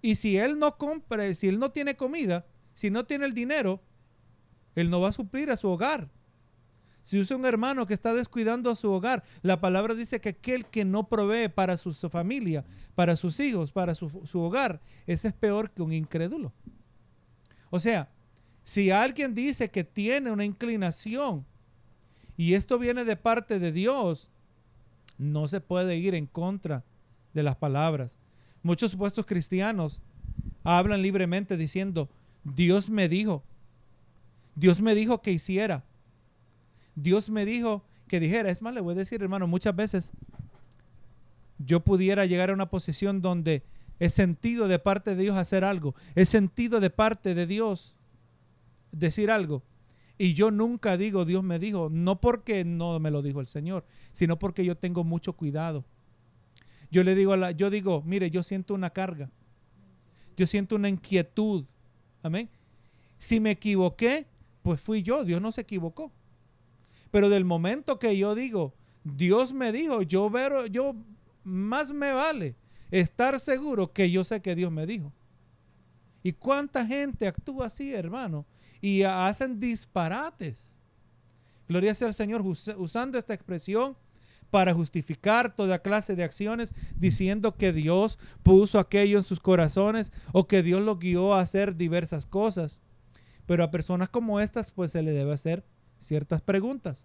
Y 0.00 0.14
si 0.14 0.38
él 0.38 0.58
no 0.58 0.78
compra, 0.78 1.32
si 1.34 1.48
él 1.48 1.58
no 1.58 1.70
tiene 1.72 1.96
comida, 1.96 2.46
si 2.74 2.90
no 2.90 3.04
tiene 3.04 3.26
el 3.26 3.34
dinero, 3.34 3.82
él 4.74 4.90
no 4.90 5.00
va 5.00 5.08
a 5.08 5.12
suplir 5.12 5.50
a 5.50 5.56
su 5.56 5.68
hogar. 5.68 6.08
Si 7.02 7.18
usa 7.18 7.36
un 7.36 7.44
hermano 7.44 7.86
que 7.86 7.94
está 7.94 8.14
descuidando 8.14 8.70
a 8.70 8.76
su 8.76 8.90
hogar, 8.90 9.24
la 9.42 9.60
palabra 9.60 9.94
dice 9.94 10.20
que 10.20 10.30
aquel 10.30 10.66
que 10.66 10.84
no 10.84 11.08
provee 11.08 11.48
para 11.48 11.76
su, 11.76 11.92
familia, 12.08 12.64
para 12.94 13.16
sus 13.16 13.40
hijos, 13.40 13.72
para 13.72 13.94
su, 13.94 14.08
su 14.24 14.40
hogar, 14.40 14.80
ese 15.06 15.28
es 15.28 15.34
peor 15.34 15.70
que 15.70 15.82
un 15.82 15.92
incrédulo. 15.92 16.52
O 17.70 17.80
sea, 17.80 18.08
si 18.62 18.90
alguien 18.90 19.34
dice 19.34 19.68
que 19.68 19.82
tiene 19.82 20.30
una 20.30 20.44
inclinación 20.44 21.44
y 22.36 22.54
esto 22.54 22.78
viene 22.78 23.04
de 23.04 23.16
parte 23.16 23.58
de 23.58 23.72
Dios, 23.72 24.30
no 25.18 25.48
se 25.48 25.60
puede 25.60 25.96
ir 25.96 26.14
en 26.14 26.26
contra 26.26 26.84
de 27.34 27.42
las 27.42 27.56
palabras. 27.56 28.18
Muchos 28.62 28.92
supuestos 28.92 29.26
cristianos 29.26 30.00
hablan 30.62 31.02
libremente 31.02 31.56
diciendo, 31.56 32.08
Dios 32.44 32.90
me 32.90 33.08
dijo, 33.08 33.42
Dios 34.54 34.80
me 34.80 34.94
dijo 34.94 35.22
que 35.22 35.32
hiciera. 35.32 35.84
Dios 36.94 37.30
me 37.30 37.44
dijo 37.44 37.84
que 38.08 38.20
dijera, 38.20 38.50
es 38.50 38.60
más, 38.60 38.74
le 38.74 38.80
voy 38.80 38.92
a 38.92 38.98
decir, 38.98 39.22
hermano, 39.22 39.46
muchas 39.46 39.74
veces 39.74 40.12
yo 41.58 41.80
pudiera 41.80 42.26
llegar 42.26 42.50
a 42.50 42.54
una 42.54 42.68
posición 42.68 43.22
donde 43.22 43.62
he 43.98 44.10
sentido 44.10 44.68
de 44.68 44.78
parte 44.78 45.14
de 45.14 45.22
Dios 45.22 45.36
hacer 45.36 45.64
algo, 45.64 45.94
he 46.14 46.24
sentido 46.24 46.80
de 46.80 46.90
parte 46.90 47.34
de 47.34 47.46
Dios 47.46 47.94
decir 48.90 49.30
algo. 49.30 49.62
Y 50.18 50.34
yo 50.34 50.50
nunca 50.50 50.96
digo, 50.96 51.24
Dios 51.24 51.42
me 51.42 51.58
dijo, 51.58 51.88
no 51.90 52.20
porque 52.20 52.64
no 52.64 53.00
me 53.00 53.10
lo 53.10 53.22
dijo 53.22 53.40
el 53.40 53.46
Señor, 53.46 53.84
sino 54.12 54.38
porque 54.38 54.64
yo 54.64 54.76
tengo 54.76 55.04
mucho 55.04 55.32
cuidado. 55.32 55.84
Yo 56.90 57.02
le 57.02 57.14
digo, 57.14 57.32
a 57.32 57.36
la, 57.36 57.50
yo 57.52 57.70
digo, 57.70 58.02
mire, 58.04 58.30
yo 58.30 58.42
siento 58.42 58.74
una 58.74 58.90
carga, 58.90 59.30
yo 60.36 60.46
siento 60.46 60.76
una 60.76 60.88
inquietud. 60.88 61.64
Amén. 62.22 62.50
Si 63.18 63.40
me 63.40 63.52
equivoqué, 63.52 64.26
pues 64.62 64.80
fui 64.80 65.02
yo, 65.02 65.24
Dios 65.24 65.40
no 65.40 65.52
se 65.52 65.62
equivocó. 65.62 66.12
Pero 67.10 67.28
del 67.28 67.44
momento 67.44 67.98
que 67.98 68.16
yo 68.16 68.34
digo, 68.34 68.74
Dios 69.04 69.52
me 69.52 69.72
dijo, 69.72 70.02
yo 70.02 70.30
veo, 70.30 70.66
yo 70.66 70.94
más 71.44 71.92
me 71.92 72.12
vale 72.12 72.54
estar 72.90 73.38
seguro 73.40 73.92
que 73.92 74.10
yo 74.10 74.24
sé 74.24 74.40
que 74.40 74.54
Dios 74.54 74.70
me 74.70 74.86
dijo. 74.86 75.12
¿Y 76.22 76.32
cuánta 76.32 76.86
gente 76.86 77.26
actúa 77.26 77.66
así, 77.66 77.92
hermano? 77.92 78.46
Y 78.80 79.02
hacen 79.02 79.58
disparates. 79.58 80.76
Gloria 81.68 81.94
sea 81.94 82.08
al 82.08 82.14
Señor 82.14 82.42
usando 82.42 83.18
esta 83.18 83.34
expresión 83.34 83.96
para 84.50 84.74
justificar 84.74 85.56
toda 85.56 85.80
clase 85.80 86.14
de 86.14 86.24
acciones, 86.24 86.74
diciendo 86.96 87.56
que 87.56 87.72
Dios 87.72 88.18
puso 88.42 88.78
aquello 88.78 89.16
en 89.16 89.24
sus 89.24 89.40
corazones 89.40 90.12
o 90.32 90.46
que 90.46 90.62
Dios 90.62 90.82
lo 90.82 90.98
guió 90.98 91.32
a 91.32 91.40
hacer 91.40 91.76
diversas 91.76 92.26
cosas. 92.26 92.82
Pero 93.52 93.64
a 93.64 93.70
personas 93.70 94.08
como 94.08 94.40
estas, 94.40 94.70
pues 94.70 94.92
se 94.92 95.02
le 95.02 95.12
debe 95.12 95.30
hacer 95.30 95.62
ciertas 95.98 96.40
preguntas. 96.40 97.04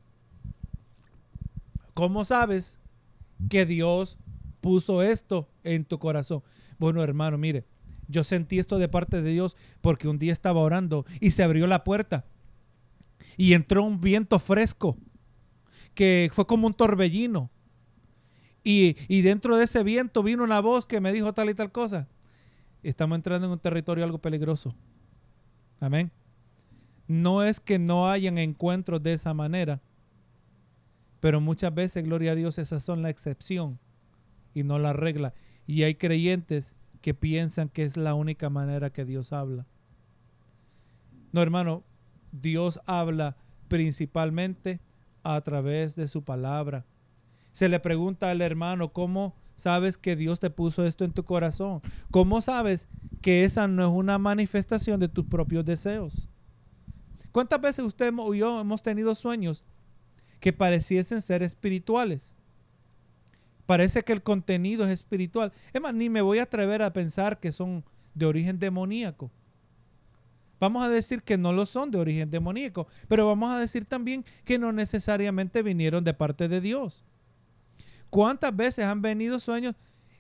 ¿Cómo 1.93 2.23
sabes 2.23 2.79
que 3.49 3.65
Dios 3.65 4.17
puso 4.61 5.01
esto 5.01 5.49
en 5.65 5.83
tu 5.83 5.99
corazón? 5.99 6.41
Bueno, 6.79 7.03
hermano, 7.03 7.37
mire, 7.37 7.65
yo 8.07 8.23
sentí 8.23 8.59
esto 8.59 8.77
de 8.77 8.87
parte 8.87 9.21
de 9.21 9.29
Dios 9.29 9.57
porque 9.81 10.07
un 10.07 10.19
día 10.19 10.31
estaba 10.31 10.61
orando 10.61 11.05
y 11.19 11.31
se 11.31 11.43
abrió 11.43 11.67
la 11.67 11.83
puerta 11.83 12.23
y 13.35 13.51
entró 13.51 13.83
un 13.83 13.99
viento 13.99 14.39
fresco 14.39 14.95
que 15.95 16.29
fue 16.31 16.47
como 16.47 16.65
un 16.65 16.73
torbellino. 16.73 17.51
Y, 18.63 18.95
y, 19.09 19.21
dentro 19.21 19.57
de 19.57 19.65
ese 19.65 19.83
viento 19.83 20.23
vino 20.23 20.45
una 20.45 20.61
voz 20.61 20.85
que 20.85 21.01
me 21.01 21.11
dijo 21.11 21.33
tal 21.33 21.49
y 21.49 21.53
tal 21.53 21.73
cosa. 21.73 22.07
Estamos 22.83 23.17
entrando 23.17 23.47
en 23.47 23.51
un 23.51 23.59
territorio 23.59 24.05
algo 24.05 24.19
peligroso. 24.19 24.73
Amén. 25.81 26.09
No 27.07 27.43
es 27.43 27.59
que 27.59 27.79
no 27.79 28.09
hayan 28.09 28.37
encuentros 28.37 29.01
de 29.01 29.13
esa 29.13 29.33
manera, 29.33 29.81
pero 31.19 31.41
muchas 31.41 31.73
veces, 31.73 32.03
gloria 32.03 32.33
a 32.33 32.35
Dios, 32.35 32.57
esas 32.57 32.83
son 32.83 33.01
la 33.01 33.09
excepción 33.09 33.79
y 34.53 34.63
no 34.63 34.79
la 34.79 34.93
regla. 34.93 35.33
Y 35.65 35.83
hay 35.83 35.95
creyentes 35.95 36.75
que 37.01 37.13
piensan 37.13 37.69
que 37.69 37.83
es 37.83 37.97
la 37.97 38.13
única 38.13 38.49
manera 38.49 38.91
que 38.91 39.05
Dios 39.05 39.33
habla. 39.33 39.65
No, 41.31 41.41
hermano, 41.41 41.83
Dios 42.31 42.79
habla 42.85 43.37
principalmente 43.67 44.79
a 45.23 45.39
través 45.41 45.95
de 45.95 46.07
su 46.07 46.23
palabra. 46.23 46.85
Se 47.51 47.69
le 47.69 47.79
pregunta 47.79 48.31
al 48.31 48.41
hermano, 48.41 48.93
¿cómo 48.93 49.35
sabes 49.55 49.97
que 49.97 50.15
Dios 50.15 50.39
te 50.39 50.49
puso 50.49 50.85
esto 50.85 51.03
en 51.03 51.11
tu 51.11 51.23
corazón? 51.23 51.81
¿Cómo 52.11 52.41
sabes 52.41 52.87
que 53.21 53.43
esa 53.43 53.67
no 53.67 53.83
es 53.83 53.91
una 53.91 54.17
manifestación 54.17 54.99
de 54.99 55.09
tus 55.09 55.25
propios 55.25 55.65
deseos? 55.65 56.29
¿Cuántas 57.31 57.61
veces 57.61 57.85
usted 57.85 58.13
y 58.33 58.37
yo 58.37 58.59
hemos 58.59 58.81
tenido 58.81 59.13
sueños 59.15 59.63
que 60.39 60.53
pareciesen 60.53 61.21
ser 61.21 61.43
espirituales? 61.43 62.35
Parece 63.65 64.01
que 64.01 64.13
el 64.13 64.23
contenido 64.23 64.85
es 64.85 64.91
espiritual. 64.91 65.51
Es 65.73 65.81
más, 65.81 65.93
ni 65.93 66.09
me 66.09 66.21
voy 66.21 66.39
a 66.39 66.43
atrever 66.43 66.81
a 66.81 66.93
pensar 66.93 67.39
que 67.39 67.51
son 67.51 67.83
de 68.13 68.25
origen 68.25 68.57
demoníaco. 68.59 69.29
Vamos 70.59 70.83
a 70.83 70.89
decir 70.89 71.21
que 71.21 71.37
no 71.37 71.53
lo 71.53 71.65
son 71.65 71.91
de 71.91 71.99
origen 71.99 72.31
demoníaco, 72.31 72.87
pero 73.07 73.27
vamos 73.27 73.51
a 73.51 73.59
decir 73.59 73.85
también 73.85 74.25
que 74.43 74.57
no 74.57 74.71
necesariamente 74.71 75.61
vinieron 75.61 76.03
de 76.03 76.13
parte 76.13 76.47
de 76.47 76.61
Dios. 76.61 77.03
¿Cuántas 78.09 78.55
veces 78.55 78.85
han 78.85 79.01
venido 79.01 79.39
sueños 79.39 79.75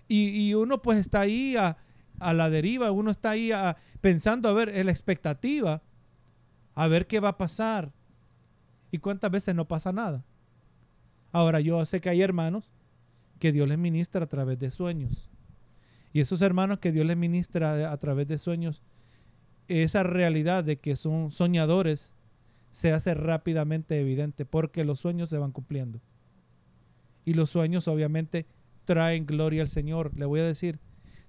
y, 0.09 0.53
uno 0.53 0.81
pues 0.81 0.99
está 0.99 1.21
ahí 1.21 1.55
a, 1.57 1.77
la 2.19 2.49
deriva, 2.49 2.91
uno 2.91 3.11
está 3.11 3.31
ahí 3.31 3.51
pensando 3.99 4.47
a 4.47 4.53
ver, 4.53 4.69
en 4.69 4.85
la 4.85 4.91
expectativa, 4.91 5.81
a 6.77 6.87
ver 6.87 7.07
qué 7.07 7.19
va 7.19 7.29
a 7.29 7.37
pasar. 7.37 7.91
¿Y 8.91 8.99
cuántas 8.99 9.31
veces 9.31 9.55
no 9.55 9.67
pasa 9.67 9.91
nada? 9.91 10.23
Ahora 11.31 11.59
yo 11.59 11.83
sé 11.85 11.99
que 11.99 12.09
hay 12.09 12.21
hermanos 12.21 12.71
que 13.39 13.51
Dios 13.51 13.67
les 13.67 13.79
ministra 13.79 14.23
a 14.23 14.27
través 14.27 14.59
de 14.59 14.69
sueños. 14.69 15.31
Y 16.13 16.19
esos 16.19 16.39
hermanos 16.43 16.77
que 16.77 16.91
Dios 16.91 17.07
les 17.07 17.17
ministra 17.17 17.91
a 17.91 17.97
través 17.97 18.27
de 18.27 18.37
sueños, 18.37 18.83
esa 19.67 20.03
realidad 20.03 20.63
de 20.63 20.77
que 20.77 20.95
son 20.95 21.31
soñadores 21.31 22.13
se 22.69 22.93
hace 22.93 23.15
rápidamente 23.15 23.99
evidente 23.99 24.45
porque 24.45 24.85
los 24.85 24.99
sueños 24.99 25.31
se 25.31 25.39
van 25.39 25.51
cumpliendo. 25.51 25.99
Y 27.25 27.33
los 27.33 27.49
sueños 27.49 27.87
obviamente 27.87 28.45
traen 28.85 29.25
gloria 29.25 29.63
al 29.63 29.67
Señor. 29.67 30.11
Le 30.15 30.25
voy 30.25 30.41
a 30.41 30.45
decir, 30.45 30.79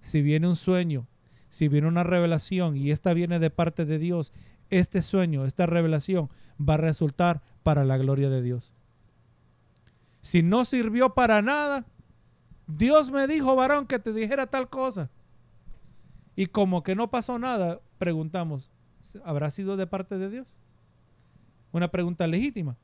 si 0.00 0.20
viene 0.20 0.46
un 0.46 0.56
sueño, 0.56 1.06
si 1.48 1.68
viene 1.68 1.88
una 1.88 2.04
revelación 2.04 2.76
y 2.76 2.90
esta 2.90 3.14
viene 3.14 3.38
de 3.38 3.48
parte 3.48 3.86
de 3.86 3.98
Dios, 3.98 4.30
este 4.70 5.02
sueño, 5.02 5.44
esta 5.44 5.66
revelación 5.66 6.30
va 6.60 6.74
a 6.74 6.78
resultar 6.78 7.42
para 7.62 7.84
la 7.84 7.98
gloria 7.98 8.30
de 8.30 8.42
Dios. 8.42 8.74
Si 10.20 10.42
no 10.42 10.64
sirvió 10.64 11.14
para 11.14 11.42
nada, 11.42 11.86
Dios 12.66 13.10
me 13.10 13.26
dijo, 13.26 13.56
varón, 13.56 13.86
que 13.86 13.98
te 13.98 14.12
dijera 14.12 14.46
tal 14.46 14.68
cosa. 14.68 15.10
Y 16.36 16.46
como 16.46 16.82
que 16.82 16.94
no 16.94 17.10
pasó 17.10 17.38
nada, 17.38 17.80
preguntamos, 17.98 18.70
¿habrá 19.24 19.50
sido 19.50 19.76
de 19.76 19.86
parte 19.86 20.18
de 20.18 20.30
Dios? 20.30 20.56
Una 21.72 21.90
pregunta 21.90 22.26
legítima. 22.26 22.76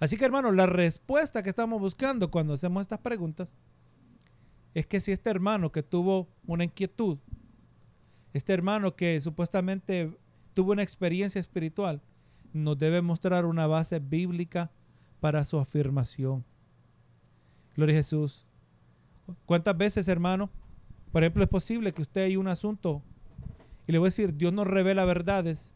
Así 0.00 0.16
que 0.16 0.24
hermano, 0.24 0.52
la 0.52 0.66
respuesta 0.66 1.42
que 1.42 1.50
estamos 1.50 1.80
buscando 1.80 2.30
cuando 2.30 2.54
hacemos 2.54 2.82
estas 2.82 3.00
preguntas 3.00 3.56
es 4.74 4.86
que 4.86 5.00
si 5.00 5.12
este 5.12 5.30
hermano 5.30 5.72
que 5.72 5.82
tuvo 5.82 6.28
una 6.46 6.64
inquietud, 6.64 7.18
este 8.32 8.52
hermano 8.52 8.94
que 8.94 9.20
supuestamente 9.20 10.16
tuvo 10.58 10.72
una 10.72 10.82
experiencia 10.82 11.40
espiritual, 11.40 12.02
nos 12.52 12.76
debe 12.76 13.00
mostrar 13.00 13.46
una 13.46 13.68
base 13.68 14.00
bíblica 14.00 14.72
para 15.20 15.44
su 15.44 15.56
afirmación. 15.56 16.44
Gloria 17.76 17.94
a 17.94 17.98
Jesús. 17.98 18.44
¿Cuántas 19.46 19.78
veces, 19.78 20.08
hermano? 20.08 20.50
Por 21.12 21.22
ejemplo, 21.22 21.44
es 21.44 21.48
posible 21.48 21.94
que 21.94 22.02
usted 22.02 22.22
hay 22.22 22.36
un 22.36 22.48
asunto 22.48 23.04
y 23.86 23.92
le 23.92 23.98
voy 23.98 24.06
a 24.06 24.10
decir, 24.10 24.34
Dios 24.34 24.52
no 24.52 24.64
revela 24.64 25.04
verdades, 25.04 25.74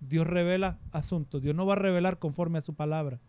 Dios 0.00 0.26
revela 0.26 0.80
asuntos. 0.90 1.40
Dios 1.40 1.54
no 1.54 1.64
va 1.64 1.74
a 1.74 1.78
revelar 1.78 2.18
conforme 2.18 2.58
a 2.58 2.62
su 2.62 2.74
palabra. 2.74 3.20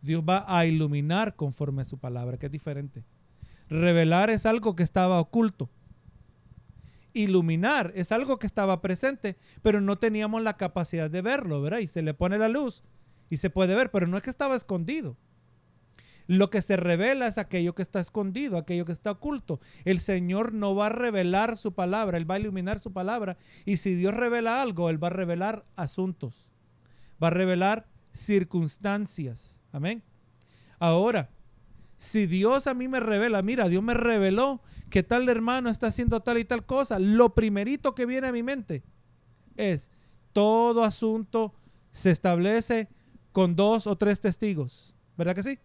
Dios 0.00 0.24
va 0.26 0.46
a 0.48 0.64
iluminar 0.64 1.36
conforme 1.36 1.82
a 1.82 1.84
su 1.84 1.98
palabra, 1.98 2.38
que 2.38 2.46
es 2.46 2.52
diferente. 2.52 3.04
Revelar 3.68 4.30
es 4.30 4.46
algo 4.46 4.74
que 4.74 4.84
estaba 4.84 5.20
oculto. 5.20 5.68
Iluminar 7.18 7.92
es 7.96 8.12
algo 8.12 8.38
que 8.38 8.46
estaba 8.46 8.80
presente, 8.80 9.36
pero 9.60 9.80
no 9.80 9.98
teníamos 9.98 10.40
la 10.40 10.56
capacidad 10.56 11.10
de 11.10 11.20
verlo, 11.20 11.60
¿verdad? 11.60 11.80
Y 11.80 11.88
se 11.88 12.02
le 12.02 12.14
pone 12.14 12.38
la 12.38 12.48
luz 12.48 12.84
y 13.28 13.38
se 13.38 13.50
puede 13.50 13.74
ver, 13.74 13.90
pero 13.90 14.06
no 14.06 14.16
es 14.16 14.22
que 14.22 14.30
estaba 14.30 14.54
escondido. 14.54 15.16
Lo 16.28 16.48
que 16.48 16.62
se 16.62 16.76
revela 16.76 17.26
es 17.26 17.36
aquello 17.36 17.74
que 17.74 17.82
está 17.82 17.98
escondido, 17.98 18.56
aquello 18.56 18.84
que 18.84 18.92
está 18.92 19.10
oculto. 19.10 19.60
El 19.84 19.98
Señor 19.98 20.52
no 20.52 20.76
va 20.76 20.86
a 20.86 20.90
revelar 20.90 21.58
su 21.58 21.72
palabra, 21.72 22.18
Él 22.18 22.30
va 22.30 22.36
a 22.36 22.38
iluminar 22.38 22.78
su 22.78 22.92
palabra. 22.92 23.36
Y 23.64 23.78
si 23.78 23.94
Dios 23.96 24.14
revela 24.14 24.62
algo, 24.62 24.88
Él 24.88 25.02
va 25.02 25.08
a 25.08 25.10
revelar 25.10 25.64
asuntos, 25.74 26.52
va 27.20 27.28
a 27.28 27.30
revelar 27.30 27.88
circunstancias. 28.12 29.60
Amén. 29.72 30.04
Ahora, 30.78 31.30
si 31.98 32.26
Dios 32.26 32.68
a 32.68 32.74
mí 32.74 32.86
me 32.86 33.00
revela, 33.00 33.42
mira, 33.42 33.68
Dios 33.68 33.82
me 33.82 33.92
reveló 33.92 34.62
que 34.88 35.02
tal 35.02 35.28
hermano 35.28 35.68
está 35.68 35.88
haciendo 35.88 36.20
tal 36.20 36.38
y 36.38 36.44
tal 36.44 36.64
cosa, 36.64 36.98
lo 36.98 37.34
primerito 37.34 37.94
que 37.94 38.06
viene 38.06 38.28
a 38.28 38.32
mi 38.32 38.44
mente 38.44 38.84
es, 39.56 39.90
todo 40.32 40.84
asunto 40.84 41.54
se 41.90 42.12
establece 42.12 42.88
con 43.32 43.56
dos 43.56 43.88
o 43.88 43.96
tres 43.96 44.20
testigos. 44.20 44.94
¿Verdad 45.16 45.34
que 45.34 45.42
sí? 45.42 45.58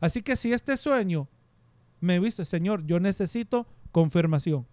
Así 0.00 0.22
que 0.22 0.36
si 0.36 0.52
este 0.52 0.76
sueño 0.76 1.28
me 2.00 2.20
visto, 2.20 2.44
Señor, 2.44 2.86
yo 2.86 3.00
necesito 3.00 3.66
confirmación. 3.90 4.66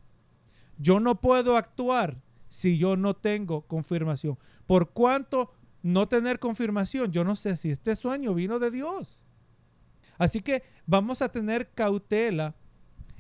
Yo 0.78 1.00
no 1.00 1.20
puedo 1.20 1.58
actuar 1.58 2.22
si 2.48 2.78
yo 2.78 2.96
no 2.96 3.16
tengo 3.16 3.62
confirmación. 3.62 4.38
Por 4.68 4.92
cuanto 4.92 5.52
no 5.82 6.08
tener 6.08 6.40
confirmación, 6.40 7.12
yo 7.12 7.24
no 7.24 7.36
sé 7.36 7.56
si 7.56 7.72
este 7.72 7.96
sueño 7.96 8.36
vino 8.36 8.60
de 8.60 8.70
Dios. 8.70 9.26
Así 10.20 10.42
que 10.42 10.62
vamos 10.86 11.24
a 11.24 11.32
tener 11.32 11.72
cautela 11.72 12.54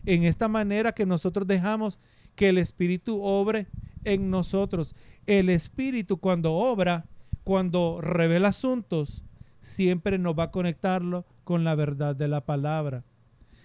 en 0.05 0.25
esta 0.25 0.47
manera 0.47 0.91
que 0.91 1.07
nosotros 1.07 1.47
dejamos 1.47 1.97
que 2.35 2.49
el 2.49 2.59
Espíritu 2.59 3.23
obre 3.23 3.67
en 4.03 4.29
nosotros. 4.29 4.95
El 5.25 5.49
Espíritu 5.49 6.19
cuando 6.19 6.53
obra, 6.53 7.05
cuando 7.43 7.99
revela 8.01 8.49
asuntos, 8.49 9.23
siempre 9.61 10.19
nos 10.19 10.37
va 10.37 10.43
a 10.43 10.51
conectarlo 10.51 11.25
con 11.43 11.63
la 11.63 11.73
verdad 11.73 12.15
de 12.15 12.27
la 12.27 12.45
palabra. 12.45 13.03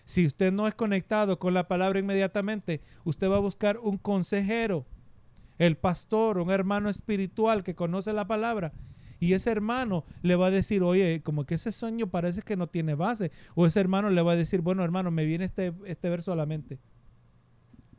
Si 0.05 0.27
usted 0.27 0.53
no 0.53 0.69
es 0.69 0.75
conectado 0.75 1.39
con 1.39 1.55
la 1.55 1.67
palabra 1.67 1.99
inmediatamente, 1.99 2.83
usted 3.05 3.31
va 3.31 3.37
a 3.37 3.41
buscar 3.41 3.79
un 3.79 3.99
consejero, 3.99 4.87
el 5.59 5.77
pastor, 5.77 6.39
un 6.39 6.51
hermano 6.51 6.89
espiritual 6.89 7.65
que 7.65 7.75
conoce 7.75 8.13
la 8.13 8.27
palabra. 8.27 8.73
Y 9.25 9.33
ese 9.35 9.51
hermano 9.51 10.05
le 10.23 10.37
va 10.37 10.47
a 10.47 10.51
decir, 10.51 10.83
oye, 10.83 11.23
como 11.23 11.45
que 11.45 11.55
ese 11.55 11.73
sueño 11.73 12.09
parece 12.09 12.43
que 12.43 12.57
no 12.57 12.69
tiene 12.69 12.95
base. 12.95 13.31
O 13.55 13.67
ese 13.67 13.81
hermano 13.81 14.11
le 14.11 14.23
va 14.23 14.33
a 14.33 14.37
decir, 14.37 14.61
bueno, 14.61 14.85
hermano, 14.85 15.11
me 15.11 15.25
viene 15.25 15.45
este, 15.45 15.73
este 15.87 16.11
verso 16.11 16.33
a 16.33 16.37
la 16.37 16.47
mente 16.47 16.79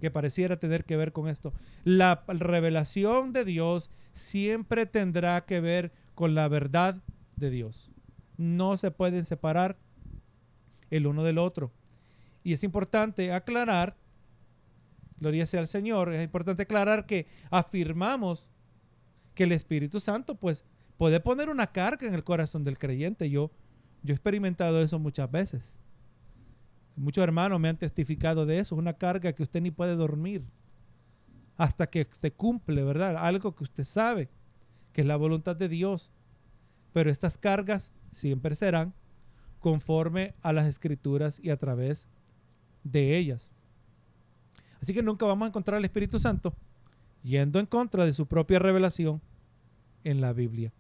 que 0.02 0.12
pareciera 0.12 0.60
tener 0.60 0.86
que 0.86 0.98
ver 0.98 1.14
con 1.14 1.30
esto. 1.30 1.54
La 1.84 2.26
revelación 2.28 3.32
de 3.34 3.46
Dios 3.46 3.90
siempre 4.12 4.86
tendrá 4.86 5.46
que 5.46 5.62
ver 5.62 5.94
con 6.14 6.36
la 6.36 6.48
verdad 6.48 7.02
de 7.38 7.50
Dios 7.50 7.92
no 8.38 8.78
se 8.78 8.92
pueden 8.92 9.26
separar 9.26 9.78
el 10.90 11.08
uno 11.08 11.24
del 11.24 11.38
otro. 11.38 11.72
Y 12.44 12.54
es 12.54 12.64
importante 12.64 13.32
aclarar, 13.32 13.98
gloria 15.20 15.46
sea 15.46 15.62
al 15.62 15.68
Señor, 15.68 16.14
es 16.14 16.24
importante 16.24 16.64
aclarar 16.64 17.06
que 17.06 17.28
afirmamos 17.50 18.50
que 19.34 19.44
el 19.44 19.52
Espíritu 19.52 20.00
Santo 20.00 20.36
pues 20.36 20.66
puede 20.98 21.20
poner 21.20 21.50
una 21.50 21.68
carga 21.68 22.08
en 22.08 22.14
el 22.14 22.24
corazón 22.24 22.64
del 22.64 22.78
creyente. 22.78 23.30
Yo, 23.30 23.52
yo 24.04 24.14
he 24.14 24.16
experimentado 24.16 24.82
eso 24.82 25.00
muchas 25.00 25.30
veces. 25.30 25.78
Muchos 26.96 27.24
hermanos 27.24 27.60
me 27.60 27.70
han 27.70 27.78
testificado 27.78 28.46
de 28.46 28.60
eso, 28.60 28.76
una 28.76 28.94
carga 28.94 29.34
que 29.34 29.44
usted 29.44 29.62
ni 29.62 29.72
puede 29.72 29.96
dormir 29.96 30.44
hasta 31.58 31.88
que 31.88 32.08
se 32.22 32.32
cumple, 32.32 32.84
¿verdad? 32.84 33.18
Algo 33.18 33.56
que 33.56 33.64
usted 33.64 33.84
sabe 33.84 34.30
que 34.94 35.02
es 35.02 35.08
la 35.08 35.16
voluntad 35.16 35.56
de 35.56 35.70
Dios. 35.70 36.12
Pero 36.94 37.10
estas 37.10 37.38
cargas 37.38 37.92
siempre 38.12 38.56
serán 38.56 38.94
conforme 39.60 40.36
a 40.42 40.54
las 40.54 40.68
escrituras 40.68 41.40
y 41.44 41.50
a 41.50 41.58
través 41.58 42.08
de 42.84 43.18
ellas. 43.18 43.52
Así 44.82 44.94
que 44.94 45.04
nunca 45.04 45.26
vamos 45.26 45.46
a 45.46 45.50
encontrar 45.50 45.78
al 45.78 45.86
Espíritu 45.86 46.20
Santo 46.20 46.56
yendo 47.24 47.60
en 47.60 47.66
contra 47.66 48.06
de 48.06 48.14
su 48.14 48.28
propia 48.28 48.60
revelación 48.60 49.22
en 50.04 50.22
la 50.22 50.32
Biblia. 50.32 50.72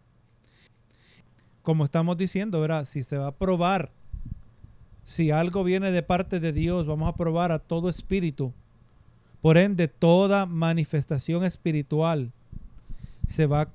Como 1.66 1.84
estamos 1.84 2.16
diciendo, 2.16 2.62
¿verdad? 2.62 2.86
Si 2.86 3.04
se 3.04 3.18
va 3.18 3.28
a 3.28 3.36
probar, 3.36 3.92
si 5.04 5.32
algo 5.32 5.66
viene 5.66 5.92
de 5.92 6.04
parte 6.04 6.40
de 6.40 6.54
Dios, 6.54 6.88
vamos 6.88 7.10
a 7.10 7.18
probar 7.18 7.52
a 7.52 7.60
todo 7.60 7.90
espíritu. 7.90 8.54
Por 9.42 9.58
ende, 9.58 9.88
toda 9.88 10.46
manifestación 10.46 11.44
espiritual 11.44 12.32
se 13.28 13.48
va, 13.48 13.68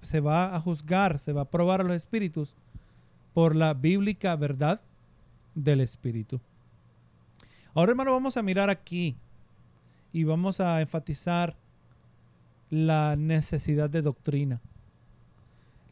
se 0.00 0.20
va 0.20 0.54
a 0.54 0.60
juzgar, 0.60 1.18
se 1.18 1.32
va 1.32 1.42
a 1.42 1.50
probar 1.50 1.80
a 1.80 1.84
los 1.84 1.96
espíritus 1.96 2.54
por 3.34 3.56
la 3.56 3.74
bíblica 3.74 4.36
verdad 4.36 4.80
del 5.54 5.80
Espíritu. 5.80 6.40
Ahora, 7.74 7.90
hermano, 7.90 8.12
vamos 8.12 8.36
a 8.36 8.42
mirar 8.42 8.70
aquí 8.70 9.16
y 10.12 10.24
vamos 10.24 10.60
a 10.60 10.80
enfatizar 10.80 11.56
la 12.70 13.16
necesidad 13.16 13.90
de 13.90 14.02
doctrina, 14.02 14.60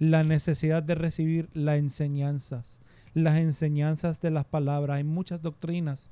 la 0.01 0.24
necesidad 0.24 0.82
de 0.82 0.96
recibir 0.96 1.48
las 1.55 1.78
enseñanzas, 1.78 2.80
las 3.14 3.36
enseñanzas 3.36 4.20
de 4.20 4.32
las 4.32 4.44
palabras. 4.44 4.96
Hay 4.96 5.05
muchas 5.05 5.42
doctrinas 5.42 6.11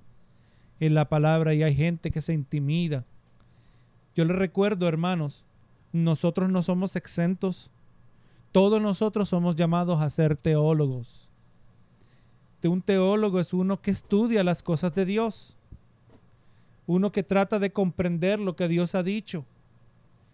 en 0.78 0.94
la 0.94 1.08
palabra 1.08 1.54
y 1.54 1.64
hay 1.64 1.74
gente 1.74 2.12
que 2.12 2.20
se 2.20 2.32
intimida. 2.34 3.04
Yo 4.14 4.24
les 4.24 4.36
recuerdo, 4.36 4.86
hermanos, 4.86 5.44
nosotros 5.92 6.48
no 6.50 6.62
somos 6.62 6.94
exentos 6.94 7.72
todos 8.52 8.80
nosotros 8.80 9.28
somos 9.28 9.56
llamados 9.56 10.00
a 10.00 10.10
ser 10.10 10.36
teólogos. 10.36 11.28
Un 12.64 12.82
teólogo 12.82 13.38
es 13.38 13.52
uno 13.52 13.80
que 13.80 13.90
estudia 13.90 14.42
las 14.42 14.62
cosas 14.62 14.94
de 14.94 15.04
Dios. 15.04 15.56
Uno 16.86 17.12
que 17.12 17.22
trata 17.22 17.58
de 17.58 17.70
comprender 17.70 18.40
lo 18.40 18.56
que 18.56 18.68
Dios 18.68 18.94
ha 18.94 19.02
dicho. 19.02 19.44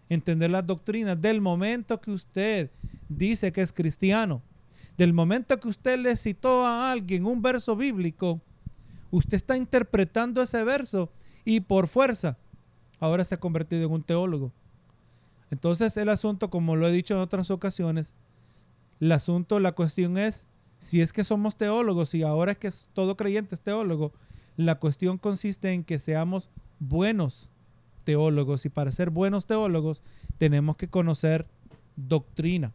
Entender 0.09 0.49
las 0.49 0.65
doctrinas. 0.65 1.21
Del 1.21 1.41
momento 1.41 2.01
que 2.01 2.11
usted 2.11 2.71
dice 3.09 3.51
que 3.51 3.61
es 3.61 3.73
cristiano, 3.73 4.41
del 4.97 5.13
momento 5.13 5.59
que 5.59 5.67
usted 5.67 5.99
le 5.99 6.15
citó 6.15 6.65
a 6.65 6.91
alguien 6.91 7.25
un 7.25 7.41
verso 7.41 7.75
bíblico, 7.75 8.41
Usted 9.15 9.35
está 9.35 9.55
interpretando 9.55 10.41
ese 10.41 10.61
verso 10.65 11.09
y 11.45 11.61
por 11.61 11.87
fuerza 11.87 12.37
ahora 12.99 13.23
se 13.23 13.35
ha 13.35 13.39
convertido 13.39 13.85
en 13.85 13.91
un 13.93 14.03
teólogo. 14.03 14.51
Entonces 15.51 15.95
el 15.95 16.09
asunto, 16.09 16.49
como 16.49 16.75
lo 16.75 16.85
he 16.85 16.91
dicho 16.91 17.13
en 17.13 17.21
otras 17.21 17.49
ocasiones, 17.49 18.13
el 18.99 19.13
asunto, 19.13 19.61
la 19.61 19.71
cuestión 19.71 20.17
es, 20.17 20.49
si 20.79 20.99
es 20.99 21.13
que 21.13 21.23
somos 21.23 21.55
teólogos 21.55 22.13
y 22.13 22.23
ahora 22.23 22.51
es 22.51 22.57
que 22.57 22.69
todo 22.91 23.15
creyente 23.15 23.55
es 23.55 23.61
teólogo, 23.61 24.11
la 24.57 24.75
cuestión 24.75 25.17
consiste 25.17 25.71
en 25.71 25.85
que 25.85 25.97
seamos 25.97 26.49
buenos 26.79 27.49
teólogos 28.03 28.65
y 28.65 28.69
para 28.69 28.91
ser 28.91 29.11
buenos 29.11 29.45
teólogos 29.45 30.01
tenemos 30.37 30.75
que 30.75 30.89
conocer 30.89 31.47
doctrina. 31.95 32.73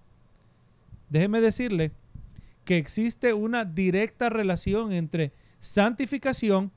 Déjeme 1.11 1.41
decirle 1.41 1.93
que 2.65 2.79
existe 2.79 3.35
una 3.35 3.65
directa 3.65 4.31
relación 4.31 4.93
entre 4.93 5.33
santificación 5.59 6.71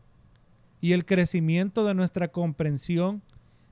y 0.81 0.91
el 0.93 1.05
crecimiento 1.05 1.85
de 1.85 1.93
nuestra 1.93 2.27
comprensión 2.29 3.21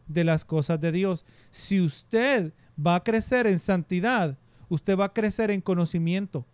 de 0.07 0.23
las 0.23 0.45
cosas 0.45 0.79
de 0.79 0.91
Dios. 0.91 1.25
Si 1.49 1.81
usted 1.81 2.53
va 2.77 2.95
a 2.95 3.03
crecer 3.03 3.47
en 3.47 3.59
santidad, 3.59 4.37
usted 4.69 4.97
va 4.97 5.05
a 5.05 5.13
crecer 5.13 5.51
en 5.51 5.61
conocimiento. 5.61 6.45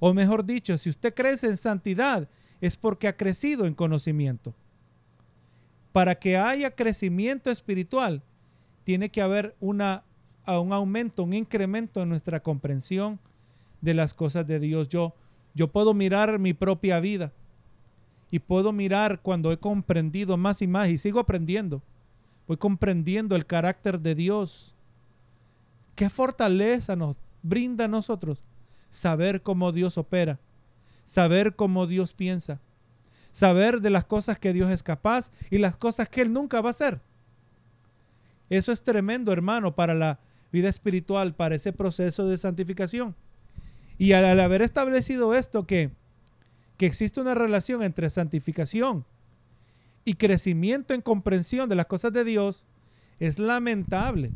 O 0.00 0.14
mejor 0.14 0.44
dicho, 0.44 0.76
si 0.78 0.90
usted 0.90 1.14
crece 1.14 1.46
en 1.46 1.56
santidad, 1.56 2.28
es 2.60 2.76
porque 2.76 3.08
ha 3.08 3.16
crecido 3.16 3.66
en 3.66 3.74
conocimiento. 3.74 4.54
Para 5.92 6.14
que 6.14 6.36
haya 6.36 6.74
crecimiento 6.74 7.50
espiritual, 7.50 8.22
tiene 8.84 9.10
que 9.10 9.22
haber 9.22 9.54
una, 9.60 10.02
un 10.46 10.72
aumento, 10.72 11.22
un 11.22 11.34
incremento 11.34 12.02
en 12.02 12.08
nuestra 12.08 12.40
comprensión 12.40 13.20
de 13.84 13.94
las 13.94 14.14
cosas 14.14 14.46
de 14.46 14.58
Dios. 14.58 14.88
Yo, 14.88 15.14
yo 15.54 15.68
puedo 15.68 15.94
mirar 15.94 16.38
mi 16.38 16.54
propia 16.54 16.98
vida 17.00 17.32
y 18.30 18.38
puedo 18.38 18.72
mirar 18.72 19.20
cuando 19.20 19.52
he 19.52 19.58
comprendido 19.58 20.36
más 20.36 20.62
y 20.62 20.66
más 20.66 20.88
y 20.88 20.98
sigo 20.98 21.20
aprendiendo. 21.20 21.82
Voy 22.48 22.56
comprendiendo 22.56 23.36
el 23.36 23.46
carácter 23.46 24.00
de 24.00 24.14
Dios. 24.14 24.74
Qué 25.94 26.10
fortaleza 26.10 26.96
nos 26.96 27.16
brinda 27.42 27.84
a 27.84 27.88
nosotros 27.88 28.42
saber 28.90 29.42
cómo 29.42 29.70
Dios 29.70 29.98
opera, 29.98 30.38
saber 31.04 31.54
cómo 31.54 31.86
Dios 31.86 32.12
piensa, 32.12 32.60
saber 33.32 33.80
de 33.80 33.90
las 33.90 34.04
cosas 34.04 34.38
que 34.38 34.52
Dios 34.52 34.70
es 34.70 34.82
capaz 34.82 35.30
y 35.50 35.58
las 35.58 35.76
cosas 35.76 36.08
que 36.08 36.22
Él 36.22 36.32
nunca 36.32 36.60
va 36.60 36.70
a 36.70 36.70
hacer. 36.70 37.00
Eso 38.48 38.72
es 38.72 38.82
tremendo, 38.82 39.32
hermano, 39.32 39.74
para 39.74 39.94
la 39.94 40.18
vida 40.52 40.68
espiritual, 40.68 41.34
para 41.34 41.54
ese 41.54 41.72
proceso 41.72 42.26
de 42.26 42.38
santificación. 42.38 43.14
Y 43.98 44.12
al, 44.12 44.40
haber 44.40 44.62
establecido 44.62 45.34
esto, 45.34 45.66
que, 45.66 45.90
que 46.76 46.86
existe 46.86 47.20
una 47.20 47.34
relación 47.34 47.82
entre 47.82 48.10
santificación 48.10 49.04
y 50.04 50.14
crecimiento 50.14 50.94
en 50.94 51.00
comprensión 51.00 51.68
de 51.68 51.76
las 51.76 51.86
cosas 51.86 52.12
de 52.12 52.24
Dios, 52.24 52.64
es 53.20 53.38
lamentable 53.38 54.32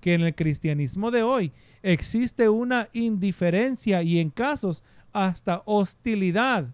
que 0.00 0.14
en 0.14 0.22
el 0.22 0.34
cristianismo 0.34 1.10
de 1.10 1.22
hoy 1.22 1.52
existe 1.82 2.48
una 2.48 2.88
indiferencia 2.92 4.02
y 4.02 4.18
en 4.18 4.30
casos 4.30 4.82
hasta 5.12 5.62
hostilidad 5.64 6.68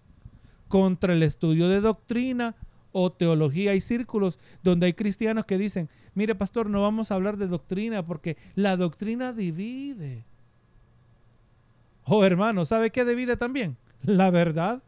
contra 0.68 1.12
el 1.12 1.22
estudio 1.22 1.68
de 1.68 1.81
doctrina 1.81 2.55
o 2.93 3.12
teología. 3.12 3.72
Hay 3.72 3.81
círculos 3.81 4.39
donde 4.62 4.87
hay 4.87 4.93
cristianos 4.93 5.45
que 5.45 5.59
dicen, 5.59 5.89
mire 6.14 6.35
pastor, 6.35 6.70
no 6.70 6.83
vamos 6.83 7.11
a 7.11 7.14
hablar 7.14 7.37
de 7.37 7.49
doctrina 7.49 8.05
porque 8.05 8.37
la 8.55 8.76
doctrina 8.76 9.33
divide. 9.33 10.24
Oh 12.09 12.24
hermano, 12.24 12.64
¿sabe 12.64 12.90
qué 12.90 13.04
divide 13.04 13.36
también? 13.36 13.76
La 14.02 14.30
verdad. 14.30 14.82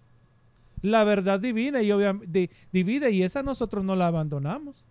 La 0.82 1.04
verdad 1.04 1.38
divina 1.38 1.82
y 1.82 1.92
obviamente 1.92 2.50
divide 2.72 3.10
y 3.10 3.22
esa 3.22 3.42
nosotros 3.42 3.84
no 3.84 3.94
la 3.94 4.06
abandonamos. 4.06 4.86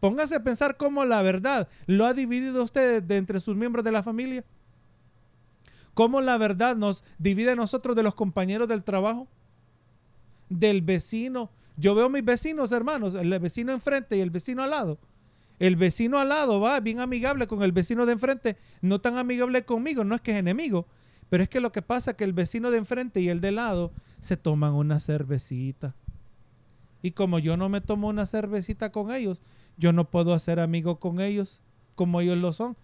Póngase 0.00 0.34
a 0.34 0.42
pensar 0.42 0.76
cómo 0.76 1.04
la 1.04 1.22
verdad 1.22 1.68
lo 1.86 2.04
ha 2.04 2.14
dividido 2.14 2.64
usted 2.64 3.02
de 3.02 3.16
entre 3.16 3.40
sus 3.40 3.56
miembros 3.56 3.84
de 3.84 3.92
la 3.92 4.02
familia. 4.02 4.44
Cómo 5.94 6.20
la 6.20 6.36
verdad 6.36 6.76
nos 6.76 7.04
divide 7.18 7.52
a 7.52 7.56
nosotros 7.56 7.94
de 7.94 8.02
los 8.02 8.14
compañeros 8.14 8.68
del 8.68 8.82
trabajo, 8.82 9.28
del 10.48 10.82
vecino. 10.82 11.50
Yo 11.76 11.94
veo 11.94 12.06
a 12.06 12.10
mis 12.10 12.24
vecinos, 12.24 12.72
hermanos, 12.72 13.14
el 13.14 13.38
vecino 13.38 13.72
enfrente 13.72 14.16
y 14.16 14.20
el 14.20 14.30
vecino 14.30 14.62
al 14.62 14.70
lado. 14.70 14.98
El 15.58 15.76
vecino 15.76 16.18
al 16.18 16.28
lado 16.28 16.60
va 16.60 16.80
bien 16.80 17.00
amigable 17.00 17.46
con 17.46 17.62
el 17.62 17.72
vecino 17.72 18.04
de 18.04 18.12
enfrente, 18.12 18.56
no 18.82 19.00
tan 19.00 19.16
amigable 19.16 19.64
conmigo, 19.64 20.04
no 20.04 20.14
es 20.14 20.20
que 20.20 20.32
es 20.32 20.38
enemigo, 20.38 20.86
pero 21.28 21.42
es 21.42 21.48
que 21.48 21.60
lo 21.60 21.72
que 21.72 21.82
pasa 21.82 22.12
es 22.12 22.16
que 22.16 22.24
el 22.24 22.32
vecino 22.32 22.70
de 22.70 22.78
enfrente 22.78 23.20
y 23.20 23.28
el 23.28 23.40
de 23.40 23.52
lado 23.52 23.92
se 24.20 24.36
toman 24.36 24.74
una 24.74 25.00
cervecita. 25.00 25.94
Y 27.02 27.12
como 27.12 27.38
yo 27.38 27.56
no 27.56 27.68
me 27.68 27.80
tomo 27.80 28.08
una 28.08 28.26
cervecita 28.26 28.90
con 28.90 29.12
ellos, 29.12 29.40
yo 29.76 29.92
no 29.92 30.10
puedo 30.10 30.34
hacer 30.34 30.60
amigo 30.60 30.98
con 30.98 31.20
ellos 31.20 31.60
como 31.94 32.20
ellos 32.20 32.38
lo 32.38 32.52
son. 32.52 32.76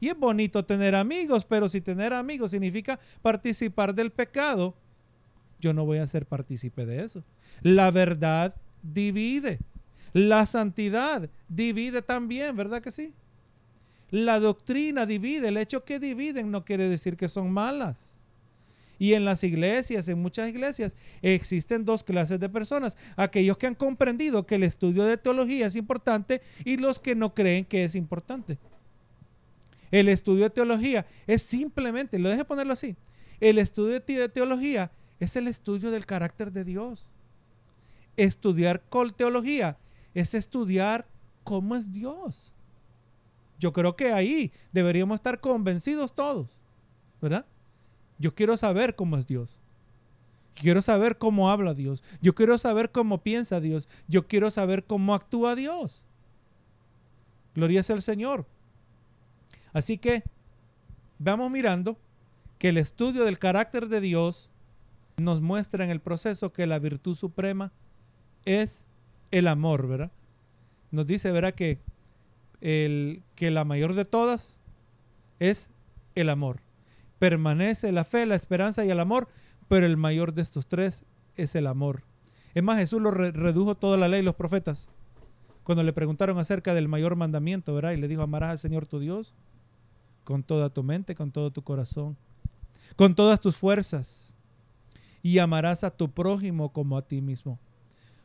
Y 0.00 0.08
es 0.08 0.18
bonito 0.18 0.64
tener 0.64 0.94
amigos, 0.94 1.46
pero 1.46 1.68
si 1.68 1.80
tener 1.80 2.12
amigos 2.12 2.50
significa 2.50 3.00
participar 3.22 3.94
del 3.94 4.10
pecado, 4.10 4.74
yo 5.58 5.72
no 5.72 5.86
voy 5.86 5.98
a 5.98 6.06
ser 6.06 6.26
partícipe 6.26 6.84
de 6.84 7.02
eso. 7.02 7.24
La 7.62 7.90
verdad 7.90 8.54
divide. 8.82 9.58
La 10.12 10.46
santidad 10.46 11.28
divide 11.48 12.02
también, 12.02 12.56
¿verdad 12.56 12.82
que 12.82 12.90
sí? 12.90 13.14
La 14.10 14.40
doctrina 14.40 15.06
divide. 15.06 15.48
El 15.48 15.56
hecho 15.56 15.84
que 15.84 15.98
dividen 15.98 16.50
no 16.50 16.64
quiere 16.64 16.88
decir 16.88 17.16
que 17.16 17.28
son 17.28 17.50
malas. 17.50 18.16
Y 18.98 19.12
en 19.12 19.24
las 19.24 19.44
iglesias, 19.44 20.08
en 20.08 20.20
muchas 20.20 20.48
iglesias, 20.48 20.96
existen 21.20 21.84
dos 21.84 22.02
clases 22.02 22.40
de 22.40 22.48
personas. 22.48 22.96
Aquellos 23.16 23.58
que 23.58 23.66
han 23.66 23.74
comprendido 23.74 24.46
que 24.46 24.54
el 24.54 24.62
estudio 24.62 25.04
de 25.04 25.18
teología 25.18 25.66
es 25.66 25.76
importante 25.76 26.40
y 26.64 26.78
los 26.78 26.98
que 26.98 27.14
no 27.14 27.34
creen 27.34 27.64
que 27.64 27.84
es 27.84 27.94
importante. 27.94 28.58
El 29.90 30.08
estudio 30.08 30.44
de 30.44 30.50
teología 30.50 31.06
es 31.26 31.42
simplemente, 31.42 32.18
lo 32.18 32.28
deje 32.28 32.44
ponerlo 32.44 32.72
así, 32.72 32.96
el 33.40 33.58
estudio 33.58 34.00
de 34.00 34.28
teología 34.28 34.90
es 35.20 35.36
el 35.36 35.46
estudio 35.46 35.90
del 35.90 36.06
carácter 36.06 36.50
de 36.52 36.64
Dios. 36.64 37.06
Estudiar 38.16 38.82
con 38.88 39.10
teología 39.10 39.76
es 40.14 40.34
estudiar 40.34 41.06
cómo 41.44 41.76
es 41.76 41.92
Dios. 41.92 42.52
Yo 43.58 43.72
creo 43.72 43.96
que 43.96 44.12
ahí 44.12 44.52
deberíamos 44.72 45.16
estar 45.16 45.40
convencidos 45.40 46.14
todos, 46.14 46.58
¿verdad? 47.20 47.46
Yo 48.18 48.34
quiero 48.34 48.56
saber 48.56 48.94
cómo 48.94 49.16
es 49.16 49.26
Dios. 49.26 49.58
quiero 50.54 50.80
saber 50.80 51.18
cómo 51.18 51.50
habla 51.50 51.74
Dios. 51.74 52.02
Yo 52.22 52.34
quiero 52.34 52.56
saber 52.56 52.90
cómo 52.90 53.22
piensa 53.22 53.60
Dios. 53.60 53.88
Yo 54.08 54.26
quiero 54.26 54.50
saber 54.50 54.84
cómo 54.84 55.14
actúa 55.14 55.54
Dios. 55.54 56.02
Gloria 57.54 57.82
al 57.88 58.02
Señor. 58.02 58.46
Así 59.72 59.98
que 59.98 60.24
vamos 61.18 61.50
mirando 61.50 61.98
que 62.58 62.70
el 62.70 62.78
estudio 62.78 63.24
del 63.24 63.38
carácter 63.38 63.88
de 63.88 64.00
Dios 64.00 64.48
nos 65.16 65.40
muestra 65.40 65.84
en 65.84 65.90
el 65.90 66.00
proceso 66.00 66.52
que 66.52 66.66
la 66.66 66.78
virtud 66.78 67.16
suprema 67.16 67.72
es 68.44 68.86
el 69.30 69.48
amor, 69.48 69.86
¿verdad? 69.86 70.10
Nos 70.90 71.06
dice, 71.06 71.30
¿verdad? 71.32 71.54
Que 71.54 71.78
el, 72.60 73.22
que 73.34 73.50
la 73.50 73.64
mayor 73.64 73.94
de 73.94 74.04
todas 74.04 74.58
es 75.38 75.70
el 76.14 76.28
amor. 76.28 76.60
Permanece 77.18 77.92
la 77.92 78.04
fe, 78.04 78.26
la 78.26 78.34
esperanza 78.34 78.84
y 78.84 78.90
el 78.90 79.00
amor, 79.00 79.28
pero 79.68 79.86
el 79.86 79.96
mayor 79.96 80.34
de 80.34 80.42
estos 80.42 80.66
tres 80.66 81.04
es 81.36 81.54
el 81.54 81.66
amor. 81.66 82.02
Es 82.54 82.62
más, 82.62 82.78
Jesús 82.78 83.00
lo 83.02 83.10
redujo 83.10 83.74
toda 83.74 83.96
la 83.96 84.08
ley 84.08 84.20
y 84.20 84.24
los 84.24 84.34
profetas. 84.34 84.88
Cuando 85.62 85.82
le 85.82 85.92
preguntaron 85.92 86.38
acerca 86.38 86.74
del 86.74 86.88
mayor 86.88 87.16
mandamiento, 87.16 87.74
¿verdad? 87.74 87.92
Y 87.92 87.96
le 87.96 88.08
dijo, 88.08 88.22
amarás 88.22 88.50
al 88.50 88.58
Señor 88.58 88.86
tu 88.86 89.00
Dios 89.00 89.34
con 90.24 90.42
toda 90.42 90.70
tu 90.70 90.82
mente, 90.82 91.14
con 91.14 91.30
todo 91.30 91.50
tu 91.50 91.62
corazón, 91.62 92.16
con 92.96 93.14
todas 93.14 93.40
tus 93.40 93.56
fuerzas, 93.56 94.34
y 95.22 95.38
amarás 95.38 95.84
a 95.84 95.90
tu 95.90 96.10
prójimo 96.10 96.72
como 96.72 96.96
a 96.96 97.02
ti 97.02 97.20
mismo. 97.20 97.58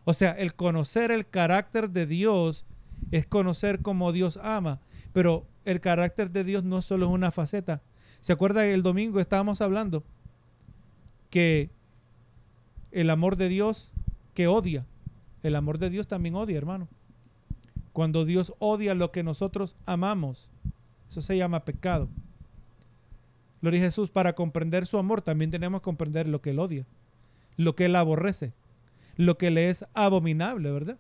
O 0.04 0.14
sea, 0.14 0.32
el 0.32 0.56
conocer 0.56 1.12
el 1.12 1.28
carácter 1.28 1.90
de 1.90 2.06
Dios 2.06 2.66
es 3.10 3.26
conocer 3.26 3.82
cómo 3.82 4.12
Dios 4.12 4.38
ama. 4.38 4.80
Pero 5.14 5.48
el 5.66 5.80
carácter 5.80 6.32
de 6.32 6.44
Dios 6.44 6.64
no 6.64 6.82
solo 6.82 7.08
es 7.08 7.12
una 7.12 7.32
faceta. 7.32 7.82
¿Se 8.20 8.34
acuerda 8.34 8.62
que 8.62 8.74
el 8.74 8.84
domingo 8.84 9.20
estábamos 9.20 9.62
hablando 9.62 10.04
que 11.30 11.72
el 12.92 13.10
amor 13.10 13.38
de 13.38 13.50
Dios 13.50 13.92
que 14.34 14.48
odia, 14.48 14.86
el 15.44 15.56
amor 15.56 15.80
de 15.80 15.90
Dios 15.90 16.08
también 16.08 16.36
odia, 16.36 16.58
hermano. 16.58 16.88
Cuando 17.94 18.26
Dios 18.26 18.54
odia 18.60 18.94
lo 18.94 19.12
que 19.12 19.24
nosotros 19.24 19.76
amamos, 19.86 20.50
eso 21.10 21.22
se 21.22 21.38
llama 21.38 21.66
pecado. 21.66 22.10
Gloria 23.62 23.82
a 23.82 23.86
Jesús, 23.86 24.10
para 24.10 24.34
comprender 24.34 24.86
su 24.86 24.98
amor 24.98 25.22
también 25.22 25.52
tenemos 25.52 25.82
que 25.82 25.86
comprender 25.86 26.28
lo 26.28 26.42
que 26.42 26.52
Él 26.52 26.60
odia, 26.60 26.86
lo 27.58 27.76
que 27.76 27.86
Él 27.86 27.96
aborrece, 27.96 28.54
lo 29.18 29.38
que 29.38 29.52
le 29.52 29.70
es 29.70 29.86
abominable, 29.94 30.72
¿verdad? 30.72 30.98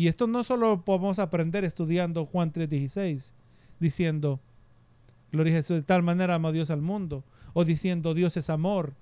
Y 0.00 0.08
esto 0.08 0.26
no 0.26 0.44
solo 0.44 0.82
podemos 0.82 1.18
aprender 1.18 1.62
estudiando 1.62 2.24
Juan 2.24 2.54
3:16, 2.54 3.34
diciendo, 3.80 4.40
Gloria 5.30 5.52
a 5.52 5.56
Jesús, 5.56 5.76
de 5.76 5.82
tal 5.82 6.02
manera 6.02 6.36
ama 6.36 6.52
Dios 6.52 6.70
al 6.70 6.80
mundo, 6.80 7.22
o 7.52 7.66
diciendo 7.66 8.14
Dios 8.14 8.34
es 8.38 8.48
amor. 8.48 8.94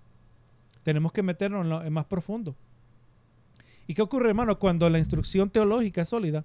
Tenemos 0.83 1.13
que 1.13 1.23
meternos 1.23 1.87
en, 1.87 1.93
más 1.93 2.07
profundo. 2.07 2.57
¿Y 3.87 3.95
qué 3.95 4.03
ocurre, 4.03 4.31
hermano? 4.31 4.59
Cuando 4.59 4.91
la 4.91 4.99
instrucción 4.99 5.51
teológica 5.51 6.03
es 6.03 6.09
sólida, 6.09 6.45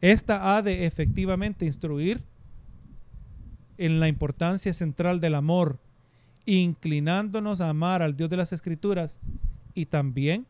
esta 0.00 0.56
ha 0.56 0.62
de 0.62 0.86
efectivamente 0.86 1.66
instruir 1.66 2.22
en 3.76 4.00
la 4.00 4.08
importancia 4.08 4.72
central 4.72 5.20
del 5.20 5.34
amor, 5.34 5.78
inclinándonos 6.46 7.60
a 7.60 7.68
amar 7.68 8.00
al 8.00 8.16
Dios 8.16 8.30
de 8.30 8.38
las 8.38 8.54
Escrituras 8.54 9.20
y 9.74 9.84
también 9.84 10.46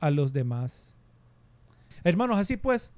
a 0.00 0.10
los 0.10 0.32
demás. 0.32 0.95
Hermanos, 2.06 2.38
así 2.38 2.56
pues, 2.56 2.92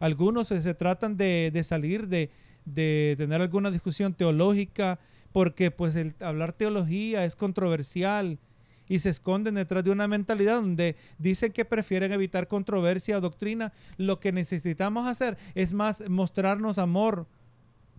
algunos 0.00 0.48
se, 0.48 0.74
tratan 0.74 1.16
de, 1.16 1.62
salir 1.62 2.08
de, 2.08 2.28
de, 2.64 3.14
tener 3.16 3.40
alguna 3.40 3.70
discusión 3.70 4.14
teológica 4.14 4.98
porque 5.30 5.70
pues 5.70 5.94
el 5.94 6.12
hablar 6.18 6.52
teología 6.54 7.24
es 7.24 7.36
controversial 7.36 8.40
y 8.88 8.98
se 8.98 9.10
esconden 9.10 9.54
detrás 9.54 9.84
de 9.84 9.92
una 9.92 10.08
mentalidad 10.08 10.56
donde 10.56 10.96
dicen 11.18 11.52
que 11.52 11.64
prefieren 11.64 12.10
evitar 12.10 12.48
controversia 12.48 13.16
o 13.16 13.20
doctrina. 13.20 13.72
Lo 13.96 14.18
que 14.18 14.32
necesitamos 14.32 15.06
hacer 15.06 15.38
es 15.54 15.72
más 15.72 16.02
mostrarnos 16.10 16.78
amor 16.78 17.28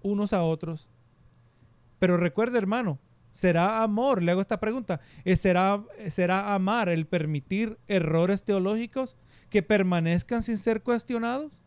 unos 0.01 0.33
a 0.33 0.43
otros. 0.43 0.89
Pero 1.99 2.17
recuerde, 2.17 2.57
hermano, 2.57 2.99
¿será 3.31 3.81
amor? 3.81 4.21
Le 4.21 4.33
hago 4.33 4.41
esta 4.41 4.59
pregunta. 4.59 4.99
¿Será, 5.37 5.81
¿Será 6.09 6.53
amar 6.53 6.89
el 6.89 7.05
permitir 7.05 7.77
errores 7.87 8.43
teológicos 8.43 9.15
que 9.55 9.63
permanezcan 9.63 10.43
sin 10.43 10.57
ser 10.57 10.83
cuestionados? 10.83 11.63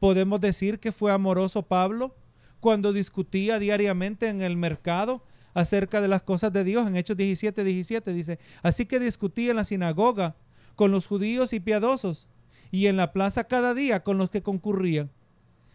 ¿Podemos 0.00 0.40
decir 0.40 0.80
que 0.80 0.90
fue 0.90 1.12
amoroso 1.12 1.62
Pablo 1.62 2.16
cuando 2.58 2.92
discutía 2.92 3.60
diariamente 3.60 4.28
en 4.28 4.42
el 4.42 4.56
mercado 4.56 5.22
acerca 5.54 6.00
de 6.00 6.08
las 6.08 6.24
cosas 6.24 6.52
de 6.52 6.64
Dios? 6.64 6.88
En 6.88 6.96
Hechos 6.96 7.16
17, 7.16 7.62
17 7.62 8.12
dice, 8.12 8.40
así 8.64 8.84
que 8.84 8.98
discutía 8.98 9.50
en 9.50 9.58
la 9.58 9.64
sinagoga 9.64 10.34
con 10.74 10.90
los 10.90 11.06
judíos 11.06 11.52
y 11.52 11.60
piadosos 11.60 12.26
y 12.72 12.88
en 12.88 12.96
la 12.96 13.12
plaza 13.12 13.44
cada 13.44 13.74
día 13.74 14.02
con 14.02 14.18
los 14.18 14.28
que 14.28 14.42
concurrían 14.42 15.12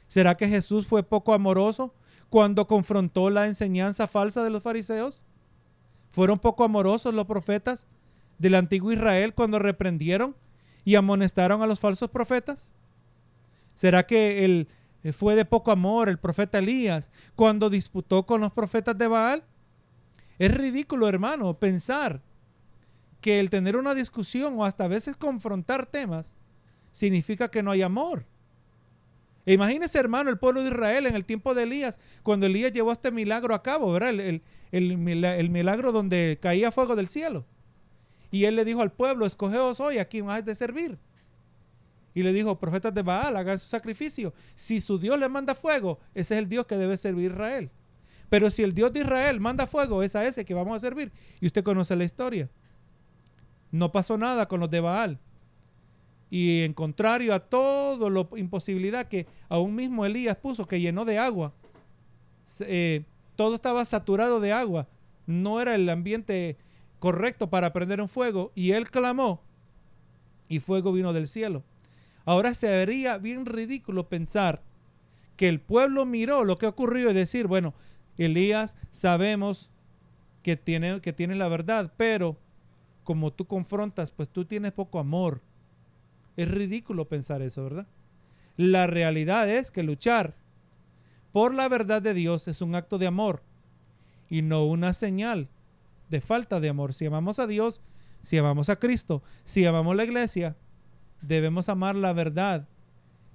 ¿Será 0.10 0.36
que 0.36 0.50
Jesús 0.50 0.88
fue 0.88 1.04
poco 1.04 1.34
amoroso 1.34 1.94
cuando 2.30 2.68
confrontó 2.68 3.30
la 3.30 3.48
enseñanza 3.48 4.08
falsa 4.08 4.44
de 4.44 4.50
los 4.50 4.64
fariseos? 4.64 5.24
¿Fueron 6.10 6.38
poco 6.38 6.66
amorosos 6.66 7.14
los 7.14 7.28
profetas 7.28 7.88
del 8.40 8.56
antiguo 8.56 8.92
Israel 8.92 9.34
cuando 9.34 9.58
reprendieron 9.58 10.36
y 10.90 10.96
amonestaron 10.96 11.62
a 11.62 11.68
los 11.68 11.80
falsos 11.80 12.10
profetas? 12.10 12.74
¿Será 13.76 14.08
que 14.08 14.44
él 14.44 14.68
eh, 15.04 15.12
fue 15.12 15.36
de 15.36 15.46
poco 15.46 15.70
amor 15.70 16.10
el 16.10 16.18
profeta 16.18 16.58
Elías 16.58 17.12
cuando 17.36 17.70
disputó 17.70 18.26
con 18.26 18.42
los 18.42 18.52
profetas 18.52 18.98
de 18.98 19.06
Baal? 19.06 19.44
Es 20.40 20.52
ridículo, 20.52 21.08
hermano, 21.08 21.60
pensar 21.60 22.24
que 23.22 23.40
el 23.40 23.52
tener 23.52 23.76
una 23.76 23.94
discusión 23.94 24.56
o 24.58 24.66
hasta 24.66 24.86
a 24.86 24.88
veces 24.88 25.16
confrontar 25.16 25.86
temas 25.86 26.36
significa 26.92 27.52
que 27.52 27.62
no 27.62 27.70
hay 27.70 27.84
amor. 27.84 28.26
E 29.46 29.54
imagínese, 29.54 30.00
hermano, 30.00 30.32
el 30.32 30.40
pueblo 30.40 30.64
de 30.64 30.70
Israel 30.70 31.06
en 31.06 31.16
el 31.16 31.24
tiempo 31.24 31.54
de 31.54 31.64
Elías, 31.64 32.00
cuando 32.24 32.48
Elías 32.48 32.72
llevó 32.72 32.92
este 32.92 33.12
milagro 33.12 33.54
a 33.54 33.62
cabo, 33.62 33.92
¿verdad? 33.92 34.10
El, 34.72 34.98
milagro 34.98 35.92
donde 35.92 36.40
caía 36.42 36.72
fuego 36.72 36.96
del 36.96 37.08
cielo. 37.08 37.46
Y 38.32 38.45
él 38.45 38.55
le 38.55 38.65
dijo 38.65 38.82
al 38.82 38.91
pueblo, 38.91 39.25
escogeos 39.25 39.80
hoy 39.80 39.97
a 39.97 40.05
quien 40.05 40.30
has 40.30 40.45
de 40.45 40.55
servir. 40.55 40.97
Y 42.13 42.23
le 42.23 42.34
dijo, 42.34 42.59
profetas 42.59 42.93
de 42.93 43.01
Baal, 43.01 43.38
hagan 43.38 43.59
su 43.59 43.67
sacrificio. 43.67 44.34
Si 44.55 44.82
su 44.82 44.99
Dios 44.99 45.19
le 45.19 45.30
manda 45.30 45.55
fuego, 45.55 45.99
ese 46.13 46.36
es 46.36 46.39
el 46.39 46.49
Dios 46.49 46.65
que 46.65 46.75
debe 46.75 46.97
servir 46.97 47.32
Israel. 47.32 47.69
Pero 48.30 48.51
si 48.51 48.61
el 48.63 48.73
Dios 48.73 48.93
de 48.93 49.01
Israel 49.01 49.39
manda 49.39 49.65
fuego, 49.65 50.03
es 50.03 50.15
a 50.15 50.25
ese 50.25 50.45
que 50.45 50.53
vamos 50.53 50.75
a 50.75 50.80
servir. 50.80 51.11
Y 51.39 51.47
usted 51.47 51.63
conoce 51.63 51.95
la 51.95 52.03
historia. 52.03 52.49
No 53.71 53.91
pasó 53.91 54.17
nada 54.17 54.47
con 54.47 54.59
los 54.59 54.69
de 54.69 54.80
Baal. 54.80 55.19
Y 56.30 56.61
en 56.61 56.73
contrario 56.73 57.34
a 57.34 57.39
todo 57.39 58.09
lo 58.09 58.30
imposibilidad 58.36 59.07
que 59.07 59.25
aún 59.47 59.75
mismo 59.75 60.05
Elías 60.05 60.38
puso, 60.38 60.67
que 60.67 60.80
llenó 60.80 61.05
de 61.05 61.17
agua, 61.17 61.53
eh, 62.61 63.03
todo 63.36 63.55
estaba 63.55 63.84
saturado 63.86 64.39
de 64.39 64.51
agua. 64.51 64.88
No 65.25 65.59
era 65.61 65.73
el 65.73 65.89
ambiente 65.89 66.57
correcto 67.00 67.50
para 67.50 67.74
prender 67.74 68.02
un 68.02 68.08
fuego. 68.08 68.52
Y 68.56 68.72
él 68.72 68.89
clamó 68.89 69.41
y 70.47 70.60
fuego 70.60 70.91
vino 70.91 71.14
del 71.14 71.28
cielo. 71.28 71.64
Ahora 72.26 72.54
se 72.54 72.68
vería 72.68 73.18
bien 73.18 73.45
ridículo 73.45 74.08
pensar 74.08 74.62
que 75.36 75.47
el 75.47 75.62
pueblo 75.62 76.06
miró 76.06 76.43
lo 76.43 76.58
que 76.58 76.68
ocurrió 76.68 77.10
y 77.10 77.14
decir, 77.14 77.47
bueno, 77.47 77.74
Elías 78.18 78.76
sabemos 78.91 79.70
que 80.43 80.58
tiene, 80.58 81.02
que 81.02 81.14
tiene 81.14 81.36
la 81.36 81.47
verdad, 81.47 81.93
pero 81.97 82.38
como 83.04 83.32
tú 83.32 83.45
confrontas, 83.45 84.12
pues 84.12 84.30
tú 84.30 84.45
tienes 84.45 84.74
poco 84.74 85.00
amor 85.00 85.41
es 86.39 86.50
ridículo 86.50 87.06
pensar 87.10 87.41
eso, 87.41 87.64
¿verdad? 87.66 87.88
La 88.56 88.88
realidad 88.88 89.50
es 89.50 89.72
que 89.72 89.84
luchar 89.84 90.36
por 91.34 91.54
la 91.54 91.68
verdad 91.68 92.02
de 92.02 92.14
Dios 92.14 92.47
es 92.47 92.62
un 92.62 92.76
acto 92.76 92.97
de 92.97 93.08
amor 93.08 93.43
y 94.30 94.41
no 94.41 94.66
una 94.66 94.93
señal 94.93 95.50
de 96.10 96.22
falta 96.22 96.60
de 96.60 96.70
amor. 96.70 96.93
Si 96.93 97.05
amamos 97.05 97.39
a 97.39 97.47
Dios, 97.47 97.82
si 98.22 98.38
amamos 98.38 98.70
a 98.70 98.78
Cristo, 98.78 99.24
si 99.43 99.66
amamos 99.66 99.95
la 99.95 100.03
iglesia, 100.03 100.55
debemos 101.22 101.70
amar 101.70 101.95
la 101.95 102.14
verdad 102.14 102.68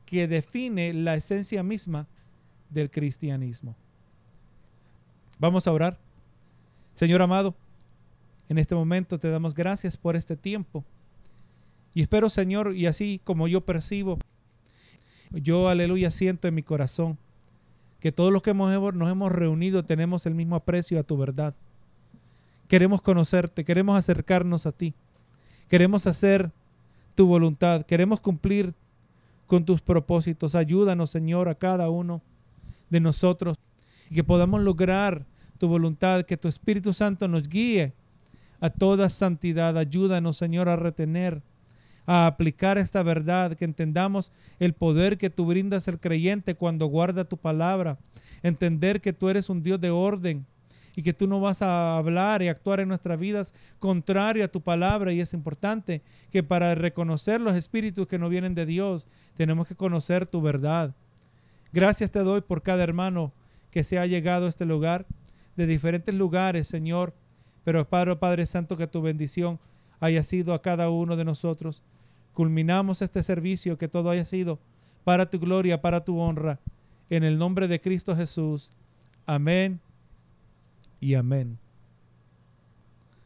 que 0.07 0.29
define 0.29 0.93
la 0.93 1.15
esencia 1.15 1.63
misma 1.63 2.07
del 2.71 2.91
cristianismo. 2.91 3.77
Vamos 5.39 5.67
a 5.67 5.73
orar. 5.73 5.99
Señor 6.93 7.23
amado, 7.23 7.55
en 8.49 8.59
este 8.59 8.75
momento 8.75 9.19
te 9.19 9.31
damos 9.31 9.55
gracias 9.55 9.97
por 9.97 10.17
este 10.17 10.37
tiempo 10.37 10.85
y 11.95 12.03
espero, 12.03 12.29
Señor, 12.29 12.75
y 12.75 12.87
así 12.87 13.21
como 13.23 13.47
yo 13.47 13.61
percibo, 13.61 14.19
yo, 15.31 15.69
aleluya, 15.69 16.11
siento 16.11 16.49
en 16.49 16.55
mi 16.55 16.63
corazón 16.63 17.19
que 18.01 18.13
todos 18.13 18.33
los 18.33 18.43
que 18.43 18.51
hemos, 18.51 18.95
nos 18.95 19.11
hemos 19.11 19.33
reunido 19.33 19.85
tenemos 19.85 20.27
el 20.27 20.35
mismo 20.35 20.57
aprecio 20.57 20.99
a 20.99 21.05
tu 21.05 21.17
verdad. 21.17 21.55
Queremos 22.75 23.03
conocerte, 23.03 23.65
queremos 23.65 23.97
acercarnos 23.97 24.67
a 24.67 24.73
ti, 24.73 24.95
queremos 25.69 26.09
hacer 26.09 26.51
tu 27.15 27.25
voluntad, 27.25 27.83
queremos 27.83 28.21
cumplir 28.21 28.75
con 29.47 29.65
tus 29.65 29.81
propósitos. 29.81 30.57
Ayúdanos, 30.57 31.09
Señor, 31.13 31.49
a 31.49 31.55
cada 31.55 31.89
uno 31.89 32.21
de 32.91 32.99
nosotros 32.99 33.59
y 34.11 34.17
que 34.17 34.25
podamos 34.25 34.61
lograr 34.61 35.25
tu 35.59 35.69
voluntad, 35.69 36.25
que 36.25 36.37
tu 36.37 36.49
Espíritu 36.49 36.93
Santo 36.93 37.29
nos 37.29 37.49
guíe 37.49 37.93
a 38.59 38.71
toda 38.71 39.09
santidad. 39.09 39.79
Ayúdanos, 39.79 40.37
Señor, 40.37 40.69
a 40.69 40.75
retener 40.75 41.43
a 42.07 42.27
aplicar 42.27 42.77
esta 42.77 43.05
verdad, 43.05 43.57
que 43.57 43.67
entendamos 43.67 44.33
el 44.59 44.73
poder 44.73 45.17
que 45.17 45.31
tú 45.31 45.47
brindas 45.47 45.87
al 45.87 46.01
creyente 46.01 46.57
cuando 46.57 46.87
guarda 46.87 47.23
tu 47.25 47.37
palabra, 47.37 47.99
entender 48.43 49.01
que 49.01 49.13
tú 49.13 49.29
eres 49.29 49.49
un 49.49 49.63
Dios 49.63 49.81
de 49.81 49.91
orden 49.91 50.45
y 50.97 51.03
que 51.03 51.13
tú 51.13 51.27
no 51.27 51.41
vas 51.41 51.63
a 51.63 51.97
hablar 51.97 52.43
y 52.43 52.49
actuar 52.49 52.81
en 52.81 52.89
nuestras 52.89 53.19
vidas 53.19 53.55
contrario 53.79 54.45
a 54.45 54.49
tu 54.49 54.61
palabra 54.61 55.13
y 55.13 55.21
es 55.21 55.35
importante 55.35 56.03
que 56.31 56.43
para 56.43 56.75
reconocer 56.75 57.41
los 57.41 57.57
espíritus 57.57 58.07
que 58.07 58.19
no 58.19 58.29
vienen 58.29 58.55
de 58.55 58.67
Dios 58.67 59.07
tenemos 59.37 59.67
que 59.67 59.75
conocer 59.75 60.27
tu 60.27 60.41
verdad. 60.41 60.95
Gracias 61.73 62.11
te 62.11 62.21
doy 62.21 62.41
por 62.41 62.63
cada 62.63 62.85
hermano 62.85 63.33
que 63.71 63.83
se 63.83 63.99
ha 63.99 64.07
llegado 64.07 64.47
a 64.47 64.49
este 64.49 64.65
lugar, 64.65 65.07
de 65.57 65.67
diferentes 65.67 66.15
lugares, 66.15 66.69
Señor, 66.69 67.15
pero 67.65 67.89
Padre, 67.89 68.17
Padre 68.17 68.47
Santo, 68.47 68.77
que 68.77 68.87
tu 68.87 69.03
bendición 69.03 69.59
haya 70.01 70.23
sido 70.23 70.55
a 70.55 70.63
cada 70.63 70.91
uno 70.91 71.17
de 71.17 71.25
nosotros 71.25 71.83
culminamos 72.35 73.01
este 73.01 73.23
servicio, 73.23 73.79
que 73.79 73.89
todo 73.89 74.11
haya 74.11 74.27
sido 74.27 74.59
para 75.05 75.31
tu 75.31 75.39
gloria, 75.39 75.81
para 75.81 76.05
tu 76.05 76.19
honra. 76.19 76.61
En 77.09 77.23
el 77.23 77.39
nombre 77.39 77.69
de 77.69 77.81
Cristo 77.81 78.15
Jesús. 78.15 78.73
Amén 79.25 79.81
y 81.05 81.15
amén. 81.15 81.59